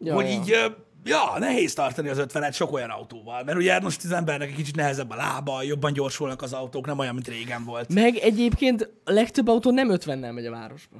Ja, 0.00 0.14
hogy 0.14 0.24
ja. 0.24 0.30
így, 0.30 0.74
ja, 1.04 1.34
nehéz 1.38 1.74
tartani 1.74 2.08
az 2.08 2.18
50-et 2.20 2.54
sok 2.54 2.72
olyan 2.72 2.90
autóval, 2.90 3.44
mert 3.44 3.58
ugye 3.58 3.80
most 3.80 4.04
az 4.04 4.12
embernek 4.12 4.48
egy 4.48 4.54
kicsit 4.54 4.76
nehezebb 4.76 5.10
a 5.10 5.14
lába, 5.14 5.62
jobban 5.62 5.92
gyorsulnak 5.92 6.42
az 6.42 6.52
autók, 6.52 6.86
nem 6.86 6.98
olyan, 6.98 7.14
mint 7.14 7.28
régen 7.28 7.64
volt. 7.64 7.94
Meg 7.94 8.16
egyébként 8.16 8.90
a 9.04 9.12
legtöbb 9.12 9.48
autó 9.48 9.70
nem 9.70 9.88
50-nel 9.90 10.32
megy 10.32 10.46
a 10.46 10.50
városba. 10.50 10.96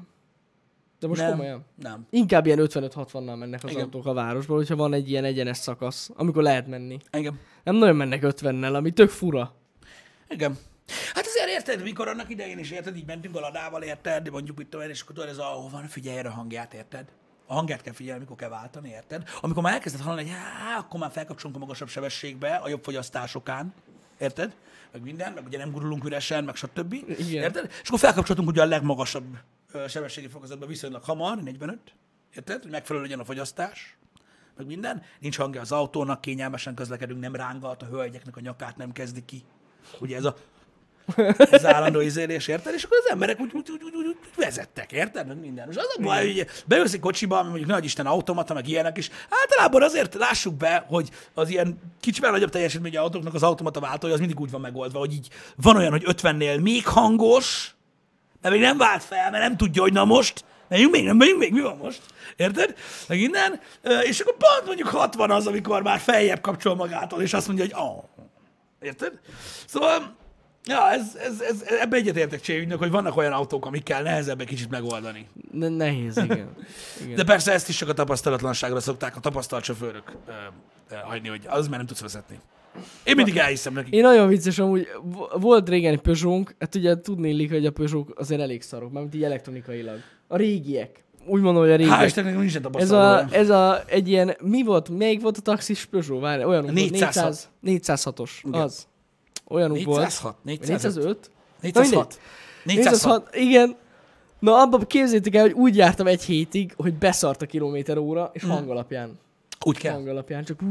De 1.00 1.06
most 1.06 1.20
nem, 1.20 1.30
komolyan. 1.30 1.64
nem. 1.82 2.06
Inkább 2.10 2.46
ilyen 2.46 2.58
55-60-nal 2.62 3.38
mennek 3.38 3.64
az 3.64 3.70
Igen. 3.70 3.82
autók 3.82 4.06
a 4.06 4.12
városba, 4.12 4.54
hogyha 4.54 4.76
van 4.76 4.92
egy 4.92 5.10
ilyen 5.10 5.24
egyenes 5.24 5.56
szakasz, 5.56 6.10
amikor 6.16 6.42
lehet 6.42 6.66
menni. 6.66 6.98
Engem. 7.10 7.38
Nem 7.64 7.74
nagyon 7.76 7.96
mennek 7.96 8.20
50-nel, 8.24 8.74
ami 8.74 8.90
tök 8.90 9.10
fura. 9.10 9.54
Igen. 10.28 10.58
Hát 11.14 11.26
azért 11.26 11.48
érted, 11.48 11.82
mikor 11.82 12.08
annak 12.08 12.30
idején 12.30 12.58
is 12.58 12.70
érted, 12.70 12.96
így 12.96 13.06
mentünk 13.06 13.36
a 13.36 13.40
ladával, 13.40 13.82
érted, 13.82 14.30
mondjuk 14.30 14.56
mit 14.56 14.66
tudom 14.68 14.86
én, 14.86 14.92
és 14.92 15.00
akkor 15.00 15.14
tudod, 15.14 15.30
ez 15.30 15.38
a, 15.38 15.68
van, 15.72 15.84
figyelj 15.84 16.18
erre 16.18 16.28
a 16.28 16.32
hangját, 16.32 16.74
érted? 16.74 17.04
A 17.50 17.54
hangját 17.54 17.82
kell 17.82 17.92
figyelni, 17.92 18.20
mikor 18.20 18.36
kell 18.36 18.48
váltani, 18.48 18.88
érted? 18.88 19.28
Amikor 19.40 19.62
már 19.62 19.72
elkezded 19.72 20.00
hallani, 20.00 20.22
hogy 20.22 20.38
akkor 20.78 21.00
már 21.00 21.10
felkapcsolunk 21.10 21.56
a 21.56 21.60
magasabb 21.60 21.88
sebességbe, 21.88 22.54
a 22.54 22.68
jobb 22.68 22.84
fogyasztásokán, 22.84 23.74
érted? 24.18 24.54
Meg 24.92 25.02
minden, 25.02 25.32
meg 25.32 25.44
ugye 25.46 25.58
nem 25.58 25.70
gurulunk 25.70 26.04
üresen, 26.04 26.44
meg 26.44 26.54
stb. 26.54 26.92
Igen. 26.92 27.42
Érted? 27.42 27.70
És 27.82 27.88
akkor 27.88 27.98
felkapcsoltunk 27.98 28.48
ugye 28.48 28.62
a 28.62 28.66
legmagasabb 28.66 29.38
sebességi 29.88 30.28
fokozatba 30.28 30.66
viszonylag 30.66 31.02
hamar, 31.02 31.42
45, 31.42 31.78
érted? 32.34 32.62
Hogy 32.62 32.70
megfelelő 32.70 33.04
legyen 33.04 33.20
a 33.20 33.24
fogyasztás. 33.24 33.96
meg 34.56 34.66
minden, 34.66 35.02
nincs 35.18 35.36
hangja 35.36 35.60
az 35.60 35.72
autónak, 35.72 36.20
kényelmesen 36.20 36.74
közlekedünk, 36.74 37.20
nem 37.20 37.34
rángat 37.34 37.82
a 37.82 37.86
hölgyeknek 37.86 38.36
a 38.36 38.40
nyakát, 38.40 38.76
nem 38.76 38.92
kezdi 38.92 39.24
ki. 39.24 39.44
Ugye 40.00 40.16
ez 40.16 40.24
a 40.24 40.36
az 41.50 41.66
állandó 41.66 42.00
izélés, 42.00 42.46
érted? 42.46 42.74
És 42.74 42.82
akkor 42.82 42.98
az 42.98 43.10
emberek 43.10 43.40
úgy, 43.40 43.50
úgy, 43.52 43.70
úgy, 43.70 43.82
úgy, 43.82 43.94
úgy, 43.94 44.06
úgy 44.06 44.16
vezettek, 44.36 44.92
érted? 44.92 45.40
Minden. 45.40 45.70
És 45.70 45.76
az 45.76 45.94
a 45.96 46.02
baj, 46.02 46.26
hogy 46.26 46.46
beülsz 46.66 46.92
egy 46.92 47.00
kocsiba, 47.00 47.38
ami 47.38 47.48
mondjuk 47.48 47.70
nagy 47.70 47.84
Isten 47.84 48.06
automata, 48.06 48.54
meg 48.54 48.68
ilyenek 48.68 48.96
is. 48.96 49.10
Általában 49.28 49.82
azért 49.82 50.14
lássuk 50.14 50.54
be, 50.54 50.84
hogy 50.88 51.10
az 51.34 51.48
ilyen 51.48 51.80
kicsivel 52.00 52.30
nagyobb 52.30 52.50
teljesítményű 52.50 52.96
autóknak 52.96 53.34
az 53.34 53.42
automata 53.42 53.80
váltója 53.80 54.12
az 54.12 54.18
mindig 54.18 54.40
úgy 54.40 54.50
van 54.50 54.60
megoldva, 54.60 54.98
hogy 54.98 55.12
így 55.12 55.28
van 55.56 55.76
olyan, 55.76 55.90
hogy 55.90 56.04
50-nél 56.06 56.62
még 56.62 56.86
hangos, 56.86 57.74
mert 58.42 58.54
még 58.54 58.64
nem 58.64 58.78
vált 58.78 59.04
fel, 59.04 59.30
mert 59.30 59.42
nem 59.42 59.56
tudja, 59.56 59.82
hogy 59.82 59.92
na 59.92 60.04
most, 60.04 60.44
megyünk 60.68 60.92
még, 60.92 61.04
nem 61.04 61.16
megyünk 61.16 61.38
még, 61.38 61.52
mi 61.52 61.60
van 61.60 61.76
most? 61.76 62.00
Érted? 62.36 62.74
Meg 63.08 63.20
innen. 63.20 63.60
És 64.02 64.20
akkor 64.20 64.36
pont 64.36 64.66
mondjuk 64.66 64.88
60 64.88 65.30
az, 65.30 65.46
amikor 65.46 65.82
már 65.82 65.98
feljebb 65.98 66.40
kapcsol 66.40 66.74
magától, 66.74 67.22
és 67.22 67.32
azt 67.32 67.46
mondja, 67.46 67.64
hogy 67.64 67.74
oh. 67.86 68.04
Érted? 68.80 69.12
Szóval, 69.66 70.16
ja, 70.68 70.90
ez, 70.90 71.16
ez, 71.22 71.40
ez, 71.40 71.62
ebbe 71.80 71.96
egyetértek 71.96 72.40
Cséügynek, 72.40 72.78
hogy 72.78 72.90
vannak 72.90 73.16
olyan 73.16 73.32
autók, 73.32 73.66
amikkel 73.66 74.02
nehezebb 74.02 74.40
egy 74.40 74.46
kicsit 74.46 74.70
megoldani. 74.70 75.26
Ne- 75.52 75.68
nehéz, 75.68 76.16
igen. 76.16 76.48
igen. 77.04 77.14
De 77.16 77.24
persze 77.24 77.52
ezt 77.52 77.68
is 77.68 77.76
csak 77.76 77.88
a 77.88 77.92
tapasztalatlanságra 77.92 78.80
szokták 78.80 79.16
a 79.16 79.20
tapasztalt 79.20 79.64
sofőrök 79.64 80.12
ö, 80.26 80.30
ö, 80.90 80.94
hagyni, 81.04 81.28
hogy 81.28 81.42
az 81.46 81.68
már 81.68 81.78
nem 81.78 81.86
tudsz 81.86 82.00
vezetni. 82.00 82.38
Én 83.04 83.14
mindig 83.16 83.36
elhiszem 83.36 83.72
nekik. 83.72 83.94
Én 83.94 84.02
nagyon 84.02 84.28
vicces, 84.28 84.58
amúgy 84.58 84.88
vo- 85.02 85.32
volt 85.40 85.68
régen 85.68 85.92
egy 85.92 86.00
Peugeot-nk, 86.00 86.54
hát 86.58 86.74
ugye 86.74 87.00
tudni 87.00 87.28
illik, 87.28 87.50
hogy 87.50 87.66
a 87.66 87.70
Peugeot 87.70 88.18
azért 88.18 88.40
elég 88.40 88.62
szarok, 88.62 88.92
mármint 88.92 89.14
így 89.14 89.22
elektronikailag. 89.24 89.98
A 90.26 90.36
régiek. 90.36 91.04
Úgy 91.26 91.40
mondom, 91.40 91.62
hogy 91.62 91.72
a 91.72 91.76
régiek. 91.76 92.00
Hál' 92.00 92.04
Istennek 92.04 92.38
nincsen 92.38 92.56
Ez 92.64 92.70
tapasztalat. 92.70 93.32
a, 93.32 93.34
ez 93.34 93.50
a, 93.50 93.82
egy 93.86 94.08
ilyen, 94.08 94.36
mi 94.42 94.62
volt, 94.62 94.88
melyik 94.88 95.20
volt 95.20 95.36
a 95.36 95.40
taxis 95.40 95.84
Peugeot? 95.84 96.20
Várj, 96.20 96.44
olyan 96.44 96.62
volt, 96.62 96.74
406. 96.74 97.48
400, 97.60 98.12
406-os, 98.14 98.30
Igen. 98.42 98.70
Az. 99.48 99.56
Olyanuk 99.56 99.84
volt. 99.84 99.98
406, 99.98 100.36
405. 100.42 100.94
405? 101.02 101.30
406. 101.60 102.20
406. 102.64 103.32
406, 103.32 103.34
igen. 103.34 103.76
Na 104.38 104.60
abban 104.60 104.86
képzétek 104.86 105.34
el, 105.34 105.42
hogy 105.42 105.52
úgy 105.52 105.76
jártam 105.76 106.06
egy 106.06 106.22
hétig, 106.22 106.72
hogy 106.76 106.94
beszart 106.94 107.42
a 107.42 107.46
kilométer 107.46 107.98
óra, 107.98 108.30
és 108.32 108.42
hang 108.42 108.70
alapján. 108.70 109.18
Úgy 109.64 109.78
kell. 109.78 109.92
Hang 109.92 110.08
alapján, 110.08 110.44
csak 110.44 110.62
ú, 110.62 110.66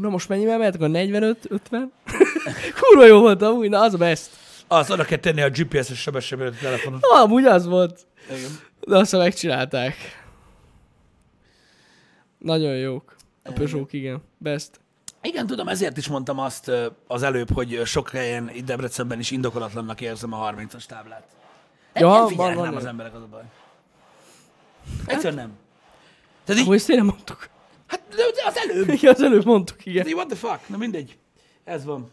na 0.00 0.08
most 0.08 0.28
mennyivel 0.28 0.58
mehetek? 0.58 0.80
A 0.80 0.86
45, 0.86 1.46
50? 1.48 1.92
Kurva 2.80 3.06
jó 3.06 3.20
volt 3.20 3.42
amúgy, 3.42 3.68
na 3.68 3.80
az 3.80 3.94
a 3.94 3.96
best. 3.96 4.30
Az 4.68 4.90
oda 4.90 5.04
kell 5.04 5.18
tenni 5.18 5.42
a 5.42 5.50
GPS-es 5.50 5.98
sebességben 6.00 6.52
a 6.52 6.56
telefonon. 6.60 6.98
Na, 7.12 7.22
amúgy 7.22 7.44
az 7.44 7.66
volt. 7.66 8.06
Igen. 8.30 8.50
De 8.80 8.96
aztán 8.96 9.20
megcsinálták. 9.20 9.94
Nagyon 12.38 12.76
jók. 12.76 13.16
A 13.44 13.52
Peugeot, 13.52 13.92
igen. 13.92 14.22
Best. 14.38 14.80
Igen, 15.22 15.46
tudom, 15.46 15.68
ezért 15.68 15.96
is 15.96 16.08
mondtam 16.08 16.38
azt 16.38 16.70
az 17.06 17.22
előbb, 17.22 17.52
hogy 17.52 17.80
sok 17.84 18.10
helyen 18.10 18.50
itt 18.54 18.64
Debrecenben 18.64 19.18
is 19.18 19.30
indokolatlannak 19.30 20.00
érzem 20.00 20.32
a 20.32 20.50
30-as 20.52 20.84
táblát. 20.86 21.26
Ja, 21.94 22.06
van- 22.08 22.28
figyelnek 22.28 22.54
van 22.56 22.64
nem 22.64 22.74
az 22.74 22.80
ilyen. 22.80 22.90
emberek, 22.92 23.14
az 23.14 23.22
a 23.22 23.26
baj. 23.30 23.42
Egyszerűen 25.06 25.34
nem. 25.34 25.52
Tehát 26.44 26.62
így, 26.62 26.72
ezt 26.72 26.88
nem 26.88 27.04
mondtuk. 27.04 27.48
hát 27.86 28.00
de 28.08 28.16
de 28.16 28.42
az 28.46 28.56
előbb. 28.56 28.88
Igen, 28.98 29.14
az 29.14 29.22
előbb 29.22 29.44
mondtuk, 29.44 29.86
igen. 29.86 30.04
De 30.04 30.10
what 30.12 30.26
the 30.26 30.36
fuck? 30.36 30.68
Na 30.68 30.76
mindegy. 30.76 31.18
Ez 31.64 31.84
van. 31.84 32.10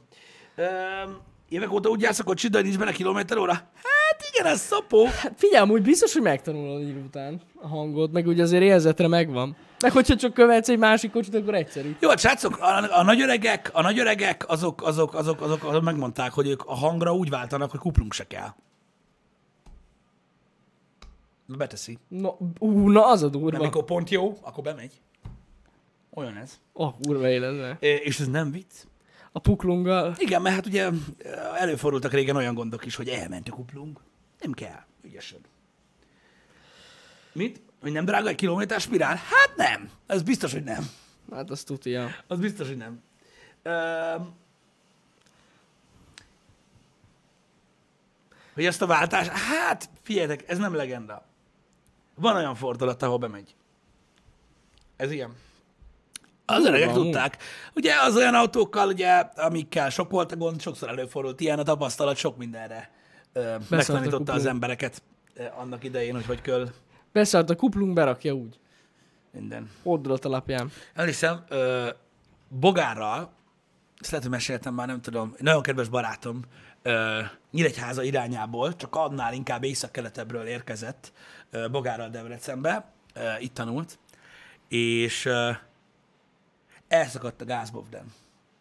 Öm, 0.55 1.17
évek 1.49 1.71
óta 1.71 1.89
úgy 1.89 2.01
jársz 2.01 2.19
a 2.19 2.23
kocsid, 2.23 2.51
de 2.51 2.61
nincs 2.61 2.77
benne 2.77 2.91
kilométer 2.91 3.37
óra? 3.37 3.53
Hát 3.53 4.29
igen, 4.33 4.45
ez 4.51 4.59
szopó. 4.61 5.05
Hát 5.05 5.33
figyelj, 5.37 5.63
amúgy 5.63 5.81
biztos, 5.81 6.13
hogy 6.13 6.21
megtanulod 6.21 6.81
idő 6.81 7.03
után 7.03 7.41
a 7.55 7.67
hangot, 7.67 8.11
meg 8.11 8.27
ugye 8.27 8.43
azért 8.43 8.63
érzetre 8.63 9.07
megvan. 9.07 9.55
Meg 9.85 9.93
hogyha 9.93 10.15
csak 10.15 10.33
követsz 10.33 10.69
egy 10.69 10.77
másik 10.77 11.11
kocsit, 11.11 11.35
akkor 11.35 11.55
egyszerű. 11.55 11.95
Jó, 11.99 12.09
hát 12.09 12.19
srácok, 12.19 12.57
a, 12.59 12.97
a 12.99 13.03
nagyöregek, 13.03 13.69
a 13.73 13.81
nagyöregek 13.81 14.49
azok, 14.49 14.83
azok, 14.83 15.13
azok, 15.13 15.41
azok, 15.41 15.63
azok 15.63 15.83
megmondták, 15.83 16.31
hogy 16.31 16.47
ők 16.47 16.65
a 16.65 16.73
hangra 16.73 17.15
úgy 17.15 17.29
váltanak, 17.29 17.71
hogy 17.71 17.79
kuplunk 17.79 18.13
se 18.13 18.27
kell. 18.27 18.53
Beteszi. 21.45 21.97
Na, 22.07 22.37
ú, 22.59 22.89
na 22.89 23.07
az 23.07 23.23
a 23.23 23.29
durva. 23.29 23.57
amikor 23.57 23.83
pont 23.83 24.09
jó, 24.09 24.37
akkor 24.41 24.63
bemegy. 24.63 25.01
Olyan 26.13 26.37
ez. 26.37 26.59
Oh, 26.73 26.93
kurva 27.01 27.29
életve. 27.29 27.77
É, 27.79 27.89
És 28.03 28.19
ez 28.19 28.27
nem 28.27 28.51
vicc. 28.51 28.73
A 29.31 29.39
puklunggal. 29.39 30.15
Igen, 30.17 30.41
mert 30.41 30.55
hát 30.55 30.65
ugye 30.65 30.89
előfordultak 31.55 32.11
régen 32.11 32.35
olyan 32.35 32.53
gondok 32.53 32.85
is, 32.85 32.95
hogy 32.95 33.07
elment 33.07 33.49
a 33.49 33.51
kuplunk. 33.51 33.99
Nem 34.39 34.51
kell, 34.51 34.83
ügyesed. 35.03 35.41
Mit? 37.33 37.61
Hogy 37.85 37.93
nem 37.93 38.05
drága 38.05 38.29
egy 38.29 38.35
kilométer 38.35 38.79
spirál? 38.81 39.15
Hát 39.15 39.53
nem. 39.55 39.89
Ez 40.07 40.21
biztos, 40.21 40.51
hogy 40.51 40.63
nem. 40.63 40.89
Hát 41.31 41.49
azt 41.49 41.65
tudja. 41.65 42.15
Az 42.27 42.39
biztos, 42.39 42.67
hogy 42.67 42.77
nem. 42.77 43.01
Öm... 43.63 44.33
Hogy 48.53 48.65
ezt 48.65 48.81
a 48.81 48.85
váltás, 48.85 49.27
hát 49.27 49.89
figyeljetek, 50.01 50.49
ez 50.49 50.57
nem 50.57 50.75
legenda. 50.75 51.25
Van 52.15 52.35
olyan 52.35 52.55
fordulat, 52.55 53.03
ahol 53.03 53.17
bemegy. 53.17 53.55
Ez 54.95 55.11
ilyen. 55.11 55.35
Az 56.45 56.65
öregek 56.65 56.93
tudták. 56.93 57.37
Ugye 57.75 57.93
az 58.01 58.15
olyan 58.15 58.35
autókkal, 58.35 58.87
ugye, 58.87 59.11
amikkel 59.35 59.89
sok 59.89 60.11
volt 60.11 60.31
a 60.31 60.35
gond, 60.35 60.61
sokszor 60.61 60.89
előfordult 60.89 61.39
ilyen, 61.39 61.59
a 61.59 61.63
tapasztalat 61.63 62.17
sok 62.17 62.37
mindenre 62.37 62.91
ö, 63.33 63.55
megtanította 63.69 64.33
az 64.33 64.45
embereket 64.45 65.01
ö, 65.33 65.43
annak 65.57 65.83
idején, 65.83 66.13
hogy 66.13 66.25
hogy 66.25 66.41
kell 66.41 66.69
Beszart 67.15 67.49
a 67.49 67.55
kuplung, 67.55 67.93
berakja 67.93 68.33
úgy. 68.33 68.59
minden. 69.31 69.69
Fordulat 69.81 70.25
alapján. 70.25 70.71
Emlékszem, 70.93 71.43
ö, 71.49 71.89
Bogárral, 72.47 73.31
ezt 73.99 74.09
lehet, 74.11 74.25
hogy 74.25 74.35
meséltem 74.35 74.73
már, 74.73 74.87
nem 74.87 75.01
tudom, 75.01 75.33
egy 75.37 75.43
nagyon 75.43 75.61
kedves 75.61 75.89
barátom, 75.89 76.41
ö, 76.81 77.21
Nyíregyháza 77.51 78.03
irányából, 78.03 78.75
csak 78.75 78.95
annál 78.95 79.33
inkább 79.33 79.63
észak-keletebbről 79.63 80.45
érkezett 80.45 81.11
ö, 81.49 81.69
Bogárral 81.69 82.09
Debrecenbe, 82.09 82.91
ö, 83.13 83.29
itt 83.39 83.53
tanult, 83.53 83.99
és 84.67 85.25
ö, 85.25 85.51
elszakadt 86.87 87.41
a 87.41 87.45
gázbovden. 87.45 88.13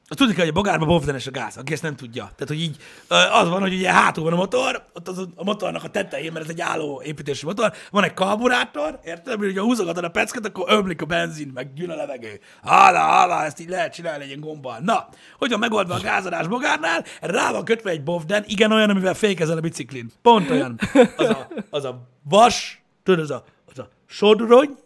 Tudni 0.09 0.35
kell, 0.35 0.45
hogy 0.45 0.55
a 0.55 0.57
bogárban 0.57 0.89
bovdenes 0.89 1.27
a 1.27 1.31
gáz, 1.31 1.57
aki 1.57 1.73
ezt 1.73 1.83
nem 1.83 1.97
tudja. 1.97 2.23
Tehát, 2.23 2.49
hogy 2.49 2.61
így 2.61 2.77
az 3.09 3.49
van, 3.49 3.61
hogy 3.61 3.75
ugye 3.75 3.93
hátul 3.93 4.25
van 4.25 4.33
a 4.33 4.37
motor, 4.37 4.85
ott 4.93 5.09
az, 5.09 5.29
a 5.35 5.45
motornak 5.45 5.85
a 5.85 5.89
tetején, 5.89 6.33
mert 6.33 6.45
ez 6.45 6.51
egy 6.51 6.61
álló 6.61 7.03
építési 7.05 7.47
motor, 7.47 7.73
van 7.91 8.05
egy 8.05 8.15
karburátor, 8.15 8.99
érted? 9.05 9.39
Mert 9.39 9.51
ugye 9.51 9.61
húzogatod 9.61 10.05
a 10.05 10.09
pecket, 10.09 10.47
akkor 10.47 10.65
ömlik 10.69 11.03
a 11.03 11.05
benzin, 11.05 11.51
meg 11.55 11.75
gyűl 11.75 11.91
a 11.91 11.95
levegő. 11.95 12.41
Hála, 12.63 12.99
hála, 12.99 13.45
ezt 13.45 13.61
így 13.61 13.69
lehet 13.69 13.95
csinálni 13.95 14.23
egy 14.23 14.29
ilyen 14.29 14.41
gombbal. 14.41 14.79
Na, 14.83 15.09
hogy 15.39 15.51
van 15.51 15.59
megoldva 15.59 15.95
a 15.95 16.01
gázadás 16.01 16.47
bogárnál, 16.47 17.05
rá 17.21 17.53
van 17.53 17.65
kötve 17.65 17.91
egy 17.91 18.03
bovden, 18.03 18.45
igen 18.47 18.73
olyan, 18.73 18.91
amivel 18.91 19.15
fékezel 19.15 19.57
a 19.57 19.61
biciklin. 19.61 20.11
Pont 20.23 20.51
olyan. 20.51 20.79
Az 21.17 21.29
a, 21.29 21.49
az 21.71 21.85
a 21.85 22.09
vas, 22.23 22.83
tudod, 23.03 23.21
az 23.21 23.31
a, 23.31 23.45
az 23.71 23.79
a 23.79 23.89
sodrony, 24.07 24.77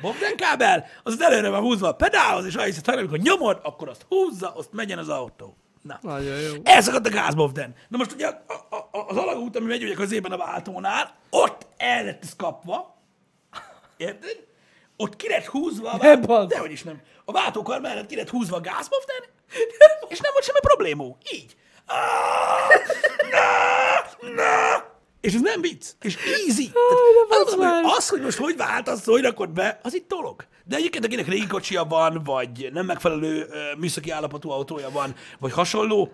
Bobden 0.00 0.36
kábel, 0.36 0.86
az 1.02 1.20
előre 1.20 1.48
van 1.48 1.60
húzva 1.60 1.88
a 1.88 1.92
pedálhoz, 1.92 2.46
és 2.46 2.54
ahhoz, 2.54 2.80
hogy 2.84 2.98
amikor 2.98 3.18
nyomod, 3.18 3.60
akkor 3.62 3.88
azt 3.88 4.06
húzza, 4.08 4.52
azt 4.54 4.72
megyen 4.72 4.98
az 4.98 5.08
autó. 5.08 5.56
Na. 5.82 5.98
Nagyon 6.02 6.40
jó. 6.40 6.52
Elszakadt 6.62 7.06
a 7.06 7.10
gázbovden. 7.10 7.74
Na 7.88 7.96
most 7.96 8.12
ugye 8.12 8.26
a, 8.26 8.42
a, 8.70 8.76
a, 8.76 9.06
az 9.08 9.16
alagút, 9.16 9.56
ami 9.56 9.66
megy 9.66 9.84
ugye 9.84 9.94
középen 9.94 10.32
a 10.32 10.36
váltónál, 10.36 11.14
ott 11.30 11.66
el 11.76 12.04
lett 12.04 12.22
ez 12.22 12.36
kapva. 12.36 12.96
Érted? 13.96 14.44
Ott 14.96 15.16
ki 15.16 15.28
lett 15.28 15.44
húzva 15.44 15.90
a 15.90 15.98
váltó, 15.98 16.44
dehogy 16.44 16.70
is 16.70 16.82
nem. 16.82 17.00
A 17.24 17.32
váltókar 17.32 17.80
mellett 17.80 18.06
ki 18.06 18.16
lett 18.16 18.28
húzva 18.30 18.56
a 18.56 18.60
gázbovden, 18.60 19.22
és 20.08 20.20
nem 20.20 20.32
volt 20.32 20.44
semmi 20.44 20.60
problémó. 20.60 21.18
Így. 21.32 21.56
Ah, 21.86 22.68
na, 23.30 24.28
na. 24.34 24.94
És 25.26 25.34
ez 25.34 25.40
nem 25.40 25.60
vicc. 25.60 25.86
És 26.00 26.16
easy. 26.16 26.70
Tehát, 27.28 27.56
már. 27.58 27.82
hogy 27.82 27.92
az, 27.96 28.08
hogy 28.08 28.20
most 28.20 28.38
hogy 28.38 28.56
váltasz, 28.56 29.04
hogy 29.04 29.22
rakod 29.22 29.50
be, 29.50 29.80
az 29.82 29.94
itt 29.94 30.08
dolog. 30.08 30.44
De 30.64 30.76
egyébként, 30.76 31.04
akinek 31.04 31.26
régi 31.26 31.46
kocsia 31.46 31.84
van, 31.84 32.22
vagy 32.24 32.68
nem 32.72 32.86
megfelelő 32.86 33.46
ö, 33.50 33.76
műszaki 33.78 34.10
állapotú 34.10 34.50
autója 34.50 34.90
van, 34.90 35.14
vagy 35.38 35.52
hasonló, 35.52 36.12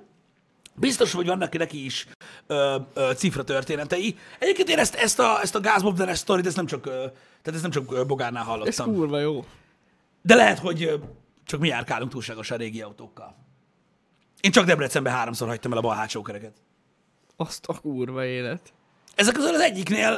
biztos, 0.74 1.12
hogy 1.12 1.26
vannak 1.26 1.58
neki 1.58 1.84
is 1.84 2.06
ö, 2.46 2.76
ö, 2.94 3.10
cifra 3.16 3.44
történetei. 3.44 4.16
Egyébként 4.38 4.68
én 4.68 4.78
ezt, 4.78 4.94
ezt 4.94 5.18
a, 5.18 5.40
ezt 5.40 5.54
a 5.54 5.60
gázbobdenes 5.60 6.18
sztorit, 6.18 6.46
ezt 6.46 6.56
nem 6.56 6.66
csak, 6.66 6.86
ö, 6.86 6.90
tehát 6.90 7.52
ezt 7.52 7.62
nem 7.62 7.70
csak 7.70 8.06
Bogárnál 8.06 8.42
Ez 8.42 8.48
hallottam. 8.48 8.94
kurva 8.94 9.18
jó. 9.18 9.44
De 10.22 10.34
lehet, 10.34 10.58
hogy 10.58 10.82
ö, 10.82 10.94
csak 11.44 11.60
mi 11.60 11.68
járkálunk 11.68 12.10
túlságosan 12.10 12.58
régi 12.58 12.82
autókkal. 12.82 13.36
Én 14.40 14.50
csak 14.50 14.66
Debrecenbe 14.66 15.10
háromszor 15.10 15.48
hagytam 15.48 15.72
el 15.72 15.78
a 15.78 15.80
bal 15.80 15.94
hátsó 15.94 16.22
kereket. 16.22 16.52
Azt 17.36 17.66
a 17.66 17.80
kurva 17.80 18.24
élet. 18.24 18.72
Ezek 19.14 19.34
közül 19.34 19.54
az 19.54 19.60
egyiknél, 19.60 20.10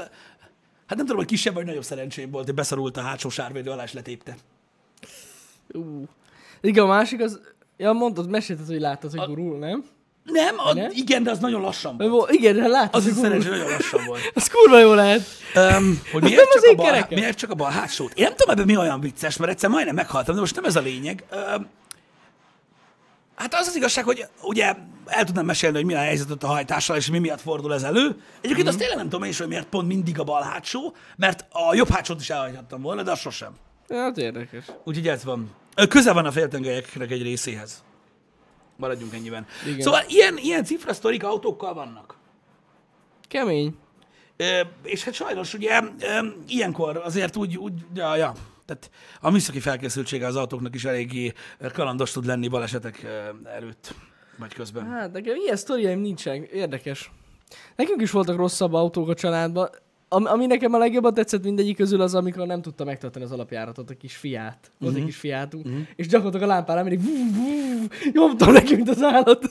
hát 0.87 0.97
nem 0.97 0.99
tudom, 0.99 1.17
hogy 1.17 1.27
kisebb 1.27 1.55
vagy 1.55 1.65
nagyobb 1.65 1.85
szerencsém 1.85 2.31
volt, 2.31 2.45
hogy 2.45 2.55
beszorult 2.55 2.97
a 2.97 3.01
hátsó 3.01 3.29
sárvédő 3.29 3.71
alá, 3.71 3.83
és 3.83 3.93
letépte. 3.93 4.37
Ú. 5.73 6.05
Igen, 6.61 6.85
a 6.85 6.87
másik 6.87 7.21
az... 7.21 7.41
Ja, 7.77 7.93
mondtad, 7.93 8.29
mesélted, 8.29 8.67
hogy 8.67 8.81
láttad, 8.81 9.11
hogy 9.11 9.27
gurul, 9.29 9.59
nem? 9.59 9.85
Nem, 10.25 10.55
a, 10.59 10.75
Nem? 10.75 10.91
igen, 10.95 11.23
de 11.23 11.31
az 11.31 11.39
nagyon 11.39 11.61
lassan 11.61 11.97
volt. 11.97 12.31
Igen, 12.31 12.57
de 12.57 12.67
látod, 12.67 12.95
Az 12.95 13.07
a 13.07 13.15
szerencsé 13.15 13.49
nagyon 13.49 13.71
lassan 13.71 14.05
volt. 14.07 14.21
Az 14.35 14.49
kurva 14.49 14.79
jó 14.79 14.95
lehet. 14.95 15.21
Um, 15.55 16.01
hogy 16.13 16.23
nem 16.23 16.31
miért 16.31 16.55
az 16.55 16.63
csak, 16.63 16.71
a 16.71 16.83
bal, 16.83 17.07
miért 17.11 17.39
csak 17.39 17.51
a 17.51 17.55
bal 17.55 17.71
hátsót? 17.71 18.13
Én 18.15 18.25
nem 18.25 18.35
tudom 18.37 18.55
ebben 18.55 18.67
mi 18.67 18.77
olyan 18.77 19.01
vicces, 19.01 19.37
mert 19.37 19.51
egyszer 19.51 19.71
majdnem 19.71 19.95
meghaltam, 19.95 20.35
de 20.35 20.41
most 20.41 20.55
nem 20.55 20.65
ez 20.65 20.77
a 20.77 20.81
lényeg. 20.81 21.25
Um, 21.33 21.67
hát 23.35 23.55
az 23.55 23.67
az 23.67 23.77
igazság, 23.77 24.05
hogy 24.05 24.27
ugye 24.43 24.75
el 25.07 25.25
tudnám 25.25 25.45
mesélni, 25.45 25.77
hogy 25.77 25.85
mi 25.85 25.95
a 25.95 25.99
helyzet 25.99 26.31
ott 26.31 26.43
a 26.43 26.47
hajtással, 26.47 26.97
és 26.97 27.11
mi 27.11 27.19
miatt 27.19 27.41
fordul 27.41 27.75
ez 27.75 27.83
elő. 27.83 28.07
Egyébként 28.37 28.59
Mhm. 28.59 28.67
azt 28.69 28.79
tényleg 28.79 28.97
nem 28.97 29.09
tudom 29.09 29.23
én 29.23 29.31
is, 29.31 29.39
hogy 29.39 29.49
miért 29.49 29.67
pont 29.67 29.89
mindig 29.89 30.19
a 30.19 30.25
bal 30.25 30.43
hátsó, 30.43 30.95
mert 31.17 31.47
a 31.51 31.75
jobb 31.75 31.89
hátsót 31.89 32.21
is 32.21 32.31
elhagyhattam 32.31 32.83
volna, 32.83 33.03
de 33.03 33.11
az 33.11 33.19
sosem. 33.19 33.53
Hát 33.89 34.17
érdekes. 34.19 34.65
Úgyhogy 34.85 35.09
ez 35.09 35.25
van. 35.25 35.51
Köze 35.89 36.13
van 36.13 36.25
a 36.27 36.33
féltengelyeknek 36.33 37.11
egy 37.11 37.23
részéhez. 37.23 37.85
Maradjunk 38.77 39.15
ennyiben. 39.15 39.47
Igen. 39.67 39.81
Szóval 39.81 40.03
ilyen, 40.09 40.37
ilyen 40.39 40.65
cifrasztorik 40.65 41.25
autókkal 41.25 41.75
vannak. 41.75 42.17
Kemény. 43.29 43.77
Ö, 44.37 44.61
és 44.83 45.05
hát 45.05 45.15
sajnos 45.15 45.55
ugye 45.55 45.81
ö, 46.01 46.27
ilyenkor 46.49 46.97
azért 47.05 47.37
úgy, 47.37 47.57
úgy 47.57 47.73
ja, 47.95 48.17
ja, 48.17 48.33
tehát 48.67 48.91
a 49.21 49.31
műszaki 49.31 49.61
felkészültsége 49.61 50.27
az 50.27 50.37
autóknak 50.37 50.75
is 50.75 50.85
eléggé 50.85 51.33
kalandos 51.73 52.11
tud 52.11 52.27
lenni 52.27 52.49
balesetek 52.49 53.07
előtt, 53.45 53.95
vagy 54.39 54.55
közben. 54.55 54.87
Hát 54.91 55.13
nekem 55.13 55.35
ilyen 55.37 55.57
sztoriaim 55.57 56.01
nincsenek. 56.01 56.51
Érdekes. 56.53 57.11
Nekünk 57.77 58.01
is 58.03 58.11
voltak 58.11 58.37
rosszabb 58.37 58.73
autók 58.73 59.09
a 59.09 59.15
családban. 59.15 59.69
Ami, 60.09 60.27
ami 60.27 60.47
nekem 60.47 60.75
a 60.75 60.79
legjobban 60.79 61.15
tetszett 61.15 61.45
mindegyik 61.45 61.77
közül 61.77 62.01
az, 62.01 62.15
amikor 62.15 62.47
nem 62.47 62.63
tudta 62.63 62.85
megtartani 62.85 63.25
az 63.25 63.33
alapjáratot, 63.33 63.91
a 63.91 63.95
kis 63.97 64.17
fiát. 64.17 64.71
Volt 64.79 64.93
Mhm. 64.93 65.01
egy 65.01 65.07
kis 65.09 65.17
fiátunk. 65.17 65.67
És 65.97 66.07
gyakorlatilag 66.07 66.49
a 66.51 66.53
lámpára 66.53 66.83
mindig 66.83 67.01
nyomtam 68.13 68.53
neki, 68.53 68.75
mint 68.75 68.89
az 68.89 69.03
állat. 69.03 69.51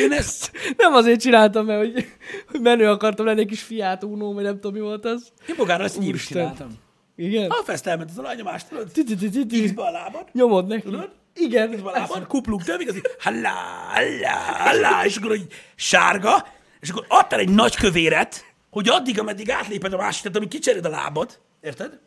Én 0.00 0.12
ezt, 0.20 0.50
nem 0.76 0.92
azért 0.92 1.20
csináltam, 1.20 1.66
mert 1.66 1.78
hogy, 1.78 2.06
hogy 2.50 2.60
menő 2.60 2.88
akartam 2.88 3.26
lenni 3.26 3.40
egy 3.40 3.46
kis 3.46 3.62
fiát, 3.62 4.04
unó, 4.04 4.32
vagy 4.32 4.44
nem 4.44 4.54
tudom 4.54 4.72
mi 4.72 4.80
volt 4.80 5.04
az. 5.04 5.28
én 5.48 5.54
magára 5.58 5.84
ezt 5.84 6.02
így 6.02 6.16
csináltam. 6.16 6.68
Igen? 7.16 7.50
Ha 7.50 7.62
fest 7.64 7.86
elment 7.86 8.10
az 8.10 8.18
alanyomást, 8.18 8.68
tudod, 8.68 9.46
tízbe 9.48 9.82
a 9.82 9.90
lábad, 9.90 10.24
Nyomod 10.32 10.66
neki. 10.66 10.82
Tudod? 10.82 11.10
Igen. 11.34 11.72
a 11.82 11.90
lábad, 11.90 12.26
kuplunk 12.26 12.62
többig, 12.62 12.88
az 12.88 12.96
így 12.96 13.06
hallá, 13.18 13.52
hallá, 13.92 14.34
hallá, 14.58 15.04
és 15.04 15.16
akkor 15.16 15.30
hogy 15.30 15.46
sárga, 15.74 16.46
és 16.80 16.90
akkor 16.90 17.04
adtál 17.08 17.38
egy 17.38 17.48
nagy 17.48 17.76
kövéret, 17.76 18.54
hogy 18.70 18.88
addig, 18.88 19.18
ameddig 19.20 19.50
átléped 19.50 19.92
a 19.92 19.96
másik, 19.96 20.22
tehát 20.22 20.36
amíg 20.36 20.48
kicseréd 20.48 20.84
a 20.84 20.88
lábad, 20.88 21.38
érted? 21.60 21.98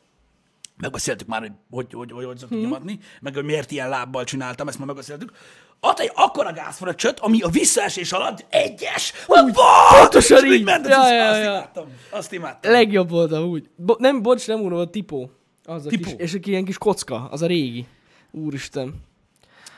Megbeszéltük 0.77 1.27
már, 1.27 1.39
hogy 1.41 1.51
hogy, 1.69 1.93
hogy, 1.93 2.11
hogy, 2.11 2.25
hogy 2.25 2.37
szoktuk 2.37 2.61
nyomatni, 2.61 2.99
meg 3.21 3.33
hogy 3.33 3.43
miért 3.43 3.71
ilyen 3.71 3.89
lábbal 3.89 4.23
csináltam, 4.23 4.67
ezt 4.67 4.77
már 4.77 4.87
megbeszéltük. 4.87 5.31
Adta 5.79 6.01
egy 6.01 6.11
akkora 6.13 6.53
gázfröccsöt, 6.53 7.19
ami 7.19 7.41
a 7.41 7.47
visszaesés 7.49 8.11
alatt 8.11 8.45
egyes, 8.49 9.13
úgy, 9.27 9.53
pontosan 9.99 10.45
így. 10.45 10.63
ment, 10.63 10.87
Ja, 10.87 10.99
azt, 11.01 11.11
ja, 11.11 11.29
azt 11.29 11.39
ja. 11.39 11.43
imádtam. 11.51 11.85
Azt 12.09 12.33
imádtam. 12.33 12.71
Legjobb 12.71 13.09
volt 13.09 13.31
amúgy. 13.31 13.69
Bo- 13.75 13.99
nem, 13.99 14.21
bocs, 14.21 14.47
nem 14.47 14.61
unó, 14.61 14.77
a 14.77 14.89
tipó. 14.89 15.31
Az 15.65 15.85
a 15.85 15.89
Tipó. 15.89 16.03
kis, 16.03 16.13
és 16.17 16.33
egy 16.33 16.47
ilyen 16.47 16.65
kis 16.65 16.77
kocka, 16.77 17.27
az 17.31 17.41
a 17.41 17.47
régi. 17.47 17.85
Úristen. 18.31 18.95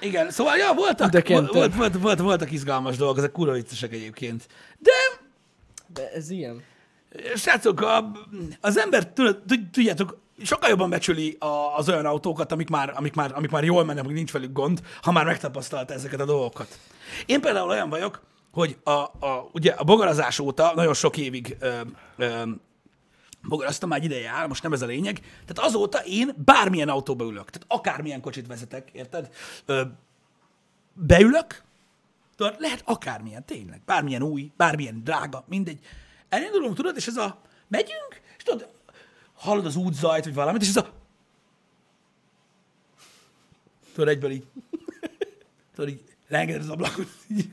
Igen, 0.02 0.32
szóval 0.32 0.58
ja, 0.58 0.74
voltak, 0.74 1.10
De 1.10 1.24
volt, 1.28 1.54
volt, 1.54 1.76
volt, 1.76 1.98
volt, 1.98 2.20
voltak 2.20 2.52
izgalmas 2.52 2.98
dolgok, 2.98 3.18
ezek 3.18 3.32
kurva 3.32 3.54
viccesek 3.54 3.94
egyébként. 3.94 4.48
De 4.78 4.92
De 5.94 6.12
ez 6.12 6.30
ilyen. 6.30 6.64
Srácok, 7.36 7.82
a, 7.82 8.12
az 8.62 8.78
ember, 8.78 9.14
tudjátok, 9.72 10.18
sokkal 10.44 10.70
jobban 10.70 10.90
becsüli 10.90 11.38
a, 11.40 11.78
az 11.78 11.90
olyan 11.90 12.06
autókat, 12.06 12.52
amik 12.52 12.70
már, 12.70 12.94
amik, 12.96 13.14
már, 13.14 13.32
amik 13.36 13.50
már 13.50 13.64
jól 13.64 13.86
mennek, 13.86 14.04
amik 14.04 14.16
nincs 14.16 14.32
velük 14.32 14.54
gond, 14.54 14.82
ha 15.02 15.12
már 15.12 15.26
megtapasztalta 15.26 15.94
ezeket 15.94 16.20
a 16.20 16.26
dolgokat. 16.26 16.80
Én 17.26 17.42
például 17.42 17.70
olyan 17.70 17.90
vagyok, 17.90 18.22
hogy 18.52 18.78
a, 18.84 18.92
a, 18.92 19.50
ugye 19.52 19.72
a 19.72 19.84
bogarazás 19.84 20.40
óta 20.40 20.72
nagyon 20.76 20.94
sok 20.94 21.18
évig 21.18 21.58
ö, 21.60 21.80
ö, 22.18 22.42
bogaraztam, 23.50 23.90
már 23.90 24.00
egy 24.00 24.06
ideje 24.06 24.30
áll, 24.30 24.48
most 24.48 24.64
nem 24.64 24.74
ez 24.74 24.82
a 24.82 24.86
lényeg. 24.86 25.20
Tehát 25.46 25.70
azóta 25.70 26.00
én 26.06 26.34
bármilyen 26.46 26.90
autóba 26.90 27.24
ülök, 27.24 27.50
tehát 27.50 27.68
akármilyen 27.68 28.22
kocsit 28.22 28.48
vezetek, 28.48 28.90
érted? 28.92 29.30
Ö, 29.66 29.82
beülök, 30.94 31.64
tudod, 32.36 32.56
lehet 32.60 32.82
akármilyen, 32.86 33.46
tényleg, 33.46 33.82
bármilyen 33.86 34.22
új, 34.22 34.52
bármilyen 34.58 35.04
drága, 35.04 35.44
mindegy. 35.48 35.80
Elindulunk, 36.30 36.76
tudod, 36.76 36.96
és 36.96 37.08
ez 37.08 37.18
a, 37.18 37.42
megyünk, 37.68 38.22
és 38.38 38.44
tudod, 38.44 38.70
hallod 39.34 39.66
az 39.66 39.76
útzajt, 39.76 40.24
vagy 40.24 40.34
valamit, 40.34 40.62
és 40.62 40.68
ez 40.68 40.78
a, 40.78 40.94
tudod, 43.94 44.10
egyből 44.10 44.32
így, 44.32 44.46
tudod, 45.76 45.90
így 45.90 46.04
leengeded 46.28 46.62
az 46.62 46.70
ablakot, 46.70 47.08
így, 47.28 47.52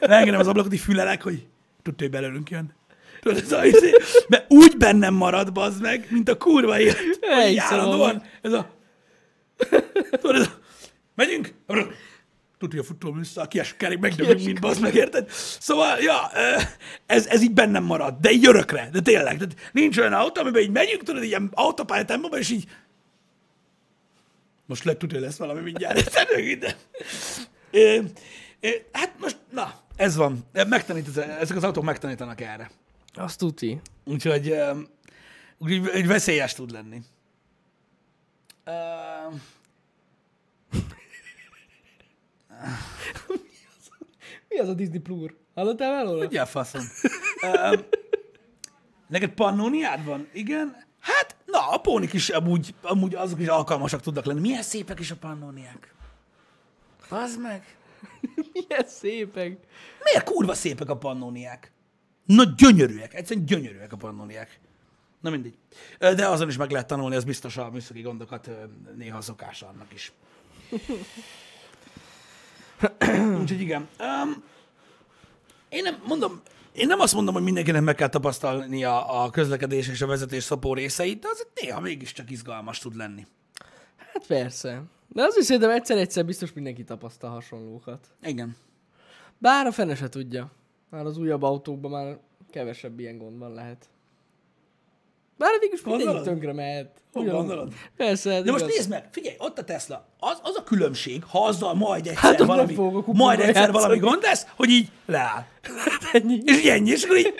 leengedem 0.00 0.40
az 0.40 0.46
ablakot, 0.46 0.72
így 0.72 0.80
fülelek, 0.80 1.22
hogy 1.22 1.46
tudod, 1.82 2.00
hogy 2.00 2.10
belőlünk 2.10 2.50
jön. 2.50 2.76
Tudod, 3.20 3.42
ez 3.42 3.52
a, 3.52 3.66
izé, 3.66 3.92
mert 4.28 4.52
úgy 4.52 4.76
bennem 4.76 5.14
marad, 5.14 5.52
bazd 5.52 5.82
meg, 5.82 6.06
mint 6.10 6.28
a 6.28 6.36
kurva 6.36 6.80
élet. 6.80 6.96
szóval. 7.20 7.58
állandóan, 7.58 8.22
ez 8.42 8.52
a, 8.52 8.70
tudod, 10.10 10.36
ez 10.36 10.46
a, 10.46 10.58
megyünk, 11.14 11.54
tudja, 12.58 12.82
futóm 12.82 13.18
vissza, 13.18 13.42
a 13.42 13.48
kieskerik, 13.48 13.98
megdögünk, 13.98 14.44
mint 14.44 14.60
bazd 14.60 14.80
meg, 14.80 14.94
érted? 14.94 15.28
Szóval, 15.60 15.98
ja, 15.98 16.30
ez, 17.06 17.26
ez 17.26 17.42
így 17.42 17.52
bennem 17.52 17.84
marad, 17.84 18.14
de 18.20 18.30
így 18.30 18.46
örökre, 18.46 18.88
de 18.92 19.00
tényleg, 19.00 19.38
tehát 19.38 19.70
nincs 19.72 19.98
olyan 19.98 20.12
autó, 20.12 20.40
amiben 20.40 20.62
így 20.62 20.70
megyünk, 20.70 21.02
tudod, 21.02 21.22
ilyen 21.22 21.50
autópálya 21.54 22.04
tempóban, 22.04 22.38
és 22.38 22.50
így 22.50 22.64
most 24.66 24.84
lehet 24.84 25.00
tudja, 25.00 25.20
lesz 25.20 25.36
valami 25.36 25.60
mindjárt, 25.60 25.96
érted? 25.96 26.58
De, 26.58 26.76
ö, 27.70 27.98
ö, 28.60 28.68
hát 28.92 29.12
most, 29.20 29.36
na, 29.50 29.74
ez 29.96 30.16
van, 30.16 30.38
megtanít, 30.68 31.16
ezek 31.16 31.56
az 31.56 31.64
autók 31.64 31.84
megtanítanak 31.84 32.40
erre. 32.40 32.70
Azt 33.18 33.38
tuti. 33.38 33.80
Úgyhogy, 34.04 34.48
ö, 34.48 34.80
úgyhogy 35.58 35.88
egy 35.88 36.06
veszélyes 36.06 36.54
tud 36.54 36.70
lenni. 36.70 37.02
Ö, 38.64 38.72
Mi 44.48 44.58
az 44.58 44.68
a 44.68 44.74
Disney 44.74 44.98
Plur? 44.98 45.36
Hallottál 45.54 45.92
már 45.92 46.04
róla? 46.04 46.24
Ugye 46.26 46.44
faszom. 46.44 46.82
Öm, 47.42 47.84
neked 49.06 49.30
pannóniád 49.30 50.04
van? 50.04 50.28
Igen? 50.32 50.84
Hát, 51.00 51.36
na, 51.44 51.68
a 51.70 51.78
pónik 51.78 52.12
is 52.12 52.28
amúgy, 52.28 52.74
amúgy 52.82 53.14
azok 53.14 53.40
is 53.40 53.46
alkalmasak 53.46 54.00
tudnak 54.00 54.24
lenni. 54.24 54.40
Milyen 54.40 54.62
szépek 54.62 54.98
is 55.00 55.10
a 55.10 55.16
pannóniák. 55.16 55.94
Bazd 57.08 57.40
meg. 57.40 57.76
Milyen 58.52 58.86
szépek. 58.86 59.58
Miért 60.04 60.24
kurva 60.24 60.54
szépek 60.54 60.88
a 60.88 60.96
pannóniák? 60.96 61.72
Na, 62.28 62.44
gyönyörűek. 62.56 63.14
Egyszerűen 63.14 63.46
gyönyörűek 63.46 63.92
a 63.92 63.96
pannóniák. 63.96 64.60
Na 65.20 65.30
mindegy. 65.30 65.54
De 65.98 66.28
azon 66.28 66.48
is 66.48 66.56
meg 66.56 66.70
lehet 66.70 66.86
tanulni, 66.86 67.16
az 67.16 67.24
biztos 67.24 67.56
a 67.56 67.70
műszaki 67.70 68.00
gondokat 68.00 68.50
néha 68.96 69.20
szokása 69.20 69.66
annak 69.66 69.92
is. 69.92 70.12
Úgyhogy 73.40 73.60
igen. 73.60 73.88
Um, 73.98 74.42
én 75.68 75.82
nem 75.82 76.02
mondom, 76.06 76.40
én 76.72 76.86
nem 76.86 77.00
azt 77.00 77.14
mondom, 77.14 77.34
hogy 77.34 77.42
mindenkinek 77.42 77.82
meg 77.82 77.94
kell 77.94 78.08
tapasztalni 78.08 78.84
a, 78.84 79.22
a 79.22 79.30
közlekedés 79.30 79.88
és 79.88 80.02
a 80.02 80.06
vezetés 80.06 80.42
szopó 80.42 80.74
részeit, 80.74 81.20
de 81.20 81.28
azért 81.28 81.60
néha 81.60 81.80
mégiscsak 81.80 82.30
izgalmas 82.30 82.78
tud 82.78 82.96
lenni. 82.96 83.26
Hát 83.96 84.26
persze. 84.26 84.82
De 85.08 85.22
az 85.22 85.36
is 85.36 85.44
szerintem 85.44 85.70
egyszer-egyszer 85.70 86.24
biztos 86.24 86.52
mindenki 86.52 86.84
tapasztal 86.84 87.30
hasonlókat. 87.30 88.06
Igen. 88.22 88.56
Bár 89.38 89.66
a 89.66 89.72
fene 89.72 89.94
se 89.94 90.08
tudja. 90.08 90.56
Már 90.90 91.04
az 91.06 91.18
újabb 91.18 91.42
autókban 91.42 91.90
már 91.90 92.18
kevesebb 92.50 93.00
ilyen 93.00 93.18
gond 93.18 93.38
van 93.38 93.54
lehet. 93.54 93.88
Bár 95.36 95.50
végülis 95.60 95.82
mindegyik 95.82 96.06
Gondolod? 96.06 96.28
tönkre 96.28 96.52
mehet. 96.52 96.90
Gondolod? 97.12 97.72
Persze, 97.96 98.32
hát 98.32 98.42
De 98.44 98.50
most 98.50 98.64
igaz. 98.64 98.76
nézd 98.76 98.90
meg, 98.90 99.08
figyelj, 99.10 99.36
ott 99.38 99.58
a 99.58 99.64
Tesla. 99.64 100.06
Az, 100.18 100.38
az 100.42 100.56
a 100.56 100.62
különbség, 100.62 101.24
ha 101.24 101.44
azzal 101.44 101.74
majd 101.74 102.06
egyszer 102.06 102.22
Hát 102.22 102.38
valami, 102.38 102.74
a 102.74 103.02
majd 103.12 103.38
egyszer 103.40 103.54
játszani. 103.54 103.72
valami 103.78 103.98
gond 103.98 104.22
lesz, 104.22 104.46
hogy 104.56 104.68
így 104.70 104.88
leáll. 105.06 105.44
Ennyi. 106.12 106.40
És 106.44 106.58
így 106.58 106.66
ennyi, 106.68 106.90
és 106.90 107.04
akkor 107.04 107.16
így, 107.16 107.34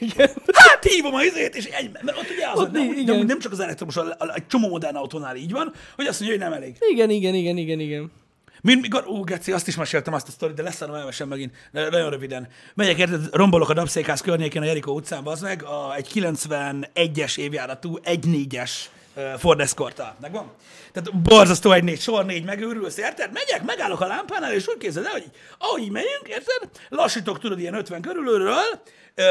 Igen. 0.00 0.30
hát 0.52 0.84
hívom 0.84 1.14
a 1.14 1.22
izét, 1.22 1.54
és 1.56 1.64
ennyi. 1.64 1.90
Mert 2.02 2.18
ott 2.18 2.30
ugye 2.30 2.48
az, 2.52 2.58
Ott 2.58 2.70
nem, 2.70 2.88
nem, 3.04 3.26
nem, 3.26 3.38
csak 3.38 3.52
az 3.52 3.60
elektromos, 3.60 3.96
a, 3.96 4.14
a, 4.18 4.34
egy 4.34 4.46
csomó 4.46 4.68
modern 4.68 4.96
autónál 4.96 5.36
így 5.36 5.52
van, 5.52 5.72
hogy 5.96 6.06
azt 6.06 6.20
mondja, 6.20 6.38
hogy 6.38 6.48
nem 6.48 6.62
elég. 6.62 6.76
Igen, 6.90 7.10
igen, 7.10 7.34
igen, 7.34 7.56
igen, 7.56 7.80
igen. 7.80 8.12
Mint 8.64 8.80
mikor, 8.80 9.06
ó, 9.06 9.22
Geci, 9.22 9.52
azt 9.52 9.68
is 9.68 9.76
meséltem 9.76 10.14
azt 10.14 10.28
a 10.28 10.30
sztorit, 10.30 10.56
de 10.56 10.62
lesz 10.62 10.80
a 10.80 10.96
elmesem 10.96 11.28
megint, 11.28 11.54
de 11.72 11.90
nagyon 11.90 12.10
röviden. 12.10 12.48
Megyek, 12.74 12.98
érted, 12.98 13.28
rombolok 13.32 13.68
a 13.68 13.74
Dabszékház 13.74 14.20
környékén 14.20 14.62
a 14.62 14.64
Jerikó 14.64 14.94
utcán, 14.94 15.26
az 15.26 15.40
meg, 15.40 15.62
a, 15.62 15.94
egy 15.94 16.08
91-es 16.14 17.38
évjáratú, 17.38 17.98
1-4-es 18.04 18.70
uh, 19.16 19.32
Ford 19.38 19.60
Escort-tal. 19.60 20.16
Megvan? 20.20 20.52
Tehát 20.92 21.22
borzasztó 21.22 21.72
egy 21.72 21.84
négy, 21.84 22.00
sor 22.00 22.24
négy, 22.24 22.44
megőrülsz, 22.44 22.96
érted? 22.96 23.32
Megyek, 23.32 23.64
megállok 23.64 24.00
a 24.00 24.06
lámpánál, 24.06 24.52
és 24.52 24.68
úgy 24.68 24.78
képzeld 24.78 25.06
el, 25.06 25.12
hogy 25.12 25.30
ahogy 25.58 25.82
így 25.82 25.90
megyünk, 25.90 26.28
érted? 26.28 26.70
Lassítok, 26.88 27.38
tudod, 27.38 27.60
ilyen 27.60 27.74
50 27.74 28.00
körülről, 28.00 28.64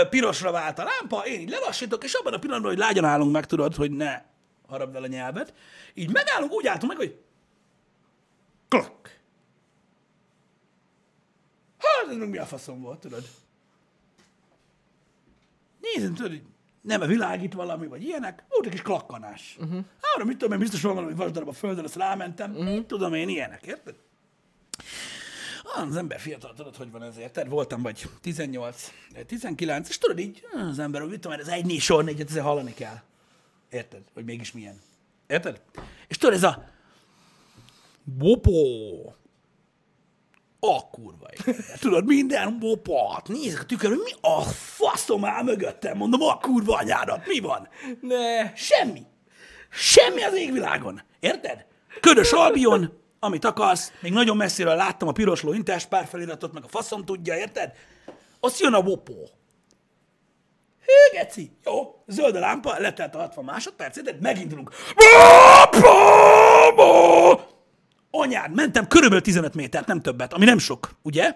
pirosra 0.09 0.51
vált 0.51 0.79
a 0.79 0.83
lámpa, 0.83 1.25
én 1.25 1.39
így 1.39 1.49
lelassítok, 1.49 2.03
és 2.03 2.13
abban 2.13 2.33
a 2.33 2.39
pillanatban, 2.39 2.71
hogy 2.71 2.79
lágyan 2.79 3.05
állunk 3.05 3.31
meg, 3.31 3.45
tudod, 3.45 3.75
hogy 3.75 3.91
ne 3.91 4.21
harapd 4.67 4.95
el 4.95 5.03
a 5.03 5.07
nyelvet, 5.07 5.53
így 5.93 6.11
megállunk, 6.11 6.51
úgy 6.51 6.67
álltunk 6.67 6.91
meg, 6.91 6.97
hogy 6.97 7.15
klak. 8.67 9.02
Meg 12.07 12.29
mi 12.29 12.37
a 12.37 12.45
faszom 12.45 12.81
volt, 12.81 12.99
tudod? 12.99 13.23
Nézem, 15.81 16.13
tudod, 16.13 16.31
hogy 16.31 16.43
nem 16.81 17.01
a 17.01 17.05
világít 17.05 17.53
valami, 17.53 17.87
vagy 17.87 18.03
ilyenek, 18.03 18.43
volt 18.49 18.65
egy 18.65 18.71
kis 18.71 18.81
klakkanás. 18.81 19.57
Uh-huh. 19.59 19.85
Arra 20.15 20.25
mit 20.25 20.37
tudom 20.37 20.53
én, 20.53 20.59
biztos 20.59 20.81
van 20.81 20.95
valami 20.95 21.13
vasdarab 21.13 21.47
a 21.47 21.53
földön, 21.53 21.83
azt 21.83 21.95
rámentem, 21.95 22.51
uh-huh. 22.51 22.73
mit 22.73 22.85
tudom 22.85 23.13
én, 23.13 23.29
ilyenek, 23.29 23.65
érted? 23.65 23.95
Ah, 25.63 25.87
az 25.87 25.95
ember 25.95 26.19
fiatal, 26.19 26.53
tudod, 26.53 26.75
hogy 26.75 26.91
van 26.91 27.03
ezért. 27.03 27.33
Tehát 27.33 27.49
voltam 27.49 27.81
vagy 27.81 28.09
18, 28.21 28.91
19, 29.25 29.89
és 29.89 29.97
tudod 29.97 30.19
így, 30.19 30.45
az 30.69 30.79
ember, 30.79 31.01
hogy 31.01 31.09
mit 31.09 31.19
tudom, 31.19 31.39
ez 31.39 31.47
egy 31.47 31.65
négy 31.65 31.79
sor 31.79 32.03
négyet, 32.03 32.29
ezért 32.29 32.45
hallani 32.45 32.73
kell. 32.73 33.01
Érted? 33.69 34.01
Hogy 34.13 34.25
mégis 34.25 34.51
milyen. 34.51 34.81
Érted? 35.27 35.61
És 36.07 36.17
tudod, 36.17 36.35
ez 36.35 36.43
a 36.43 36.69
bopó, 38.03 39.15
a 40.65 40.89
kurva 40.89 41.27
élet. 41.45 41.79
Tudod, 41.79 42.05
minden 42.05 42.59
bopat. 42.59 43.27
Nézzük 43.27 43.59
a 43.59 43.65
tükörbe, 43.65 43.95
mi 43.95 44.11
a 44.21 44.41
faszom 44.51 45.25
áll 45.25 45.43
mögöttem, 45.43 45.97
mondom, 45.97 46.21
a 46.21 46.37
kurva 46.37 46.75
anyádat, 46.75 47.27
mi 47.27 47.39
van? 47.39 47.67
Ne. 48.01 48.55
Semmi. 48.55 49.01
Semmi 49.69 50.23
az 50.23 50.33
égvilágon. 50.35 51.01
Érted? 51.19 51.65
Ködös 51.99 52.31
Albion, 52.31 52.93
amit 53.19 53.45
akarsz, 53.45 53.91
még 54.01 54.11
nagyon 54.11 54.37
messziről 54.37 54.75
láttam 54.75 55.07
a 55.07 55.11
pirosló 55.11 55.53
Interspár 55.53 56.07
feliratot, 56.07 56.53
meg 56.53 56.63
a 56.63 56.67
faszom 56.67 57.05
tudja, 57.05 57.37
érted? 57.37 57.71
Azt 58.39 58.59
jön 58.59 58.73
a 58.73 58.81
bopó. 58.81 59.29
Hű, 60.85 61.17
geci. 61.17 61.51
Jó, 61.65 62.03
zöld 62.07 62.35
a 62.35 62.39
lámpa, 62.39 62.79
letelt 62.79 63.15
a 63.15 63.17
60 63.17 63.43
másodperc, 63.43 64.01
de 64.01 64.15
megindulunk. 64.19 64.71
Anyád, 68.15 68.53
mentem 68.53 68.87
körülbelül 68.87 69.23
15 69.23 69.55
métert, 69.55 69.87
nem 69.87 70.01
többet, 70.01 70.33
ami 70.33 70.45
nem 70.45 70.57
sok, 70.57 70.89
ugye? 71.01 71.35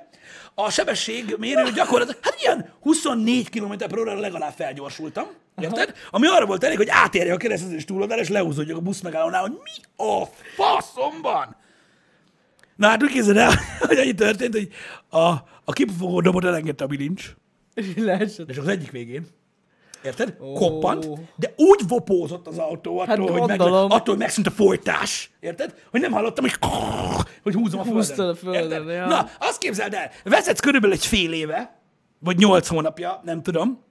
A 0.55 0.69
sebesség 0.69 1.35
mérő 1.39 1.71
gyakorlatilag, 1.71 2.23
hát 2.23 2.35
ilyen 2.41 2.73
24 2.81 3.49
km 3.49 3.73
per 3.77 3.97
óra 3.97 4.19
legalább 4.19 4.53
felgyorsultam, 4.55 5.27
érted? 5.61 5.93
Ami 6.09 6.27
arra 6.27 6.45
volt 6.45 6.63
elég, 6.63 6.77
hogy 6.77 6.89
átérje 6.89 7.33
a 7.33 7.37
keresztezés 7.37 7.85
túloldára, 7.85 8.21
és 8.21 8.29
lehúzódjak 8.29 8.77
a 8.77 8.81
busz 8.81 9.01
megállónál, 9.01 9.41
hogy 9.41 9.51
mi 9.51 10.03
a 10.05 10.25
faszomban? 10.55 11.55
Na 12.75 12.87
hát 12.87 13.03
úgy 13.03 13.11
képzeld 13.11 13.37
el, 13.37 13.53
hogy 13.87 13.97
annyi 13.97 14.13
történt, 14.13 14.53
hogy 14.53 14.69
a, 15.09 15.27
a 15.63 15.73
kipufogó 15.73 16.21
dobot 16.21 16.45
elengedte 16.45 16.83
a 16.83 16.87
bilincs, 16.87 17.33
Leesett. 17.95 18.47
de 18.47 18.53
csak 18.53 18.63
az 18.63 18.69
egyik 18.69 18.91
végén. 18.91 19.27
Érted? 20.07 20.37
Ó. 20.41 20.53
Koppant, 20.53 21.07
de 21.35 21.53
úgy 21.55 21.87
vopózott 21.87 22.47
az 22.47 22.57
autó 22.57 22.99
attól, 22.99 23.05
Hát 23.05 23.39
hogy, 23.39 23.47
meg, 23.47 23.61
attól, 23.61 23.99
hogy 24.05 24.17
megszűnt 24.17 24.47
a 24.47 24.51
folytás. 24.51 25.31
Érted? 25.39 25.73
Hogy 25.91 26.01
nem 26.01 26.11
hallottam, 26.11 26.43
hogy, 26.43 26.69
hogy 27.43 27.53
húzom 27.53 27.79
a 27.79 27.83
földön. 27.83 28.29
A 28.29 28.35
földön, 28.35 28.61
Érted? 28.61 28.87
ja. 28.87 29.07
Na, 29.07 29.29
azt 29.39 29.57
képzeld 29.57 29.93
el, 29.93 30.11
vezetsz 30.23 30.59
körülbelül 30.59 30.95
egy 30.95 31.05
fél 31.05 31.33
éve, 31.33 31.81
vagy 32.19 32.37
nyolc 32.37 32.67
hónapja, 32.67 33.21
nem 33.23 33.43
tudom, 33.43 33.85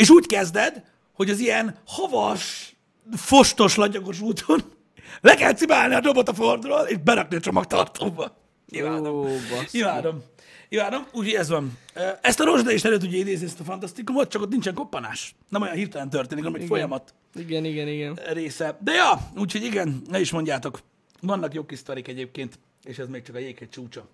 és 0.00 0.10
úgy 0.10 0.26
kezded, 0.26 0.82
hogy 1.12 1.30
az 1.30 1.38
ilyen 1.38 1.76
havas, 1.86 2.76
fostos, 3.16 3.76
lagyagos 3.76 4.20
úton 4.20 4.60
le 5.20 5.34
kell 5.34 5.52
cibálni 5.52 5.94
a 5.94 6.00
dobot 6.00 6.28
a 6.28 6.34
fordról, 6.34 6.80
és 6.80 6.96
berakni 6.96 7.36
a 7.36 7.40
csomagtartóba. 7.40 8.39
Imádom. 8.70 9.16
Ó. 9.16 9.26
Imádom. 9.70 10.22
Imádom, 10.68 11.06
úgyhogy 11.12 11.34
ez 11.34 11.48
van. 11.48 11.78
Ezt 12.20 12.40
a 12.40 12.44
rozsda 12.44 12.72
is 12.72 12.84
elő 12.84 12.96
tudja 12.96 13.18
idézni, 13.18 13.46
ezt 13.46 13.60
a 13.60 13.64
fantasztikumot, 13.64 14.30
csak 14.30 14.42
ott 14.42 14.50
nincsen 14.50 14.74
koppanás. 14.74 15.34
Nem 15.48 15.62
olyan 15.62 15.74
hirtelen 15.74 16.10
történik, 16.10 16.44
hanem 16.44 16.60
egy 16.60 16.66
folyamat 16.66 17.14
Igen, 17.34 17.64
igen, 17.64 17.88
igen. 17.88 18.18
része. 18.32 18.78
De 18.80 18.92
ja, 18.92 19.30
úgyhogy 19.36 19.62
igen, 19.64 20.02
ne 20.08 20.20
is 20.20 20.30
mondjátok. 20.30 20.80
Vannak 21.20 21.54
jó 21.54 21.64
kis 21.64 21.78
sztorik 21.78 22.08
egyébként, 22.08 22.58
és 22.84 22.98
ez 22.98 23.08
még 23.08 23.22
csak 23.22 23.34
a 23.34 23.38
jéghegy 23.38 23.68
csúcsa. 23.68 24.08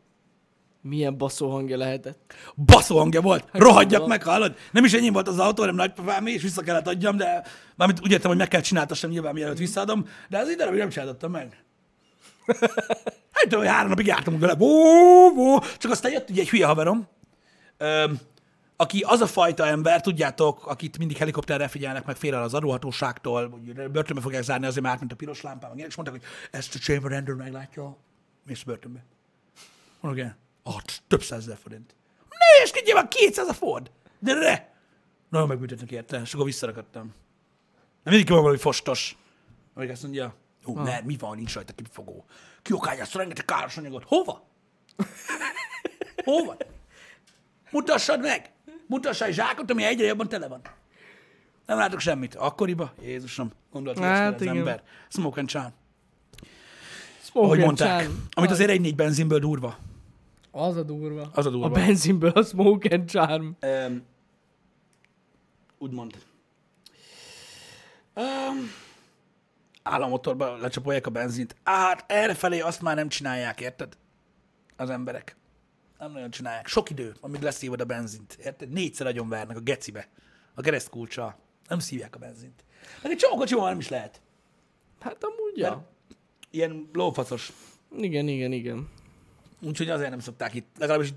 Milyen 0.81 1.17
baszó 1.17 1.51
hangja 1.51 1.77
lehetett. 1.77 2.35
Baszó 2.57 2.99
hangja 2.99 3.21
volt. 3.21 3.49
Rohadjak 3.53 4.01
gondolom. 4.01 4.09
meg, 4.09 4.23
hallod? 4.23 4.57
Nem 4.73 4.85
is 4.85 4.93
enyém 4.93 5.13
volt 5.13 5.29
az 5.29 5.39
autó, 5.39 5.61
hanem 5.61 5.75
nagypapámé, 5.75 6.33
és 6.33 6.43
vissza 6.43 6.63
kellett 6.63 6.87
adjam, 6.87 7.17
de 7.17 7.43
mármint 7.77 8.01
úgy 8.03 8.11
értem, 8.11 8.29
hogy 8.29 8.39
meg 8.39 8.49
kell 8.49 8.61
csináltassam 8.61 9.11
nyilván, 9.11 9.35
mielőtt 9.35 9.59
visszaadom, 9.59 10.09
de 10.29 10.39
az 10.39 10.55
darabig 10.57 10.79
nem 10.79 10.89
csináltattam 10.89 11.31
meg. 11.31 11.65
Hát 13.37 13.55
hogy 13.55 13.67
három 13.67 13.89
napig 13.89 14.07
jártam 14.07 14.39
vele, 14.39 14.55
bó, 14.55 15.35
bó. 15.35 15.59
csak 15.79 15.91
aztán 15.91 16.13
jött 16.13 16.31
ugye 16.31 16.41
egy 16.41 16.49
hülye 16.49 16.67
haverom, 16.67 17.09
öm, 17.77 18.21
aki 18.77 19.01
az 19.01 19.21
a 19.21 19.27
fajta 19.27 19.67
ember, 19.67 20.01
tudjátok, 20.01 20.67
akit 20.67 20.99
mindig 20.99 21.17
helikopterre 21.17 21.69
figyelnek, 21.69 22.05
meg 22.05 22.17
félel 22.17 22.43
az 22.43 22.55
adóhatóságtól, 22.55 23.49
hogy 23.49 23.91
börtönbe 23.91 24.23
fogják 24.23 24.43
zárni 24.43 24.67
azért, 24.67 24.85
mert 24.85 24.99
mint 24.99 25.13
a 25.13 25.17
piros 25.17 25.41
lámpám, 25.41 25.71
meg 25.75 25.87
és 25.87 25.95
mondták, 25.95 26.21
hogy 26.21 26.29
ezt 26.51 26.75
a 26.75 26.79
chamber 26.79 27.11
rendőr 27.11 27.35
meglátja, 27.35 27.97
mész 28.47 28.63
börtönbe. 28.63 29.05
Mondok, 30.01 30.21
igen. 30.21 30.37
Ah, 30.63 30.81
több 31.09 31.23
százezer 31.23 31.57
forint. 31.63 31.95
Ne, 32.29 32.65
és 32.65 32.83
nyilván 32.85 33.09
200 33.09 33.49
a 33.49 33.53
Ford. 33.53 33.91
De 34.19 34.35
ne! 34.35 34.75
Nagyon 35.29 35.49
megbüntetnek 35.49 35.91
érte, 35.91 36.21
és 36.21 36.35
akkor 36.35 36.47
visszarakadtam. 36.47 37.15
Nem 38.03 38.15
mindig 38.15 38.29
van 38.29 38.41
valami 38.41 38.59
fostos. 38.59 39.17
Vagy 39.75 39.91
azt 39.91 40.03
mondja, 40.03 40.35
jó, 40.67 40.75
mert 40.75 41.05
mi 41.05 41.17
van, 41.19 41.37
nincs 41.37 41.55
rajta 41.55 41.73
kipufogó. 42.67 42.85
Kiokányász 42.87 43.13
rengeteg 43.15 43.45
káros 43.45 43.77
anyagot. 43.77 44.05
Hova? 44.07 44.43
Hova? 46.25 46.57
Mutassad 47.71 48.21
meg! 48.21 48.51
Mutassad 48.87 49.29
egy 49.29 49.35
zsákot, 49.35 49.71
ami 49.71 49.85
egyre 49.85 50.07
jobban 50.07 50.29
tele 50.29 50.49
van. 50.49 50.61
Nem 51.67 51.79
látok 51.79 52.01
semmit. 52.01 52.35
Akkoriba? 52.35 52.93
Jézusom, 53.03 53.51
gondolt, 53.73 53.99
hogy 53.99 54.07
Hát 54.07 54.41
az 54.41 54.47
ember. 54.47 54.83
Smoke 55.09 55.41
and 55.41 55.49
charm. 55.49 55.73
Smoke 57.23 57.47
Ahogy 57.47 57.59
and 57.59 57.67
mondták. 57.67 58.01
charm. 58.03 58.13
Amit 58.31 58.51
azért 58.51 58.71
egy 58.71 58.81
négy 58.81 58.95
benzinből 58.95 59.39
durva. 59.39 59.79
Az 60.51 60.77
a 60.77 60.83
durva. 60.83 61.31
Az 61.35 61.47
a 61.47 61.51
durva. 61.51 61.67
A 61.67 61.71
benzinből 61.71 62.31
a 62.31 62.43
smoke 62.43 62.95
and 62.95 63.11
charm. 63.11 63.47
Um, 63.63 64.03
úgymond. 65.79 66.17
Um, 68.15 68.71
államotorba 69.87 70.57
lecsapolják 70.57 71.07
a 71.07 71.11
benzint. 71.11 71.57
Hát 71.65 72.05
errefelé 72.07 72.61
azt 72.61 72.83
már 72.83 72.97
nem 72.97 73.09
csinálják, 73.09 73.61
érted? 73.61 73.97
Az 74.77 74.91
emberek. 74.91 75.37
Nem 75.99 76.13
nagyon 76.13 76.31
csinálják. 76.31 76.67
Sok 76.67 76.91
idő, 76.91 77.15
amíg 77.21 77.41
leszívod 77.41 77.81
a 77.81 77.85
benzint. 77.85 78.39
Érted? 78.45 78.69
Négyszer 78.69 79.07
nagyon 79.07 79.29
vernek 79.29 79.57
a 79.57 79.61
gecibe. 79.61 80.09
A 80.55 80.61
keresztkulcsa. 80.61 81.39
Nem 81.69 81.79
szívják 81.79 82.15
a 82.15 82.19
benzint. 82.19 82.65
Meg 83.03 83.13
egy 83.13 83.19
csomó 83.19 83.37
kocsival 83.37 83.69
nem 83.69 83.79
is 83.79 83.89
lehet. 83.89 84.21
Hát 85.01 85.25
amúgy, 85.25 85.57
ja. 85.57 85.91
Ilyen 86.51 86.89
lófacos. 86.93 87.53
Igen, 87.99 88.29
igen, 88.29 88.53
igen. 88.53 88.89
Úgyhogy 89.63 89.91
azért 89.91 90.11
nem 90.11 90.19
szokták 90.19 90.55
itt. 90.55 90.77
Legalábbis 90.79 91.13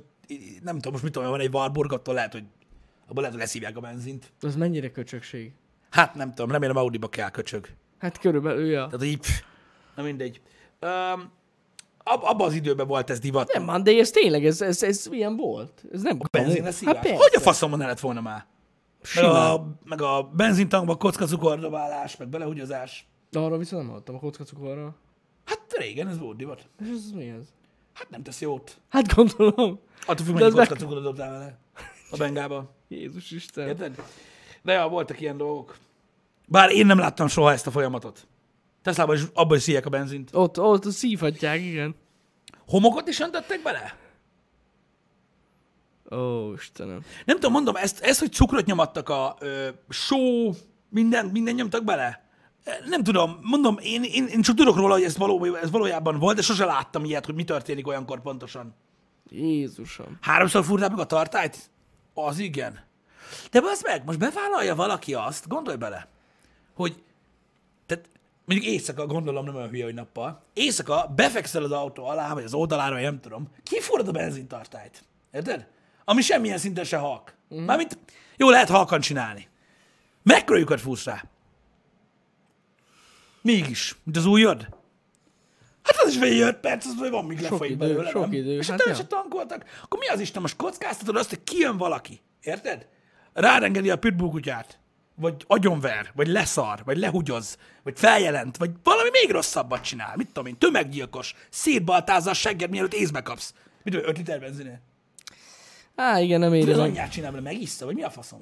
nem 0.62 0.76
tudom, 0.76 0.92
most 0.92 1.04
mit 1.04 1.14
tudom, 1.14 1.30
van 1.30 1.40
egy 1.40 1.54
Warburg, 1.54 1.94
attól 1.94 2.14
lehet, 2.14 2.32
hogy 2.32 2.44
abban 3.04 3.16
lehet, 3.16 3.32
hogy 3.32 3.40
leszívják 3.40 3.78
a 3.78 3.80
benzint. 3.80 4.32
Az 4.42 4.56
mennyire 4.56 4.92
köcsökség? 4.92 5.52
Hát 5.90 6.16
nem 6.16 6.34
tudom, 6.34 6.52
remélem 6.52 6.78
Audiba 6.78 7.10
kell 7.10 7.30
köcsög. 7.30 7.68
Hát 8.00 8.18
körülbelül, 8.18 8.66
ja. 8.66 8.86
Tehát 8.86 9.06
így, 9.06 9.20
pff, 9.20 9.42
na 9.96 10.04
mindegy. 10.04 10.42
Um, 10.82 11.32
ab, 12.04 12.24
abban 12.24 12.48
az 12.48 12.54
időben 12.54 12.88
volt 12.88 13.10
ez 13.10 13.20
divat. 13.20 13.54
Nem, 13.54 13.64
man, 13.64 13.84
de 13.84 13.92
ez 13.92 14.10
tényleg, 14.12 14.46
ez, 14.46 14.62
ez, 14.62 14.84
ez 14.84 15.08
ilyen 15.12 15.36
volt. 15.36 15.84
Ez 15.94 16.02
nem 16.02 16.20
benzin 16.32 16.64
Hát 16.64 17.08
hogy 17.08 17.34
a 17.36 17.40
faszomban 17.40 17.80
ne 17.80 17.86
lett 17.86 18.00
volna 18.00 18.22
már? 18.22 18.46
Meg 19.16 19.24
a, 19.24 19.68
meg 19.84 20.02
a 20.02 20.24
benzintankba 20.24 20.96
kocka 20.96 21.26
cukordobálás, 21.26 22.18
meg 22.18 22.28
belehúgyozás. 22.28 23.08
De 23.30 23.40
arra 23.40 23.58
viszont 23.58 23.82
nem 23.82 23.92
hallottam, 23.92 24.16
a 24.16 24.20
kocka 24.20 24.44
cukorra. 24.44 24.96
Hát 25.46 25.62
régen 25.78 26.08
ez 26.08 26.20
volt 26.20 26.38
divat. 26.38 26.70
És 26.82 26.88
ez 26.90 27.12
mi 27.12 27.30
ez? 27.30 27.44
Hát 27.94 28.10
nem 28.10 28.24
tesz 28.24 28.42
jót. 28.42 28.78
Hát 28.90 29.14
gondolom. 29.16 29.80
Attól 30.06 30.26
függ, 30.26 30.34
mennyi 30.34 30.46
az 30.46 30.54
meg- 30.54 30.68
kocka 30.68 30.84
cukrot 30.84 31.04
dobtál 31.04 31.32
vele. 31.32 31.58
A 32.12 32.18
bengába. 32.18 32.76
Jézus 32.88 33.32
Isten. 33.32 33.68
Érted? 33.68 34.04
De 34.62 34.74
ja, 34.74 34.88
voltak 34.88 35.22
ilyen 35.22 35.38
dolgok. 35.38 35.78
Bár 36.52 36.72
én 36.72 36.86
nem 36.86 36.98
láttam 36.98 37.28
soha 37.28 37.52
ezt 37.52 37.68
a 37.68 37.72
folyamatot. 37.72 38.28
Teslában 38.82 39.16
is 39.16 39.22
abban 39.34 39.58
is 39.58 39.76
a 39.76 39.90
benzint. 39.90 40.30
Ott, 40.34 40.60
ott 40.60 40.92
szívhatják, 40.92 41.62
igen. 41.62 41.96
Homokot 42.68 43.08
is 43.08 43.20
öntöttek 43.20 43.62
bele? 43.62 43.98
Ó, 46.12 46.54
Istenem. 46.54 47.02
Nem 47.26 47.36
tudom, 47.36 47.52
mondom, 47.52 47.76
ezt, 47.76 48.00
ezt 48.00 48.20
hogy 48.20 48.34
cukrot 48.34 48.66
nyomattak 48.66 49.10
a 49.10 49.36
ö, 49.40 49.68
só, 49.90 50.52
minden, 50.90 51.26
minden 51.26 51.56
nyomtak 51.56 51.84
bele? 51.84 52.28
Nem 52.86 53.04
tudom, 53.04 53.40
mondom, 53.42 53.78
én, 53.82 54.04
én, 54.04 54.26
én 54.26 54.42
csak 54.42 54.56
tudok 54.56 54.76
róla, 54.76 54.94
hogy 54.94 55.04
ez, 55.04 55.18
való, 55.18 55.56
ez 55.56 55.72
valójában 55.72 56.20
volt, 56.20 56.36
de 56.36 56.42
sose 56.42 56.66
láttam 56.66 57.06
ilyet, 57.06 57.26
hogy 57.26 57.36
mi 57.36 57.44
történik 57.44 57.88
olyankor 57.88 58.22
pontosan. 58.22 58.76
Jézusom. 59.30 60.18
Háromszor 60.22 60.64
fúrták 60.64 60.90
meg 60.90 61.00
a 61.00 61.06
tartályt? 61.06 61.70
Az 62.14 62.40
igen. 62.40 62.80
De 63.52 63.62
az 63.64 63.82
meg, 63.82 64.06
most 64.06 64.20
bevállalja 64.20 64.76
valaki 64.76 65.14
azt, 65.14 65.48
gondolj 65.48 65.78
bele, 65.78 66.08
hogy 66.80 67.04
tehát 67.86 68.10
mondjuk 68.46 68.72
éjszaka, 68.72 69.06
gondolom 69.06 69.46
nem 69.46 69.56
olyan 69.56 69.70
hülye, 69.70 69.84
hogy 69.84 69.94
nappal, 69.94 70.44
éjszaka 70.54 71.14
befekszel 71.16 71.64
az 71.64 71.72
autó 71.72 72.06
alá, 72.06 72.34
vagy 72.34 72.44
az 72.44 72.54
oldalára, 72.54 72.94
vagy 72.94 73.04
nem 73.04 73.20
tudom, 73.20 73.48
kifúrod 73.64 74.08
a 74.08 74.12
benzintartályt. 74.12 75.04
Érted? 75.32 75.68
Ami 76.06 76.22
semmilyen 76.22 76.58
szinten 76.58 76.84
se 76.84 76.98
halk. 76.98 77.34
Mm. 77.56 77.64
Mármint 77.64 77.98
jó, 78.38 78.50
lehet 78.50 78.70
halkan 78.70 79.00
csinálni. 79.00 79.48
Mekkora 80.24 80.60
lyukat 80.60 80.82
fúrsz 80.82 81.06
rá? 81.06 81.24
Mégis, 83.42 83.96
mint 84.04 84.18
az 84.18 84.26
ujjad? 84.26 84.62
Hát 85.84 85.98
az 86.04 86.10
is 86.10 86.18
vagy 86.18 86.40
5 86.40 86.56
perc, 86.56 86.86
az 86.86 86.96
vagy 86.96 87.10
van, 87.10 87.26
míg 87.26 87.40
lefolyik 87.40 87.74
idő, 87.74 87.88
belőle, 87.88 88.10
sok 88.10 88.22
nem? 88.22 88.34
idő, 88.34 88.58
És 88.58 88.70
hát 88.70 88.80
hát 88.80 88.90
ja. 88.90 88.96
se 88.96 89.08
tankoltak. 89.08 89.66
Akkor 89.84 90.00
mi 90.00 90.08
az 90.08 90.20
Isten? 90.20 90.42
Most 90.42 90.56
kockáztatod 90.56 91.16
azt, 91.16 91.30
hogy 91.30 91.44
kijön 91.44 91.78
valaki. 91.78 92.22
Érted? 92.42 92.88
Rárengedi 93.34 93.90
a 93.90 93.98
pitbull 93.98 94.30
kutyát. 94.30 94.80
Vagy 95.20 95.44
agyonver, 95.48 96.12
vagy 96.16 96.28
leszar, 96.28 96.82
vagy 96.86 96.98
lehugyoz, 96.98 97.58
vagy 97.84 98.00
feljelent, 98.00 98.58
vagy 98.58 98.72
valami 98.84 99.10
még 99.12 99.32
rosszabbat 99.32 99.84
csinál. 99.84 100.14
Mit 100.16 100.28
tudom 100.28 100.46
én, 100.46 100.58
tömeggyilkos, 100.58 101.36
szétbaltázza 101.50 102.30
a 102.30 102.34
segged, 102.34 102.70
mielőtt 102.70 102.94
észbe 102.94 103.22
kapsz. 103.22 103.54
Mit 103.84 103.94
tudom, 103.94 104.10
5 104.10 104.18
liter 104.18 104.40
benzinél? 104.40 104.80
Á, 105.96 106.20
igen, 106.20 106.40
nem 106.40 106.54
éri 106.54 106.72
az 106.72 106.78
anyját 106.78 107.12
csinál 107.12 107.32
vele, 107.32 107.44
megissza, 107.44 107.86
vagy 107.86 107.96
mi 107.96 108.04
a 108.04 108.10
faszom? 108.10 108.40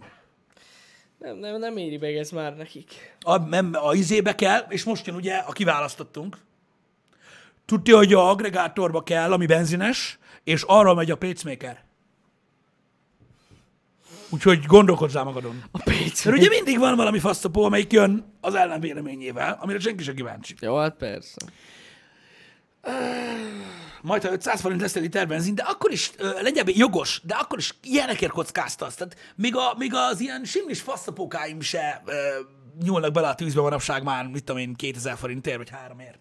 Nem, 1.18 1.38
nem, 1.38 1.60
nem 1.60 1.78
éri 1.78 1.98
meg 1.98 2.16
ez 2.16 2.30
már 2.30 2.56
nekik. 2.56 3.16
A, 3.22 3.38
nem, 3.38 3.72
a 3.74 3.94
izébe 3.94 4.36
kell, 4.36 4.66
és 4.70 4.84
most 4.84 5.06
jön 5.06 5.16
ugye, 5.16 5.36
a 5.36 5.52
kiválasztottunk. 5.52 6.38
Tudja, 7.66 7.98
hogy 7.98 8.14
a 8.14 8.30
agregátorba 8.30 9.04
kell, 9.04 9.32
ami 9.32 9.46
benzines, 9.46 10.20
és 10.44 10.64
arra 10.68 10.94
megy 10.94 11.12
a 11.12 11.18
pacemaker. 11.18 11.87
Úgyhogy 14.30 14.66
gondolkozzál 14.66 15.24
magadon. 15.24 15.64
A 15.72 15.78
PC. 15.78 16.26
Mert 16.26 16.38
ugye 16.38 16.50
mindig 16.50 16.80
van 16.80 16.96
valami 16.96 17.20
fasztapó, 17.20 17.64
amelyik 17.64 17.92
jön 17.92 18.34
az 18.42 18.56
ellenvéleményével, 18.56 19.58
amire 19.62 19.80
senki 19.80 20.04
sem 20.04 20.16
kíváncsi. 20.16 20.56
Jó, 20.60 20.78
hát 20.78 20.96
persze. 20.96 21.36
Majd, 24.02 24.24
ha 24.24 24.32
500 24.32 24.62
forint 24.62 24.82
lesz 24.82 24.96
egy 24.96 25.28
benzin, 25.28 25.56
de 25.56 25.64
akkor 25.64 25.92
is 25.92 26.12
ö, 26.18 26.42
legyen 26.42 26.66
jogos, 26.68 27.22
de 27.24 27.36
akkor 27.36 27.58
is 27.58 27.74
ilyenekért 27.84 28.32
kockáztasz. 28.32 28.96
Tehát 28.96 29.16
még, 29.36 29.56
a, 29.56 29.76
még 29.78 29.92
az 29.94 30.20
ilyen 30.20 30.46
simlis 30.46 30.82
fasztapókáim 30.82 31.62
se 31.62 32.02
ö, 32.06 32.40
nyúlnak 32.84 33.12
bele 33.12 33.28
a 33.28 33.36
tűzbe 33.36 33.62
manapság 33.62 34.04
már, 34.04 34.28
mit 34.28 34.44
tudom 34.44 34.62
én, 34.62 34.74
2000 34.74 35.18
forintért, 35.18 35.58
vagy 35.58 35.70
háromért. 35.70 36.20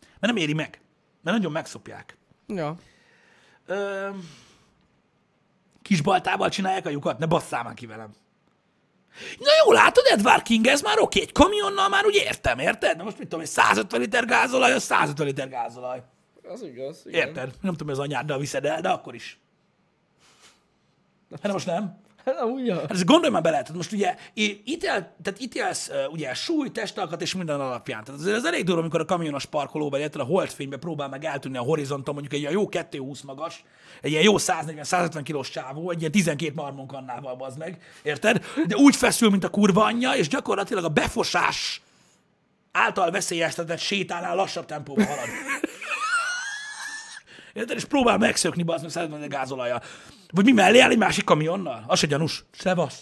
Mert 0.00 0.34
nem 0.34 0.36
éri 0.36 0.52
meg. 0.52 0.80
Mert 1.22 1.36
nagyon 1.36 1.52
megszopják. 1.52 2.16
Ja. 2.46 2.76
Ö, 3.66 4.08
kis 5.90 6.00
baltával 6.00 6.48
csinálják 6.48 6.86
a 6.86 6.90
lyukat? 6.90 7.18
Ne 7.18 7.26
basszál 7.26 7.62
már 7.62 7.74
ki 7.74 7.86
velem. 7.86 8.10
Na 9.38 9.50
jó, 9.64 9.72
látod, 9.72 10.04
Edward 10.06 10.42
King, 10.42 10.66
ez 10.66 10.82
már 10.82 10.98
oké, 10.98 11.20
egy 11.20 11.32
kamionnal 11.32 11.88
már 11.88 12.06
úgy 12.06 12.14
értem, 12.14 12.58
érted? 12.58 12.96
Na 12.96 13.02
most 13.02 13.18
mit 13.18 13.28
tudom, 13.28 13.44
egy 13.44 13.50
150 13.50 14.00
liter 14.00 14.24
gázolaj, 14.24 14.72
az 14.72 14.82
150 14.82 15.26
liter 15.26 15.48
gázolaj. 15.48 16.02
Az 16.48 16.62
igaz, 16.62 17.02
igen. 17.06 17.26
Érted? 17.26 17.54
Nem 17.60 17.72
tudom, 17.72 17.86
hogy 17.86 17.96
az 17.96 18.04
anyáddal 18.04 18.38
viszed 18.38 18.64
el, 18.64 18.80
de 18.80 18.88
akkor 18.88 19.14
is. 19.14 19.38
Hát 21.42 21.52
most 21.52 21.66
nem. 21.66 22.00
Hát 22.24 22.38
amúgy, 22.38 22.66
ja. 22.66 22.80
Hát 22.80 22.90
ezt 22.90 23.04
gondolj 23.04 23.32
már 23.32 23.42
bele, 23.42 23.56
tehát 23.56 23.76
most 23.76 23.92
ugye 23.92 24.16
ítél, 24.64 25.14
tehát 25.22 25.40
ítélsz 25.40 25.90
ugye 26.10 26.34
súly, 26.34 26.70
testalkat 26.70 27.22
és 27.22 27.34
minden 27.34 27.60
alapján. 27.60 28.04
Tehát 28.04 28.20
azért 28.20 28.36
ez 28.36 28.44
elég 28.44 28.64
durva, 28.64 28.80
amikor 28.80 29.00
a 29.00 29.04
kamionos 29.04 29.44
parkolóba, 29.44 29.98
érted, 29.98 30.20
a 30.20 30.24
holdfénybe 30.24 30.76
próbál 30.76 31.08
meg 31.08 31.24
eltűnni 31.24 31.56
a 31.56 31.62
horizonton, 31.62 32.14
mondjuk 32.14 32.34
egy 32.34 32.40
ilyen 32.40 32.52
jó 32.52 32.68
220 32.68 33.20
magas, 33.20 33.64
egy 34.00 34.10
ilyen 34.10 34.22
jó 34.22 34.34
140-150 34.38 35.20
kilós 35.24 35.50
csávó, 35.50 35.90
egy 35.90 35.98
ilyen 35.98 36.12
12 36.12 36.52
marmonkannával 36.54 37.34
bazd 37.34 37.58
meg, 37.58 37.82
érted? 38.02 38.44
De 38.66 38.76
úgy 38.76 38.96
feszül, 38.96 39.30
mint 39.30 39.44
a 39.44 39.48
kurva 39.48 39.84
anyja, 39.84 40.12
és 40.12 40.28
gyakorlatilag 40.28 40.84
a 40.84 40.88
befosás 40.88 41.82
által 42.72 43.10
veszélyeztetett 43.10 43.78
sétánál 43.78 44.36
lassabb 44.36 44.66
tempóban 44.66 45.06
halad. 45.06 45.26
Érted? 47.52 47.76
És 47.76 47.84
próbál 47.84 48.18
megszökni, 48.18 48.62
bazd 48.62 48.82
meg 48.82 48.90
150 48.90 49.28
gázolajjal. 49.28 49.82
Vagy 50.30 50.44
mi 50.44 50.52
mellé 50.52 50.78
áll 50.78 50.90
egy 50.90 50.98
másik 50.98 51.24
kamionnal? 51.24 51.84
Az 51.86 51.98
se 51.98 52.06
gyanús. 52.06 52.44
Szevasz. 52.52 53.00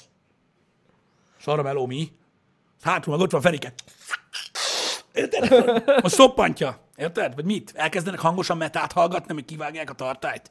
Szarra 1.41 1.63
meló 1.63 1.87
mi? 1.87 2.13
Hátul 2.83 3.13
meg 3.13 3.23
ott 3.23 3.31
van 3.31 3.41
Ferike. 3.41 3.73
Érted? 5.13 5.53
A 6.03 6.09
szoppantja. 6.09 6.81
Érted? 6.97 7.35
Vagy 7.35 7.45
mit? 7.45 7.73
Elkezdenek 7.75 8.21
hangosan 8.21 8.57
metát 8.57 8.93
hallgatni, 8.93 9.31
amíg 9.33 9.45
kivágják 9.45 9.91
a 9.91 9.95
tartályt. 9.95 10.51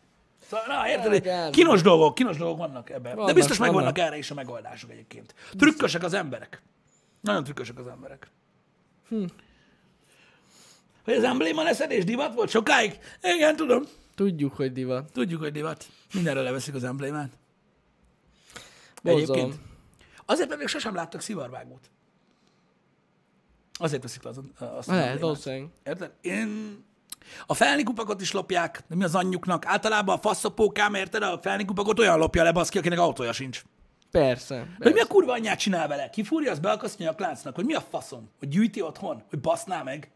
Szóval, 0.50 0.66
na, 0.68 0.90
érted? 0.90 1.14
Igen. 1.14 1.52
Kínos 1.52 1.82
dolgok, 1.82 2.16
kínos 2.16 2.38
dolgok 2.38 2.58
vannak 2.58 2.90
ebben. 2.90 3.12
De 3.12 3.16
Vannak, 3.16 3.36
biztos 3.36 3.58
megvannak 3.58 3.96
vannak. 3.96 4.08
erre 4.10 4.18
is 4.18 4.32
a 4.32 4.34
megoldások 4.34 4.92
egyébként. 4.92 5.34
Trükkösek 5.58 6.04
az 6.04 6.14
emberek. 6.14 6.62
Nagyon 7.22 7.44
trükkösek 7.44 7.80
az 7.80 7.88
emberek. 7.88 8.32
Hm. 9.10 9.24
Hogy 11.04 11.14
az 11.14 11.24
embléma 11.24 11.64
leszedés 11.64 12.04
divat 12.04 12.34
volt 12.34 12.50
sokáig? 12.50 13.00
Igen, 13.22 13.56
tudom. 13.56 13.84
Tudjuk, 14.18 14.55
hogy 14.55 14.72
divat. 14.72 15.11
Tudjuk, 15.11 15.41
hogy 15.41 15.51
divat. 15.51 15.86
Mindenre 16.13 16.41
leveszik 16.41 16.74
az 16.74 16.84
emblémát. 16.84 17.30
Egyébként. 19.03 19.55
Azért, 20.26 20.47
mert 20.47 20.59
még 20.59 20.68
sosem 20.68 20.95
láttak 20.95 21.22
szivarvágót. 21.22 21.89
Azért 23.74 24.01
veszik 24.01 24.24
le 24.24 24.30
az, 24.30 24.38
azt 24.38 24.47
az 24.59 24.88
Lehet, 24.88 24.89
emblémát. 24.89 25.20
valószínűleg. 25.22 25.70
Érted? 25.84 26.11
Én... 26.22 26.78
A 27.45 27.53
felnikupakot 27.53 28.22
is 28.22 28.32
lopják, 28.32 28.84
de 28.88 28.95
mi 28.95 29.03
az 29.03 29.15
anyjuknak? 29.15 29.65
Általában 29.65 30.15
a 30.15 30.20
faszopókám, 30.20 30.93
érted? 30.93 31.24
A 31.24 31.39
felnikupakot 31.41 31.99
olyan 31.99 32.18
lopja 32.18 32.43
le, 32.43 32.51
baszki, 32.51 32.78
akinek 32.78 32.99
autója 32.99 33.34
sincs. 33.34 33.63
Persze. 34.11 34.57
Hogy 34.57 34.68
mi 34.78 34.91
persze. 34.91 35.03
a 35.03 35.07
kurva 35.07 35.32
anyját 35.32 35.59
csinál 35.59 35.88
vele? 35.88 36.09
Kifúrja, 36.09 36.51
az 36.51 36.59
beakasztja 36.59 37.09
a 37.09 37.15
kláncnak, 37.15 37.55
hogy 37.55 37.65
mi 37.65 37.74
a 37.74 37.82
faszom? 37.82 38.30
Hogy 38.39 38.47
gyűjti 38.47 38.82
otthon? 38.82 39.24
Hogy 39.30 39.39
baszná 39.39 39.84
meg? 39.84 40.11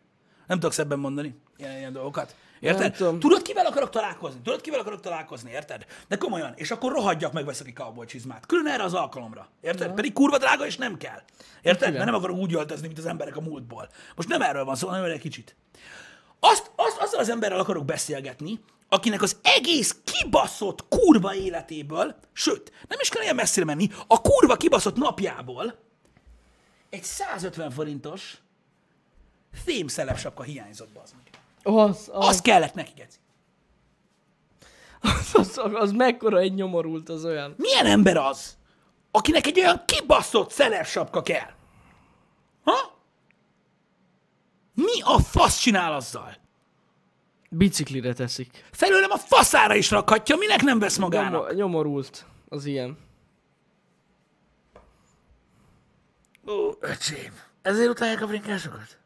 Nem 0.48 0.60
tudok 0.60 0.74
szebben 0.74 1.00
mondani 1.00 1.36
ilyen, 1.58 1.78
ilyen 1.78 1.94
dolgokat. 1.94 2.36
Érted? 2.62 2.96
Tudod, 3.20 3.42
kivel 3.42 3.66
akarok 3.66 3.90
találkozni? 3.90 4.40
Tudod, 4.44 4.62
kivel 4.62 4.80
akarok 4.80 5.00
találkozni, 5.00 5.52
érted? 5.52 5.86
De 6.08 6.18
komolyan. 6.18 6.54
És 6.56 6.72
akkor 6.72 6.92
rohadjak 6.92 7.34
meg, 7.34 7.46
veszek 7.46 7.68
egy 7.68 7.74
cowboy 7.74 8.06
csizmát. 8.06 8.46
Külön 8.46 8.68
erre 8.68 8.84
az 8.84 8.94
alkalomra. 8.94 9.48
Érted? 9.62 9.88
Ja. 9.88 9.94
Pedig 9.94 10.14
kurva 10.14 10.38
drága, 10.38 10.66
és 10.66 10.78
nem 10.78 10.98
kell. 10.98 11.22
Érted? 11.62 11.94
Mert 11.94 12.06
nem 12.06 12.14
akarok 12.14 12.38
úgy 12.38 12.54
öltözni, 12.54 12.88
mint 12.88 13.00
az 13.00 13.06
emberek 13.06 13.38
a 13.38 13.42
múltból. 13.42 13.90
Most 14.16 14.30
nem 14.30 14.42
erről 14.42 14.66
van 14.66 14.76
szó, 14.76 14.88
hanem 14.88 15.04
egy 15.04 15.20
kicsit. 15.20 15.56
Azt, 16.40 16.72
azt, 16.76 16.98
azzal 16.98 17.20
az 17.20 17.30
emberrel 17.30 17.60
akarok 17.60 17.86
beszélgetni, 17.86 18.60
akinek 18.90 19.22
az 19.22 19.38
egész 19.42 19.96
kibaszott 20.04 20.88
kurva 20.88 21.36
életéből, 21.36 22.16
sőt, 22.34 22.72
nem 22.88 23.00
is 23.02 23.10
kell 23.10 23.24
ilyen 23.24 23.36
messzire 23.36 23.66
menni, 23.66 23.90
a 24.08 24.22
kurva 24.22 24.56
kibaszott 24.56 24.96
napjából 24.96 25.76
egy 26.90 27.04
150 27.04 27.72
forintos 27.72 28.38
fémszelepsapka 29.54 30.44
hiányzott, 30.44 30.90
bazd. 30.90 31.14
Az, 31.64 32.10
az, 32.14 32.28
Az 32.28 32.42
kellett 32.42 32.74
neki, 32.74 32.92
geci. 32.96 33.18
az, 35.02 35.32
az, 35.34 35.62
az, 35.74 35.92
mekkora 35.92 36.40
egy 36.40 36.54
nyomorult 36.54 37.10
az 37.10 37.26
olyan. 37.26 37.54
Milyen 37.58 37.86
ember 37.86 38.18
az, 38.18 38.58
akinek 39.12 39.46
egy 39.48 39.60
olyan 39.60 39.82
kibaszott 39.86 40.52
szelepsapka 40.52 41.22
kell? 41.22 41.50
Ha? 42.64 43.00
Mi 44.74 45.02
a 45.02 45.20
fasz 45.20 45.60
csinál 45.60 45.94
azzal? 45.94 46.40
Biciklire 47.50 48.14
teszik. 48.14 48.66
Felőlem 48.72 49.12
a 49.12 49.18
faszára 49.18 49.76
is 49.76 49.92
rakhatja, 49.92 50.36
minek 50.36 50.62
nem 50.62 50.80
vesz 50.80 50.98
magának? 50.98 51.32
Nyomor, 51.32 51.54
nyomorult 51.54 52.26
az 52.50 52.66
ilyen. 52.66 52.98
Ó, 56.48 56.72
öcsém. 56.80 57.34
Ezért 57.62 57.90
utálják 57.90 58.22
a 58.22 58.28
brinkásokat? 58.28 58.98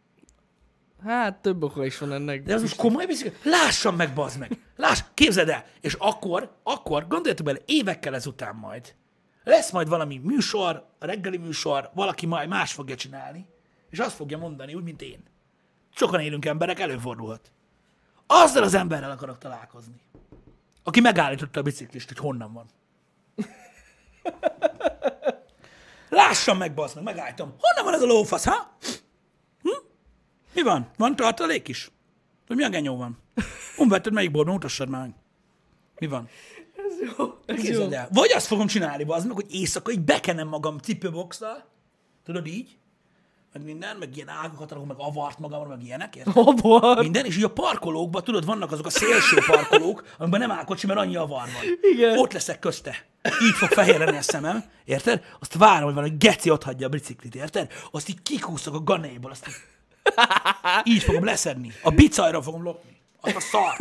Hát 1.04 1.42
több 1.42 1.64
oka 1.64 1.86
is 1.86 1.98
van 1.98 2.14
ennek. 2.14 2.44
De 2.44 2.54
az 2.54 2.62
most 2.62 2.76
komoly 2.76 3.06
bicikli? 3.06 3.50
Lássam 3.50 3.96
meg, 3.96 4.14
bazd 4.14 4.40
meg! 4.40 4.60
Láss, 4.76 5.00
képzeld 5.14 5.50
el! 5.50 5.66
És 5.82 5.94
akkor, 5.94 6.58
akkor, 6.64 7.08
gondoljatok 7.08 7.46
bele, 7.46 7.60
évekkel 7.66 8.16
ezután 8.16 8.56
majd, 8.56 8.96
lesz 9.44 9.72
majd 9.72 9.90
valami 9.90 10.18
műsor, 10.18 10.88
a 11.00 11.06
reggeli 11.06 11.38
műsor, 11.38 11.90
valaki 11.94 12.26
majd 12.26 12.50
más 12.50 12.74
fogja 12.74 12.96
csinálni, 12.96 13.46
és 13.90 14.00
azt 14.00 14.16
fogja 14.16 14.38
mondani, 14.38 14.74
úgy, 14.74 14.84
mint 14.84 15.02
én. 15.02 15.24
Sokan 15.96 16.20
élünk 16.20 16.46
emberek, 16.46 16.80
előfordulhat. 16.80 17.52
Azzal 18.28 18.64
az 18.64 18.74
emberrel 18.74 19.12
akarok 19.12 19.38
találkozni, 19.38 20.02
aki 20.84 21.00
megállította 21.00 21.60
a 21.60 21.64
biciklist, 21.64 22.08
hogy 22.08 22.18
honnan 22.18 22.54
van. 22.54 22.66
Lássam 26.10 26.58
meg, 26.58 26.74
bazd 26.74 26.96
meg, 26.96 27.04
megállítom. 27.04 27.56
Honnan 27.60 27.92
van 27.92 27.94
ez 27.94 28.02
a 28.02 28.14
lófasz, 28.14 28.46
ha? 28.46 28.78
Mi 30.56 30.62
van? 30.62 30.90
Van 30.98 31.16
tartalék 31.16 31.68
is? 31.68 31.92
Vagy 32.48 32.58
mi 32.58 32.64
a 32.64 32.70
genyó 32.70 32.98
van? 32.98 33.18
Honvetted 33.76 34.14
melyik 34.14 34.32
boltban? 34.32 34.54
Mutassad 34.54 34.90
már 34.90 35.02
meg. 35.02 35.14
Mi 36.00 36.08
van? 36.08 36.30
Ez 36.76 37.16
jó. 37.18 37.34
Ez 37.46 37.64
jó. 37.64 37.90
El. 37.90 38.10
Vagy 38.12 38.32
azt 38.32 38.48
fogom 38.48 38.68
csinálni, 38.68 39.04
bazd 39.04 39.28
meg, 39.28 39.36
hogy 39.36 39.54
éjszaka 39.54 39.92
így 39.92 40.02
bekenem 40.02 40.48
magam 40.48 40.78
cipőboxtal, 40.78 41.66
tudod 42.24 42.48
így, 42.48 42.78
meg 43.54 43.64
minden, 43.64 43.98
meg 43.98 44.16
ilyen 44.16 44.30
ágakat 44.30 44.72
rakok, 44.72 44.88
meg 44.88 44.98
avart 45.00 45.40
magamra, 45.40 45.68
meg 45.68 45.84
ilyenek, 45.84 46.16
érted? 46.16 46.34
Abban. 46.38 46.98
Minden, 46.98 47.26
és 47.26 47.38
így 47.38 47.44
a 47.44 47.50
parkolókban, 47.50 48.24
tudod, 48.24 48.46
vannak 48.46 48.72
azok 48.72 48.86
a 48.86 48.90
szélső 48.90 49.38
parkolók, 49.48 50.04
amikben 50.18 50.40
nem 50.40 50.52
áll 50.52 50.64
kocsi, 50.64 50.88
mert 50.88 51.00
annyi 51.00 51.16
avar 51.16 51.44
van. 51.44 51.92
Igen. 51.94 52.18
Ott 52.18 52.34
leszek 52.34 52.60
közte. 52.60 53.06
Így 53.44 53.54
fog 53.54 53.70
fehérreni 53.70 54.18
a 54.18 54.22
szemem, 54.22 54.64
érted? 54.86 55.24
Azt 55.40 55.54
várom, 55.54 55.84
hogy 55.84 55.94
valami 55.94 56.16
geci 56.18 56.50
ott 56.50 56.64
hagyja 56.64 56.88
a 56.88 56.90
biciklit, 56.90 57.36
érted? 57.36 57.72
Azt 57.92 58.10
így 58.10 58.22
kikúszok 58.22 58.74
a 58.74 58.84
ganéból, 58.84 59.32
azt 59.32 59.48
így, 59.48 59.56
így 60.94 61.04
fogom 61.04 61.24
leszedni. 61.24 61.72
A 61.84 61.90
bicajra 61.90 62.42
fogom 62.42 62.64
lopni. 62.64 62.98
Azt 63.22 63.36
a 63.36 63.40
szar. 63.40 63.76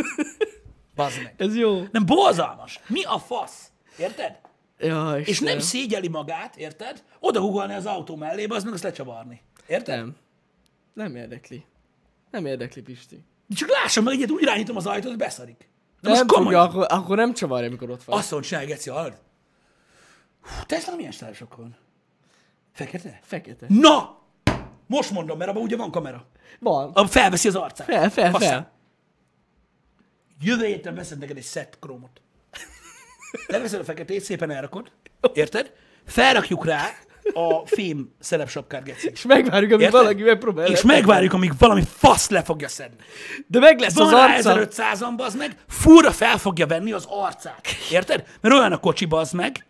Bazd 0.95 1.23
meg. 1.23 1.35
Ez 1.37 1.57
jó. 1.57 1.83
Nem 1.93 2.07
borzalmas. 2.07 2.81
Mi 2.87 3.05
a 3.05 3.19
fasz? 3.19 3.71
Érted? 3.97 4.41
Ja, 4.79 5.19
És 5.19 5.41
nem 5.41 5.59
szégyeli 5.59 6.09
magát, 6.09 6.57
érted? 6.57 7.03
Oda 7.21 7.41
hugolni 7.41 7.75
az 7.75 7.87
autó 7.87 8.17
mellébe, 8.17 8.55
az 8.55 8.65
meg 8.65 8.73
azt 8.73 8.83
lecsavarni. 8.83 9.43
Érted? 9.67 9.97
Nem. 9.99 10.17
Nem 10.93 11.17
érdekli. 11.17 11.65
Nem 12.31 12.47
érdekli, 12.47 12.83
Pisti. 12.83 13.25
Csak 13.57 13.69
lássam 13.71 14.05
meg 14.05 14.15
egyet, 14.15 14.31
úgy 14.31 14.43
irányítom 14.43 14.77
az 14.77 14.87
ajtót, 14.87 15.09
hogy 15.09 15.19
beszarik. 15.19 15.69
De 16.01 16.11
nem 16.11 16.27
komolyan. 16.27 16.61
akkor, 16.69 16.87
akkor 16.89 17.17
nem 17.17 17.35
csavarja, 17.35 17.69
amikor 17.69 17.91
ott 17.91 18.05
van. 18.05 18.17
Mondja, 18.31 18.41
csinálj, 18.49 18.67
Geci, 18.67 18.91
hallod? 18.91 19.19
Tesla 20.67 20.97
milyen 20.97 21.11
stylosok 21.13 21.57
van? 21.57 21.77
Fekete? 22.73 23.21
Fekete. 23.23 23.67
Na! 23.69 24.23
Most 24.87 25.11
mondom, 25.11 25.39
mert 25.39 25.51
abban 25.51 25.63
ugye 25.63 25.77
van 25.77 25.91
kamera. 25.91 26.27
Van. 26.61 26.85
Abban 26.89 27.07
felveszi 27.07 27.49
az 27.49 27.55
arcát. 27.55 27.87
Fel, 27.87 28.11
fel, 28.11 28.31
Faszán. 28.31 28.51
fel. 28.51 28.73
Jövő 30.41 30.65
héten 30.67 30.95
veszed 30.95 31.19
neked 31.19 31.37
egy 31.37 31.45
set 31.45 31.79
krómot. 31.81 32.21
Leveszed 33.47 33.81
a 33.81 33.85
feketét, 33.85 34.21
szépen 34.21 34.51
elrakod. 34.51 34.91
Érted? 35.33 35.73
Felrakjuk 36.07 36.65
rá 36.65 36.91
a 37.33 37.67
fém 37.67 38.15
szelepsapkát, 38.21 38.85
Geci. 38.85 39.09
És 39.13 39.23
megvárjuk, 39.25 39.73
amíg 39.73 39.85
Érted? 39.85 40.01
valaki 40.01 40.23
megpróbálja. 40.23 40.73
És 40.73 40.83
megvárjuk, 40.83 41.33
amíg 41.33 41.53
valami 41.59 41.83
fasz 41.87 42.29
le 42.29 42.43
fogja 42.43 42.69
szedni. 42.69 42.97
De 43.47 43.59
meg 43.59 43.79
lesz 43.79 43.95
Van 43.95 44.07
az 44.07 44.13
arca. 44.13 44.69
1500-an, 44.69 45.13
bazd 45.17 45.37
meg, 45.37 45.57
furra 45.69 46.11
fel 46.11 46.39
fogja 46.39 46.67
venni 46.67 46.93
az 46.93 47.07
arcát. 47.09 47.67
Érted? 47.91 48.25
Mert 48.41 48.55
olyan 48.55 48.73
a 48.73 48.79
kocsi, 48.79 49.05
bazd 49.05 49.35
meg, 49.35 49.67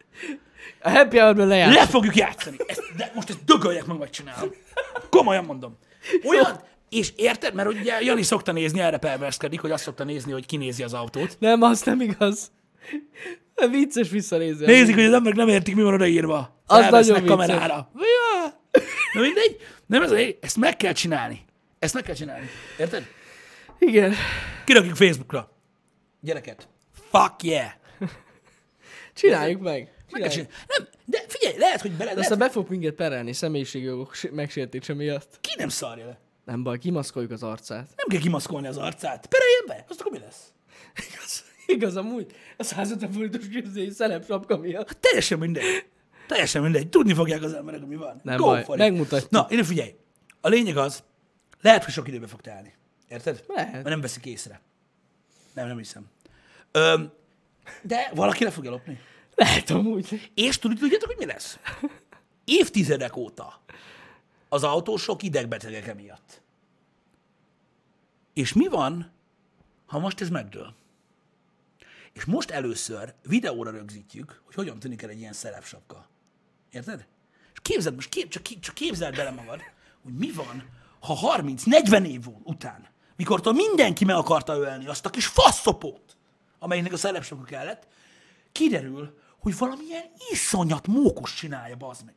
A 0.86 0.90
happy 0.90 1.18
hour-ben 1.18 1.46
lejár. 1.46 1.72
le 1.72 1.86
fogjuk 1.86 2.16
játszani. 2.16 2.56
Ezt, 2.66 2.82
de 2.96 3.12
most 3.14 3.30
ezt 3.30 3.44
dögöljek 3.44 3.86
meg, 3.86 3.98
megcsinálom. 3.98 4.50
Komolyan 5.10 5.44
mondom. 5.44 5.78
Olyan, 6.24 6.60
és 6.88 7.12
érted? 7.16 7.54
Mert 7.54 7.68
ugye 7.68 8.00
Jani 8.00 8.22
szokta 8.22 8.52
nézni, 8.52 8.80
erre 8.80 8.96
perverskedik, 8.98 9.60
hogy 9.60 9.70
azt 9.70 9.82
szokta 9.82 10.04
nézni, 10.04 10.32
hogy 10.32 10.46
kinézi 10.46 10.82
az 10.82 10.94
autót. 10.94 11.36
Nem, 11.38 11.62
az 11.62 11.82
nem 11.82 12.00
igaz. 12.00 12.50
De 13.54 13.68
vicces 13.68 14.10
visszanézni. 14.10 14.66
Nézik, 14.66 14.94
hogy 14.94 15.04
az 15.04 15.12
emberek 15.12 15.38
nem 15.38 15.48
értik, 15.48 15.74
mi 15.74 15.82
van 15.82 15.94
odaírva. 15.94 16.62
Az 16.66 16.90
nagyon 16.90 17.20
vicces. 17.20 17.28
kamerára. 17.28 17.90
Ja. 17.94 18.60
Na 19.12 19.20
mindegy, 19.20 19.56
nem 19.86 20.02
ez 20.02 20.12
ezt 20.40 20.56
meg 20.56 20.76
kell 20.76 20.92
csinálni. 20.92 21.44
Ezt 21.78 21.94
meg 21.94 22.02
kell 22.02 22.14
csinálni. 22.14 22.48
Érted? 22.78 23.06
Igen. 23.78 24.14
Kirakjuk 24.64 24.96
Facebookra. 24.96 25.50
Gyereket. 26.20 26.68
Fuck 27.10 27.42
yeah. 27.42 27.70
Csináljuk 29.14 29.60
meg. 29.60 29.93
Meg 30.18 30.22
kell 30.22 30.30
Csináljuk. 30.30 30.54
csinálni. 30.56 30.64
Nem, 30.66 30.88
de 31.04 31.24
figyelj, 31.28 31.58
lehet, 31.58 31.80
hogy 31.80 31.90
bele, 31.90 32.04
lehet, 32.04 32.18
Aztán 32.18 32.38
be 32.38 32.50
fog 32.50 32.68
minket 32.68 32.94
perelni 32.94 33.32
személyiségjogok 33.32 34.16
megsértése 34.32 34.94
miatt. 34.94 35.38
ki 35.40 35.54
nem 35.58 35.68
szarja 35.68 36.06
le. 36.06 36.18
Nem 36.44 36.62
baj, 36.62 36.78
kimaszkoljuk 36.78 37.30
az 37.30 37.42
arcát. 37.42 37.86
Nem 37.96 38.06
kell 38.08 38.20
kimaszkolni 38.20 38.66
az 38.66 38.76
arcát. 38.76 39.26
Pereljen 39.26 39.64
be, 39.66 39.84
azt 39.88 40.00
akkor 40.00 40.12
mi 40.12 40.18
lesz? 40.18 40.52
Igaz, 41.12 41.44
igaz 41.66 41.96
amúgy. 41.96 42.32
A 42.56 42.62
150 42.62 43.12
forintos 43.12 43.48
képzény 43.48 43.90
szelep 43.90 44.24
sapka 44.26 44.56
miatt. 44.56 44.88
Hát 44.88 44.98
teljesen 44.98 45.38
mindegy. 45.38 45.64
Teljesen 46.26 46.62
mindegy. 46.62 46.88
Tudni 46.88 47.14
fogják 47.14 47.42
az 47.42 47.52
emberek, 47.52 47.82
ami 47.82 47.96
van. 47.96 48.20
Nem 48.24 48.36
Go 48.36 48.44
baj, 48.44 48.64
megmutatjuk. 48.76 49.30
Na, 49.30 49.46
én 49.50 49.64
figyelj. 49.64 49.94
A 50.40 50.48
lényeg 50.48 50.76
az, 50.76 51.02
lehet, 51.60 51.84
hogy 51.84 51.92
sok 51.92 52.08
időbe 52.08 52.26
fog 52.26 52.40
telni. 52.40 52.74
Érted? 53.08 53.44
Lehet. 53.48 53.72
Mert 53.72 53.84
nem 53.84 54.00
veszik 54.00 54.26
észre. 54.26 54.60
Nem, 55.54 55.66
nem 55.66 55.76
hiszem. 55.76 56.06
Öm, 56.72 57.12
de 57.82 58.10
valaki 58.14 58.44
le 58.44 58.50
fogja 58.50 58.70
lopni. 58.70 59.00
Lehet 59.34 59.70
amúgy. 59.70 60.30
És 60.34 60.58
tudjátok, 60.58 61.06
hogy 61.06 61.16
mi 61.18 61.26
lesz? 61.26 61.58
Évtizedek 62.44 63.16
óta 63.16 63.62
az 64.48 64.64
autósok 64.64 65.22
idegbetegek 65.22 65.86
emiatt. 65.86 66.42
És 68.32 68.52
mi 68.52 68.68
van, 68.68 69.12
ha 69.86 69.98
most 69.98 70.20
ez 70.20 70.28
megdől? 70.28 70.74
És 72.12 72.24
most 72.24 72.50
először 72.50 73.14
videóra 73.22 73.70
rögzítjük, 73.70 74.42
hogy 74.44 74.54
hogyan 74.54 74.78
tűnik 74.78 75.02
el 75.02 75.08
egy 75.08 75.18
ilyen 75.18 75.32
szerepsapka. 75.32 76.08
Érted? 76.70 77.06
És 77.52 77.58
képzeld, 77.62 77.94
most 77.94 78.08
kép, 78.08 78.28
csak, 78.28 78.42
csak 78.60 78.74
képzeld 78.74 79.16
bele 79.16 79.30
magad, 79.30 79.60
hogy 80.02 80.14
mi 80.14 80.30
van, 80.32 80.68
ha 81.00 81.36
30-40 81.36 82.06
év 82.06 82.26
után, 82.42 82.88
mikor 83.16 83.40
mindenki 83.54 84.04
meg 84.04 84.16
akarta 84.16 84.56
ölni 84.56 84.86
azt 84.86 85.06
a 85.06 85.10
kis 85.10 85.26
faszopót, 85.26 86.16
amelynek 86.58 86.92
a 86.92 86.96
szerepsapka 86.96 87.44
kellett, 87.44 87.86
kiderül, 88.52 89.18
hogy 89.44 89.58
valamilyen 89.58 90.04
iszonyat 90.30 90.86
mókus 90.86 91.34
csinálja, 91.34 91.76
bazd 91.76 92.04
meg. 92.04 92.14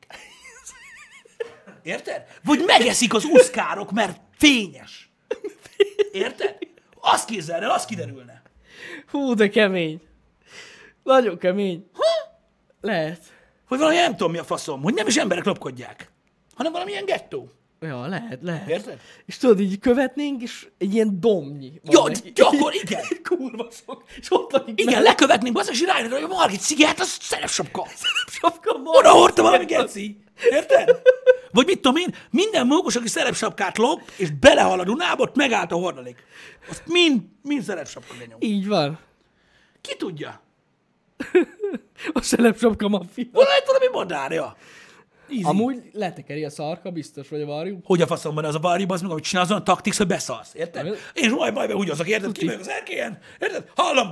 Érted? 1.83 2.23
Vagy 2.43 2.63
megeszik 2.65 3.13
az 3.13 3.23
uszkárok, 3.23 3.91
mert 3.91 4.19
fényes. 4.37 5.11
Érted? 6.11 6.57
Azt 6.95 7.27
képzeld 7.27 7.63
el, 7.63 7.71
az 7.71 7.85
kiderülne. 7.85 8.41
Hú, 9.11 9.33
de 9.33 9.49
kemény. 9.49 10.01
Nagyon 11.03 11.37
kemény. 11.37 11.89
Ha? 11.93 12.39
Lehet. 12.81 13.21
Hogy 13.67 13.77
valami 13.77 13.95
nem 13.95 14.11
tudom 14.11 14.31
mi 14.31 14.37
a 14.37 14.43
faszom, 14.43 14.81
hogy 14.81 14.93
nem 14.93 15.07
is 15.07 15.17
emberek 15.17 15.45
lopkodják, 15.45 16.11
hanem 16.55 16.71
valamilyen 16.71 17.05
gettó. 17.05 17.51
Ja, 17.79 18.07
lehet, 18.07 18.39
lehet. 18.41 18.69
Érted? 18.69 18.99
És 19.25 19.37
tudod, 19.37 19.59
így 19.59 19.79
követnénk, 19.79 20.41
és 20.41 20.67
egy 20.77 20.93
ilyen 20.93 21.19
domnyi. 21.19 21.81
Jó, 21.83 22.07
neki. 22.07 22.31
gyakor, 22.31 22.73
igen. 22.73 23.03
Kurva 23.29 23.67
sok. 23.85 24.03
És 24.19 24.27
ott 24.29 24.51
lakik 24.51 24.81
Igen, 24.81 25.01
lekövetnénk, 25.01 25.55
bazd, 25.55 25.69
és 25.71 25.81
rájönnek, 25.81 26.13
hogy 26.13 26.23
a 26.31 26.35
Margit 26.35 26.59
sziget, 26.59 26.99
az 26.99 27.17
szerepsapka. 27.21 27.87
sapka 28.27 28.71
Oda 28.99 29.11
hordta 29.11 29.41
valami 29.41 29.65
geci. 29.65 30.19
Érted? 30.49 31.01
Vagy 31.51 31.65
mit 31.65 31.81
tudom 31.81 31.97
én, 31.97 32.15
minden 32.29 32.67
mókus, 32.67 32.95
aki 32.95 33.07
szerepsapkát 33.07 33.77
lop, 33.77 34.01
és 34.17 34.31
belehal 34.31 34.79
a 34.79 34.83
Dunába, 34.83 35.23
ott 35.23 35.35
megállt 35.35 35.71
a 35.71 35.75
hordalék. 35.75 36.23
Azt 36.69 36.83
mind, 36.85 37.21
mind 37.41 37.63
szerepsapka 37.63 38.13
genyom. 38.19 38.37
Így 38.41 38.67
van. 38.67 38.99
Ki 39.81 39.95
tudja? 39.95 40.41
A 42.13 42.21
szelep 42.21 42.57
sapka 42.59 42.87
maffia. 42.87 43.25
Valami 43.31 43.59
valami 43.65 43.87
madárja. 43.91 44.57
Easy. 45.29 45.43
Amúgy 45.43 45.89
letekeri 45.93 46.43
a 46.45 46.49
szarka, 46.49 46.91
biztos, 46.91 47.29
vagy 47.29 47.41
a 47.41 47.45
varjú. 47.45 47.79
Hogy 47.83 48.01
a 48.01 48.07
faszomban 48.07 48.45
az 48.45 48.55
a 48.55 48.59
varjú, 48.59 48.85
az 48.91 49.01
meg, 49.01 49.11
amit 49.11 49.23
csinál, 49.23 49.43
azon 49.43 49.57
a 49.57 49.63
taktiks, 49.63 49.97
hogy 49.97 50.07
beszarsz, 50.07 50.53
érted? 50.53 50.83
Nem. 50.83 50.95
És 51.13 51.29
majd 51.29 51.53
majd 51.53 51.73
úgy 51.73 51.89
azok, 51.89 52.07
érted? 52.07 52.31
Ki 52.31 52.47
az 52.47 52.69
erkélyen, 52.69 53.19
érted? 53.39 53.71
Hallom, 53.75 54.07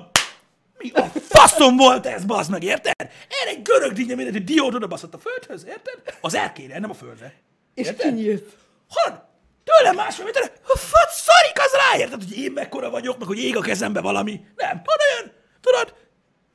mi 0.78 0.90
a 0.92 1.02
faszom 1.20 1.78
volt 1.78 2.06
ez, 2.06 2.26
bazd 2.26 2.52
meg, 2.52 2.64
érted? 2.64 2.94
Erre 3.42 3.50
egy 3.50 3.62
görög 3.62 3.92
dinnye 3.94 4.16
mindent, 4.16 4.36
egy 4.36 4.44
diót 4.44 4.74
oda 4.74 4.88
baszott 4.88 5.14
a 5.14 5.18
földhöz, 5.18 5.66
érted? 5.66 6.18
Az 6.22 6.36
erkélyre, 6.36 6.80
nem 6.80 6.90
a 6.90 6.94
földre. 6.94 7.34
És 7.74 7.86
Érted? 7.88 8.08
kinyílt. 8.08 8.58
Hallod? 8.90 9.22
Tőlem 9.64 9.96
más, 9.96 10.16
tőle. 10.16 10.52
A 10.68 10.78
fasz 10.78 11.22
szarik 11.22 11.60
az 11.60 11.72
rá, 11.74 12.00
érted? 12.00 12.24
Hogy 12.24 12.38
én 12.38 12.52
mekkora 12.52 12.90
vagyok, 12.90 13.18
meg 13.18 13.28
hogy 13.28 13.38
ég 13.40 13.56
a 13.58 13.62
kezembe 13.62 14.02
valami. 14.02 14.46
Nem, 14.56 14.82
oda 14.86 15.04
jön, 15.20 15.32
tudod? 15.62 15.94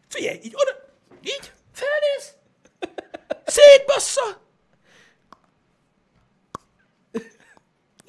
Figyelj, 0.09 0.39
így 0.43 0.53
oda, 0.55 0.71
így, 1.23 1.53
felnéz, 1.73 2.35
szétbassza. 3.45 4.49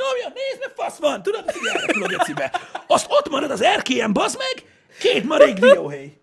Nyomja, 0.02 0.28
nézd 0.34 0.60
meg, 0.60 0.72
fasz 0.76 0.98
van, 0.98 1.24
tudod, 1.24 1.52
figyelj, 1.52 1.86
tudod, 1.86 2.10
gecibe. 2.10 2.52
Azt 2.88 3.06
ott 3.10 3.30
marad 3.30 3.52
az 3.52 3.62
erkélyen, 3.62 4.14
bazd 4.14 4.38
meg, 4.38 4.66
két 5.00 5.24
marék 5.24 5.54
dióhéj. 5.54 6.14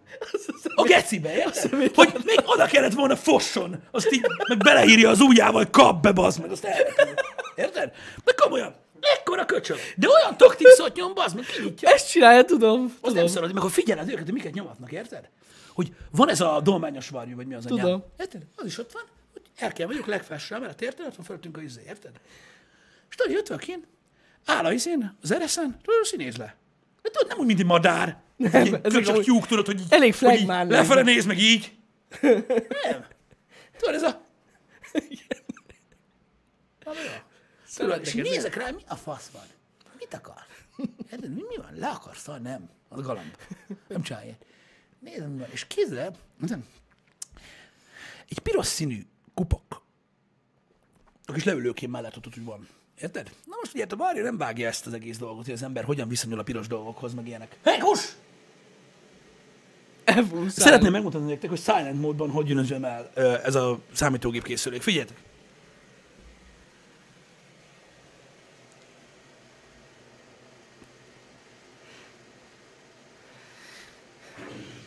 A 0.74 0.82
gecibe, 0.82 1.34
érted? 1.34 1.94
Hogy 1.94 2.12
még 2.24 2.40
oda 2.44 2.66
kellett 2.66 2.92
volna 2.92 3.16
fosson, 3.16 3.82
azt 3.90 4.12
így 4.12 4.26
meg 4.48 4.58
beleírja 4.58 5.10
az 5.10 5.20
ujjával, 5.20 5.62
hogy 5.62 5.70
kap 5.70 6.02
be, 6.02 6.12
bazd 6.12 6.40
meg, 6.40 6.50
azt 6.50 6.64
elrepül. 6.64 7.14
Érted? 7.54 7.92
De 8.24 8.32
komolyan, 8.32 8.74
ekkora 9.00 9.44
köcsög. 9.44 9.78
De 9.96 10.06
olyan 10.08 10.36
taktikszot 10.36 10.96
nyom, 10.96 11.14
bazd 11.14 11.34
meg, 11.34 11.44
kinyitja. 11.44 11.90
Ezt 11.90 12.10
csinálja, 12.10 12.44
tudom. 12.44 12.84
Az 12.84 12.90
tudom. 13.00 13.16
nem 13.16 13.26
szarad, 13.26 13.52
meg 13.52 13.62
ha 13.62 13.68
figyeled 13.68 14.08
őket, 14.08 14.24
hogy 14.24 14.32
miket 14.32 14.52
nyomatnak, 14.52 14.92
érted? 14.92 15.28
Hogy 15.74 15.92
van 16.10 16.28
ez 16.28 16.40
a 16.40 16.60
dolmányos 16.60 17.08
varjú, 17.08 17.36
vagy 17.36 17.46
mi 17.46 17.54
az 17.54 17.66
anyám. 17.66 17.84
Tudom. 17.84 18.04
Érted? 18.18 18.42
Az 18.56 18.66
is 18.66 18.78
ott 18.78 18.92
van, 18.92 19.02
hogy 19.32 19.42
el 19.56 19.72
kell 19.72 19.86
vagyok 19.86 20.06
legfelső 20.06 20.58
mellett, 20.58 20.82
érted? 20.82 21.06
Ott 21.06 21.16
van 21.16 21.24
fölöttünk 21.26 21.56
a 21.56 21.60
izé, 21.60 21.82
érted? 21.86 22.10
És 23.08 23.14
tudod, 23.14 23.32
jött 23.32 23.48
valaki, 23.48 23.84
áll 24.44 24.64
a 24.64 24.72
izén, 24.72 25.16
az 25.22 25.30
ereszen, 25.30 25.80
tudod, 25.82 26.04
színéz 26.04 26.36
le. 26.36 26.56
De 27.02 27.10
tudod, 27.10 27.28
nem 27.28 27.38
úgy, 27.38 27.46
mint 27.46 27.58
egy 27.58 27.66
madár. 27.66 28.22
Nem, 28.36 28.80
köcsög 28.82 29.06
amúgy 29.06 29.24
tyúk, 29.24 29.46
tudod, 29.46 29.66
hogy 29.66 29.80
így, 29.80 29.86
elég 29.92 30.14
hogy 30.14 30.40
így 30.40 30.46
lefele 30.46 31.02
néz, 31.02 31.24
meg 31.24 31.38
így. 31.38 31.76
Nem. 32.20 33.04
Tudod, 33.76 33.94
ez 33.94 34.02
a... 34.02 34.20
Tudod, 37.76 38.00
és 38.00 38.14
nézek 38.14 38.54
rá, 38.54 38.70
mi 38.70 38.82
a 38.86 38.96
fasz 38.96 39.30
van? 39.32 39.46
Mit 39.98 40.14
akar? 40.14 40.46
Érted, 41.10 41.34
mi, 41.34 41.42
mi 41.48 41.56
van? 41.56 41.74
Le 41.74 41.88
akarsz 41.88 42.22
szar? 42.22 42.40
Nem. 42.40 42.70
Az 42.88 43.02
galamb. 43.02 43.36
Nem 43.88 44.02
csinálj 44.02 44.24
ilyet. 44.24 44.44
Nézem. 44.98 45.46
És 45.52 45.66
kézzel, 45.66 46.16
egy 48.28 48.38
piros 48.38 48.66
színű 48.66 49.06
kupok. 49.34 49.82
A 51.26 51.32
kis 51.32 51.44
leülőkém 51.44 51.90
mellett 51.90 52.16
ott, 52.16 52.26
ott 52.26 52.36
úgy 52.36 52.44
van. 52.44 52.68
Érted? 53.02 53.30
Na 53.44 53.56
most 53.60 53.74
ugye 53.74 53.86
a 53.88 53.96
Mario 53.96 54.22
nem 54.22 54.36
vágja 54.36 54.68
ezt 54.68 54.86
az 54.86 54.92
egész 54.92 55.18
dolgot, 55.18 55.44
hogy 55.44 55.54
az 55.54 55.62
ember 55.62 55.84
hogyan 55.84 56.08
viszonyul 56.08 56.38
a 56.38 56.42
piros 56.42 56.66
dolgokhoz, 56.66 57.14
meg 57.14 57.26
ilyenek. 57.26 57.56
Hekus! 57.64 58.00
Szeretném 60.48 60.92
megmutatni 60.92 61.28
nektek, 61.28 61.50
hogy 61.50 61.60
silent 61.60 62.00
módban 62.00 62.30
hogy 62.30 62.48
jön 62.48 62.84
el 62.84 63.10
ez 63.44 63.54
a 63.54 63.78
számítógép 63.92 64.42
készülék. 64.42 64.82
Figyeljetek! 64.82 65.16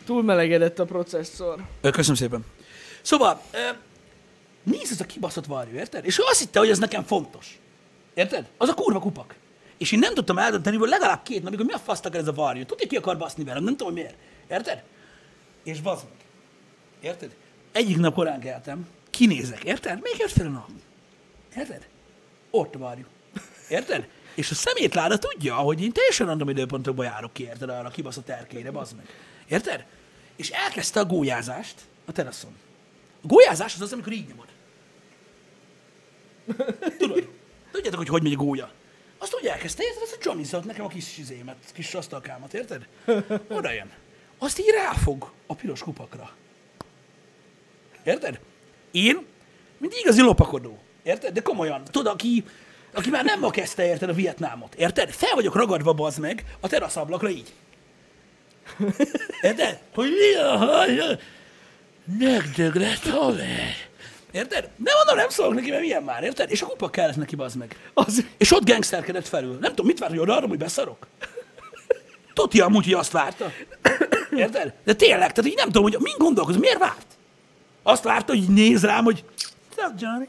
Túl 0.04 0.22
melegedett 0.22 0.78
a 0.78 0.84
processzor. 0.84 1.64
Köszönöm 1.80 2.16
szépen. 2.16 2.44
Szóval, 3.02 3.42
nézd 4.62 4.92
ez 4.92 5.00
a 5.00 5.04
kibaszott 5.04 5.46
varjú, 5.46 5.76
érted? 5.76 6.04
És 6.04 6.18
ő 6.18 6.22
azt 6.26 6.40
hitte, 6.40 6.58
hogy 6.58 6.70
ez 6.70 6.78
nekem 6.78 7.04
fontos. 7.04 7.60
Érted? 8.14 8.50
Az 8.58 8.68
a 8.68 8.74
kurva 8.74 8.98
kupak. 8.98 9.34
és 9.78 9.92
én 9.92 9.98
nem 9.98 10.14
tudtam 10.14 10.38
eldönteni, 10.38 10.76
hogy 10.76 10.88
legalább 10.88 11.22
két 11.22 11.42
napig, 11.42 11.58
hogy 11.58 11.66
mi 11.66 11.72
a 11.72 11.78
fasz 11.78 12.04
akar 12.04 12.14
ez 12.14 12.26
a 12.26 12.32
varjú. 12.32 12.64
Tudja, 12.64 12.86
ki 12.88 12.96
akar 12.96 13.18
baszni 13.18 13.44
velem, 13.44 13.64
nem 13.64 13.76
tudom, 13.76 13.92
hogy 13.92 14.02
miért. 14.02 14.16
Érted? 14.50 14.82
És 15.62 15.80
bazd 15.80 16.04
meg. 16.04 16.18
Érted? 17.00 17.34
Egyik 17.72 17.96
nap 17.98 18.14
korán 18.14 18.40
keltem, 18.40 18.88
kinézek, 19.10 19.64
érted? 19.64 20.00
Még 20.02 20.26
a 20.38 20.42
nap. 20.42 20.68
Érted? 21.56 21.88
Ott 22.50 22.74
varjú. 22.74 23.04
Érted? 23.68 24.08
És 24.34 24.50
a 24.50 24.54
szemétláda 24.54 25.18
tudja, 25.18 25.54
hogy 25.54 25.82
én 25.82 25.92
teljesen 25.92 26.26
random 26.26 26.48
időpontokban 26.48 27.04
járok 27.04 27.32
ki, 27.32 27.42
érted, 27.42 27.68
arra 27.68 27.88
kibaszott 27.88 28.28
erkére, 28.28 28.70
bazd 28.70 28.96
meg. 28.96 29.06
Érted? 29.48 29.86
És 30.36 30.50
elkezdte 30.50 31.00
a 31.00 31.04
gólyázást 31.04 31.74
a 32.04 32.12
teraszon. 32.12 32.52
A 33.22 33.26
gólyázás 33.26 33.74
az 33.74 33.80
az, 33.80 33.92
amikor 33.92 34.12
így 34.12 34.26
nyomod. 34.28 34.46
Tudod? 36.98 37.28
Tudjátok, 37.72 37.98
hogy 37.98 38.08
hogy 38.08 38.22
megy 38.22 38.32
a 38.32 38.36
gólya? 38.36 38.70
Azt 39.18 39.34
úgy 39.34 39.46
elkezdte, 39.46 39.82
érted? 39.82 40.02
Az 40.02 40.12
a 40.12 40.20
Johnny 40.22 40.44
szólt 40.44 40.64
nekem 40.64 40.84
a 40.84 40.88
kis 40.88 41.18
izémet, 41.18 41.56
kis 41.72 41.94
asztalkámat, 41.94 42.54
érted? 42.54 42.86
Oda 43.48 43.72
jön. 43.72 43.90
Azt 44.38 44.58
így 44.58 44.70
ráfog 44.70 45.32
a 45.46 45.54
piros 45.54 45.80
kupakra. 45.80 46.30
Érted? 48.04 48.40
Én, 48.90 49.26
mint 49.78 49.94
igazi 49.94 50.20
lopakodó. 50.20 50.78
Érted? 51.02 51.32
De 51.32 51.42
komolyan. 51.42 51.84
Tudod, 51.84 52.12
aki, 52.12 52.44
aki 52.92 53.10
már 53.10 53.24
nem 53.24 53.40
ma 53.40 53.50
kezdte, 53.50 53.86
érted, 53.86 54.08
a 54.08 54.12
Vietnámot. 54.12 54.74
Érted? 54.74 55.10
Fel 55.10 55.34
vagyok 55.34 55.54
ragadva, 55.54 55.92
bazd 55.92 56.18
meg, 56.18 56.44
a 56.60 56.68
teraszablakra 56.68 57.28
így. 57.28 57.52
Érted? 59.42 59.78
Hogy 59.94 60.10
mi 60.10 60.34
a 60.34 60.56
haja? 60.56 61.18
Megdög 62.18 62.74
lett 62.74 63.08
haver. 63.08 63.74
Érted? 64.32 64.68
Nem 64.76 64.94
mondom, 64.96 65.16
nem 65.16 65.28
szólok 65.28 65.54
neki, 65.54 65.70
mert 65.70 65.82
milyen 65.82 66.02
már, 66.02 66.22
érted? 66.22 66.50
És 66.50 66.62
a 66.62 66.66
kupa 66.66 66.90
kellett 66.90 67.16
neki, 67.16 67.36
bazd 67.36 67.56
meg. 67.56 67.76
Az, 67.94 68.24
És 68.38 68.52
ott 68.52 68.68
gangsterkedett 68.68 69.28
felül. 69.28 69.58
Nem 69.60 69.70
tudom, 69.70 69.86
mit 69.86 69.98
vár, 69.98 70.10
hogy 70.10 70.18
oda 70.18 70.36
arra, 70.36 70.46
hogy 70.46 70.58
beszarok? 70.58 71.06
Tudja 72.34 72.64
amúgy, 72.64 72.84
hogy 72.84 72.92
azt 72.92 73.12
várta. 73.12 73.50
Érted? 74.36 74.74
De 74.84 74.94
tényleg, 74.94 75.32
tehát 75.32 75.50
így 75.50 75.56
nem 75.56 75.66
tudom, 75.66 75.82
hogy 75.82 75.96
mind 76.00 76.16
gondolkoz, 76.18 76.56
miért 76.56 76.78
várt? 76.78 77.06
Azt 77.82 78.04
várta, 78.04 78.32
hogy 78.32 78.42
így 78.42 78.48
néz 78.48 78.84
rám, 78.84 79.04
hogy 79.04 79.24
What's 79.76 80.00
Johnny? 80.00 80.28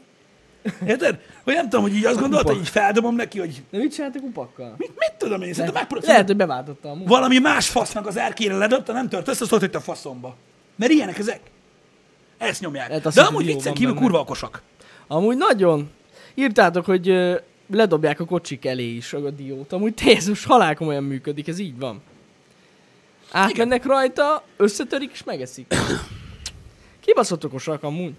Érted? 0.86 1.18
Hogy 1.44 1.54
nem 1.54 1.68
tudom, 1.68 1.82
hogy 1.82 1.94
így 1.94 2.04
azt 2.04 2.20
gondolta, 2.20 2.48
hogy 2.52 2.60
így 2.60 2.68
feldobom 2.68 3.14
neki, 3.14 3.38
hogy 3.38 3.62
de 3.70 3.78
mit 3.78 3.94
csináltak 3.94 4.22
kupakkal? 4.22 4.74
mit, 4.78 4.92
mit 4.98 5.12
tudom 5.18 5.42
én, 5.42 5.52
szerintem 5.52 5.74
megpróbál, 5.74 6.08
Lehet, 6.10 6.26
hogy 6.26 6.36
beváltotta 6.36 6.90
a 6.90 6.96
valami 7.04 7.38
más 7.38 7.68
fasznak 7.68 8.06
az 8.06 8.16
erkére 8.16 8.56
ledobta, 8.56 8.92
nem 8.92 9.08
tört 9.08 9.28
össze, 9.28 9.46
szólt, 9.46 9.60
hogy 9.60 9.74
a 9.74 9.80
faszomba. 9.80 10.36
Mert 10.76 10.92
ilyenek 10.92 11.18
ezek. 11.18 11.40
Ezt 12.48 12.60
nyomják. 12.60 12.88
Lehet 12.88 13.06
azt 13.06 13.16
De 13.16 13.22
amúgy 13.22 13.44
viccen 13.44 13.74
kívül 13.74 13.92
benne. 13.92 14.04
kurva 14.04 14.20
okosak. 14.20 14.62
Amúgy 15.06 15.36
nagyon. 15.36 15.90
Írtátok, 16.34 16.84
hogy 16.84 17.08
ö, 17.08 17.34
ledobják 17.70 18.20
a 18.20 18.24
kocsik 18.24 18.64
elé 18.64 18.94
is 18.94 19.12
a 19.12 19.30
diót. 19.30 19.72
Amúgy 19.72 19.94
tényleg 19.94 20.36
halálkomolyan 20.46 21.04
működik, 21.04 21.48
ez 21.48 21.58
így 21.58 21.78
van. 21.78 22.02
Átmennek 23.30 23.84
rajta, 23.84 24.42
összetörik 24.56 25.10
és 25.12 25.24
megeszik. 25.24 25.74
Kibaszott 27.00 27.44
okosak 27.44 27.82
amúgy. 27.82 28.12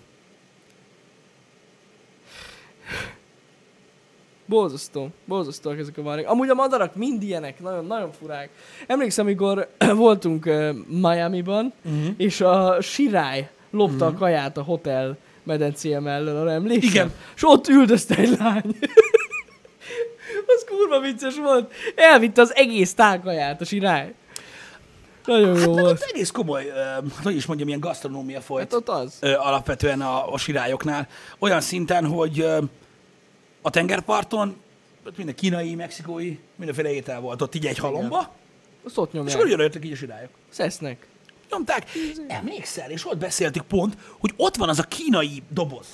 Borzasztó, 4.46 5.10
borzasztóak 5.26 5.80
ezek 5.80 5.98
a 5.98 6.02
varják. 6.02 6.30
Amúgy 6.30 6.50
a 6.50 6.54
madarak 6.54 6.96
mind 6.96 7.24
ilyenek, 7.24 7.60
nagyon, 7.60 7.86
nagyon 7.86 8.12
furák. 8.12 8.50
Emlékszem, 8.88 9.26
amikor 9.26 9.68
voltunk 9.96 10.46
uh, 10.46 10.76
Miami-ban, 10.88 11.74
uh-huh. 11.86 12.14
és 12.18 12.42
a 12.42 12.82
sirály 12.82 13.50
lopta 13.76 14.06
uh-huh. 14.06 14.16
a 14.16 14.18
kaját 14.18 14.58
a 14.58 14.62
hotel 14.62 15.18
medencéje 15.44 16.00
mellől, 16.00 16.38
arra 16.38 16.52
emlékszem? 16.52 16.90
Igen. 16.90 17.12
És 17.36 17.44
ott 17.46 17.68
üldözte 17.68 18.16
egy 18.16 18.38
lány. 18.40 18.64
az 20.56 20.66
kurva 20.68 21.00
vicces 21.00 21.38
volt. 21.38 21.74
Elvitte 21.96 22.42
az 22.42 22.56
egész 22.56 22.94
tálkaját 22.94 23.62
a 23.62 23.66
sirály. 23.66 24.14
Nagyon 25.26 25.48
jó 25.48 25.54
Meg 25.54 25.66
volt. 25.66 25.92
ott 25.92 26.08
egész 26.14 26.32
komoly, 26.32 26.66
ö, 26.68 27.08
hogy 27.24 27.36
is 27.36 27.46
mondjam, 27.46 27.68
ilyen 27.68 27.80
gasztronómia 27.80 28.42
folyt. 28.42 28.64
Hát 28.64 28.74
ott 28.74 28.90
az. 28.90 29.20
alapvetően 29.22 30.02
a, 30.02 30.34
a 30.34 30.38
sirályoknál. 30.38 31.08
Olyan 31.40 31.62
szinten, 31.62 32.06
hogy 32.06 32.48
a 33.62 33.70
tengerparton 33.70 34.56
minden 35.18 35.36
kínai, 35.36 35.76
mexikói, 35.76 36.38
mindenféle 36.56 36.94
étel 36.94 37.20
volt 37.20 37.42
ott 37.42 37.56
így 37.56 37.66
egy 37.66 37.78
halomba, 37.78 38.34
Azt 38.84 38.98
ott 38.98 39.08
és 39.08 39.14
nyomják. 39.14 39.36
akkor 39.36 39.60
jöttek 39.60 39.86
így 39.86 39.92
a 39.92 39.96
sirályok. 39.96 40.30
Szesznek. 40.50 41.08
Nyomták. 41.50 41.90
Emlékszel, 42.28 42.92
és 42.92 43.08
ott 43.08 43.18
beszéltük 43.18 43.64
pont, 43.64 43.98
hogy 44.20 44.34
ott 44.38 44.56
van 44.56 44.70
az 44.70 44.80
a 44.80 44.84
kínai 44.84 45.44
doboz. 45.50 45.88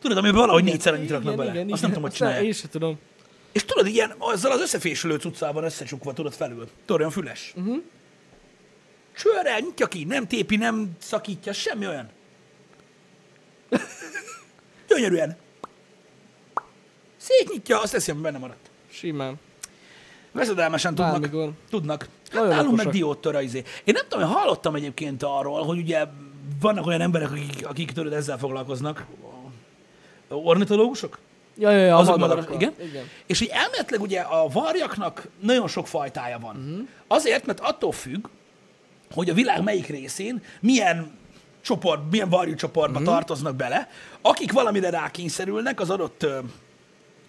Tudod, 0.00 0.16
amiben 0.16 0.38
valahogy 0.38 0.64
négyszer 0.64 0.92
annyit 0.92 1.10
raknak 1.10 1.36
bele. 1.36 1.64
Azt 1.68 1.82
nem 1.82 1.90
tudom, 1.90 2.02
hogy 2.02 2.12
csinálják. 2.12 2.42
Én 2.42 2.52
sem 2.52 2.70
tudom. 2.70 2.98
És 3.52 3.64
tudod, 3.64 3.86
ilyen, 3.86 4.14
azzal 4.18 4.52
az 4.52 4.60
összefésülő 4.60 5.16
cuccával 5.16 5.64
összecsukva, 5.64 6.12
tudod, 6.12 6.32
felül. 6.32 6.68
Tudod, 6.84 7.00
olyan 7.00 7.10
füles. 7.10 7.52
Uh-huh. 7.56 7.82
Csőrrel 9.16 9.58
nyitja 9.58 9.86
ki, 9.86 10.04
nem 10.04 10.26
tépi, 10.26 10.56
nem 10.56 10.90
szakítja, 10.98 11.52
semmi 11.52 11.86
olyan. 11.86 12.08
Gyönyörűen. 14.88 15.36
Szétnyitja, 17.16 17.80
azt 17.80 17.92
teszi, 17.92 18.10
ami 18.10 18.20
benne 18.20 18.38
maradt. 18.38 18.70
Simán. 18.90 19.38
Veszedelmesen 20.32 20.94
tudnak. 20.94 21.20
Bármikor. 21.20 21.52
Tudnak. 21.70 22.08
Hát 22.32 22.48
nálunk 22.48 22.76
meg 22.76 22.86
okosak. 22.86 22.92
dióttör 22.92 23.34
a 23.34 23.40
izé. 23.40 23.58
Én 23.84 23.94
nem 23.94 24.04
tudom, 24.08 24.28
hallottam 24.28 24.74
egyébként 24.74 25.22
arról, 25.22 25.64
hogy 25.64 25.78
ugye 25.78 26.04
vannak 26.60 26.86
olyan 26.86 27.00
emberek, 27.00 27.30
akik, 27.30 27.66
akik 27.66 27.92
tudod, 27.92 28.12
ezzel 28.12 28.38
foglalkoznak. 28.38 29.06
Ornitológusok? 30.28 31.18
Ja, 31.56 31.70
ja, 31.70 31.84
ja, 31.84 31.96
Azok 31.96 32.16
madarak. 32.16 32.50
igen. 32.54 32.74
igen. 32.88 33.04
És 33.26 33.38
hogy 33.38 33.48
elméletileg 33.48 34.00
ugye 34.00 34.20
a 34.20 34.48
varjaknak 34.48 35.28
nagyon 35.40 35.68
sok 35.68 35.86
fajtája 35.86 36.38
van. 36.38 36.56
Uh-huh. 36.56 36.88
Azért, 37.06 37.46
mert 37.46 37.60
attól 37.60 37.92
függ, 37.92 38.26
hogy 39.14 39.30
a 39.30 39.34
világ 39.34 39.62
melyik 39.62 39.86
részén 39.86 40.42
milyen 40.60 41.18
csoport, 41.60 42.10
milyen 42.10 42.28
varjú 42.28 42.54
csoportba 42.54 42.98
uh-huh. 42.98 43.14
tartoznak 43.14 43.54
bele, 43.54 43.88
akik 44.20 44.52
valamire 44.52 44.90
rákényszerülnek 44.90 45.80
az 45.80 45.90
adott 45.90 46.22
ö, 46.22 46.38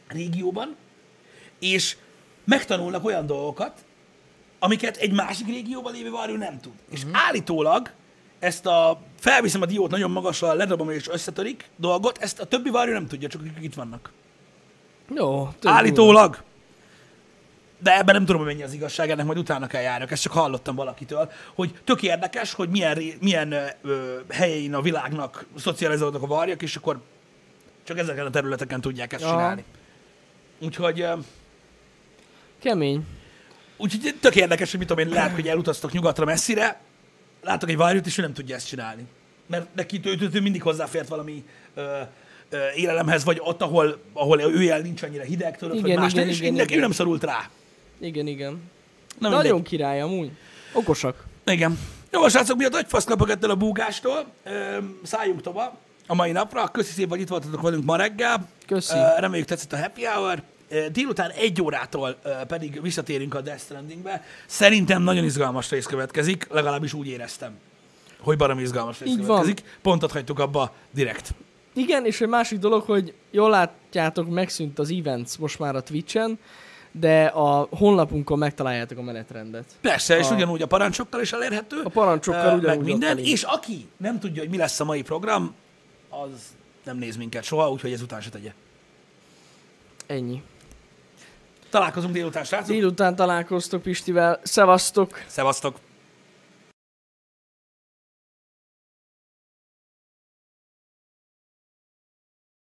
régióban, 0.07 0.75
és 1.59 1.97
megtanulnak 2.45 3.05
olyan 3.05 3.25
dolgokat, 3.25 3.73
amiket 4.59 4.97
egy 4.97 5.11
másik 5.11 5.47
régióban 5.47 5.93
lévő 5.93 6.09
varjú 6.09 6.35
nem 6.35 6.59
tud. 6.59 6.73
És 6.89 7.01
állítólag 7.11 7.91
ezt 8.39 8.65
a 8.65 9.01
felviszem 9.19 9.61
a 9.61 9.65
diót 9.65 9.91
nagyon 9.91 10.11
magasra, 10.11 10.53
ledobom 10.53 10.89
és 10.89 11.07
összetörik 11.07 11.69
dolgot, 11.75 12.17
ezt 12.17 12.39
a 12.39 12.45
többi 12.45 12.69
varjú 12.69 12.93
nem 12.93 13.07
tudja, 13.07 13.27
csak 13.27 13.41
akik 13.41 13.63
itt 13.63 13.73
vannak. 13.73 14.11
Jó. 15.15 15.49
Állítólag. 15.63 16.43
De 17.81 17.97
ebben 17.97 18.15
nem 18.15 18.25
tudom, 18.25 18.41
hogy 18.41 18.51
mennyi 18.51 18.63
az 18.63 18.73
igazság, 18.73 19.09
ennek 19.09 19.25
majd 19.25 19.37
utána 19.37 19.67
kell 19.67 19.81
járjak. 19.81 20.11
Ezt 20.11 20.21
csak 20.21 20.31
hallottam 20.31 20.75
valakitől, 20.75 21.31
hogy 21.55 21.79
tök 21.83 22.01
érdekes, 22.01 22.53
hogy 22.53 22.69
milyen, 22.69 23.03
milyen 23.19 23.53
ö, 23.81 24.19
helyein 24.29 24.73
a 24.73 24.81
világnak 24.81 25.45
szocializálódnak 25.57 26.23
a 26.23 26.27
varjak, 26.27 26.61
és 26.61 26.75
akkor 26.75 27.01
csak 27.83 27.97
ezeken 27.97 28.25
a 28.25 28.29
területeken 28.29 28.81
tudják 28.81 29.13
ezt 29.13 29.23
Aha. 29.23 29.33
csinálni. 29.33 29.63
Úgyhogy, 30.59 31.01
ö, 31.01 31.13
Kemény. 32.59 33.18
Úgyhogy 33.79 34.15
tök 34.19 34.35
érdekes, 34.35 34.69
hogy 34.69 34.79
mit 34.79 34.87
tudom 34.87 35.07
én, 35.07 35.13
lehet, 35.13 35.31
hogy 35.35 35.47
elutaztok 35.47 35.91
nyugatra 35.91 36.25
messzire, 36.25 36.81
látok 37.43 37.69
egy 37.69 37.77
varjút, 37.77 38.05
és 38.05 38.17
ő 38.17 38.21
nem 38.21 38.33
tudja 38.33 38.55
ezt 38.55 38.67
csinálni. 38.67 39.05
Mert 39.47 39.75
neki 39.75 39.99
ő, 40.03 40.17
ő, 40.21 40.29
ő 40.33 40.41
mindig 40.41 40.61
hozzáfért 40.61 41.07
valami 41.07 41.43
ö, 41.73 41.99
ö, 42.49 42.57
élelemhez, 42.75 43.23
vagy 43.23 43.39
ott, 43.43 43.61
ahol, 43.61 43.99
ahol 44.13 44.41
ő 44.41 44.61
jel 44.61 44.79
nincs 44.79 45.01
annyira 45.01 45.23
hideg, 45.23 45.57
tudod, 45.57 45.75
Igen, 45.75 45.89
vagy 45.89 45.97
más, 45.97 46.13
igen, 46.13 46.27
és 46.27 46.39
igen, 46.39 46.53
neki 46.53 46.69
igen. 46.69 46.79
nem 46.79 46.91
szorult 46.91 47.23
rá. 47.23 47.49
Igen, 47.99 48.27
igen. 48.27 48.61
Na, 49.19 49.29
Nagyon 49.29 49.43
mindegy. 49.53 49.69
király 49.69 50.01
amúgy. 50.01 50.31
Okosak. 50.73 51.25
Igen. 51.45 51.79
Jó, 52.11 52.23
a 52.23 52.29
srácok, 52.29 52.57
miatt 52.57 52.75
agyfasz 52.75 53.03
kapok 53.03 53.37
a 53.41 53.55
búgástól. 53.55 54.25
Ö, 54.43 54.77
szálljunk 55.03 55.41
tovább 55.41 55.77
a 56.07 56.15
mai 56.15 56.31
napra. 56.31 56.67
Köszi 56.67 56.91
szépen, 56.91 57.09
hogy 57.09 57.19
itt 57.19 57.27
voltatok 57.27 57.61
velünk 57.61 57.83
ma 57.83 57.95
reggel. 57.95 58.49
Köszi. 58.65 58.97
Ö, 58.97 59.19
reméljük 59.19 59.47
tetszett 59.47 59.73
a 59.73 59.77
happy 59.77 60.05
hour. 60.05 60.41
Délután 60.91 61.29
egy 61.29 61.61
órától 61.61 62.13
pedig 62.47 62.81
visszatérünk 62.81 63.33
a 63.33 63.41
Death 63.41 63.61
Strandingbe. 63.61 64.23
Szerintem 64.45 65.01
nagyon 65.01 65.23
izgalmas 65.23 65.69
rész 65.69 65.85
következik, 65.85 66.47
legalábbis 66.49 66.93
úgy 66.93 67.07
éreztem, 67.07 67.51
hogy 68.19 68.37
baromi 68.37 68.61
izgalmas 68.61 68.99
rész 68.99 69.09
Így 69.09 69.25
van. 69.25 69.39
következik. 69.41 69.77
Pontot 69.81 70.11
hagytuk 70.11 70.39
abba 70.39 70.73
direkt. 70.91 71.33
Igen, 71.73 72.05
és 72.05 72.21
egy 72.21 72.27
másik 72.27 72.59
dolog, 72.59 72.83
hogy 72.83 73.13
jól 73.31 73.49
látjátok, 73.49 74.29
megszűnt 74.29 74.79
az 74.79 74.91
events 74.91 75.37
most 75.37 75.59
már 75.59 75.75
a 75.75 75.81
Twitch-en, 75.83 76.39
de 76.91 77.25
a 77.25 77.67
honlapunkon 77.71 78.37
megtaláljátok 78.37 78.97
a 78.97 79.01
menetrendet. 79.01 79.65
Persze, 79.81 80.17
és 80.17 80.29
A- 80.29 80.33
ugyanúgy 80.33 80.61
a 80.61 80.67
parancsokkal 80.67 81.21
is 81.21 81.31
elérhető. 81.33 81.81
A 81.83 81.89
parancsokkal 81.89 82.57
ugyanúgy 82.57 82.63
meg 82.65 82.83
minden, 82.83 83.17
és 83.17 83.43
aki 83.43 83.87
nem 83.97 84.19
tudja, 84.19 84.41
hogy 84.41 84.51
mi 84.51 84.57
lesz 84.57 84.79
a 84.79 84.83
mai 84.85 85.01
program, 85.01 85.53
az 86.09 86.29
nem 86.83 86.97
néz 86.97 87.15
minket 87.15 87.43
soha, 87.43 87.71
úgyhogy 87.71 87.91
ezután 87.91 88.21
se 88.21 88.29
tegye. 88.29 88.53
Ennyi. 90.07 90.41
Találkozunk 91.69 92.13
délután, 92.13 92.43
srácok. 92.43 92.67
Délután 92.67 93.15
találkoztok 93.15 93.81
Pistivel. 93.81 94.39
Szevasztok! 94.43 95.23
Szevasztok! 95.27 95.75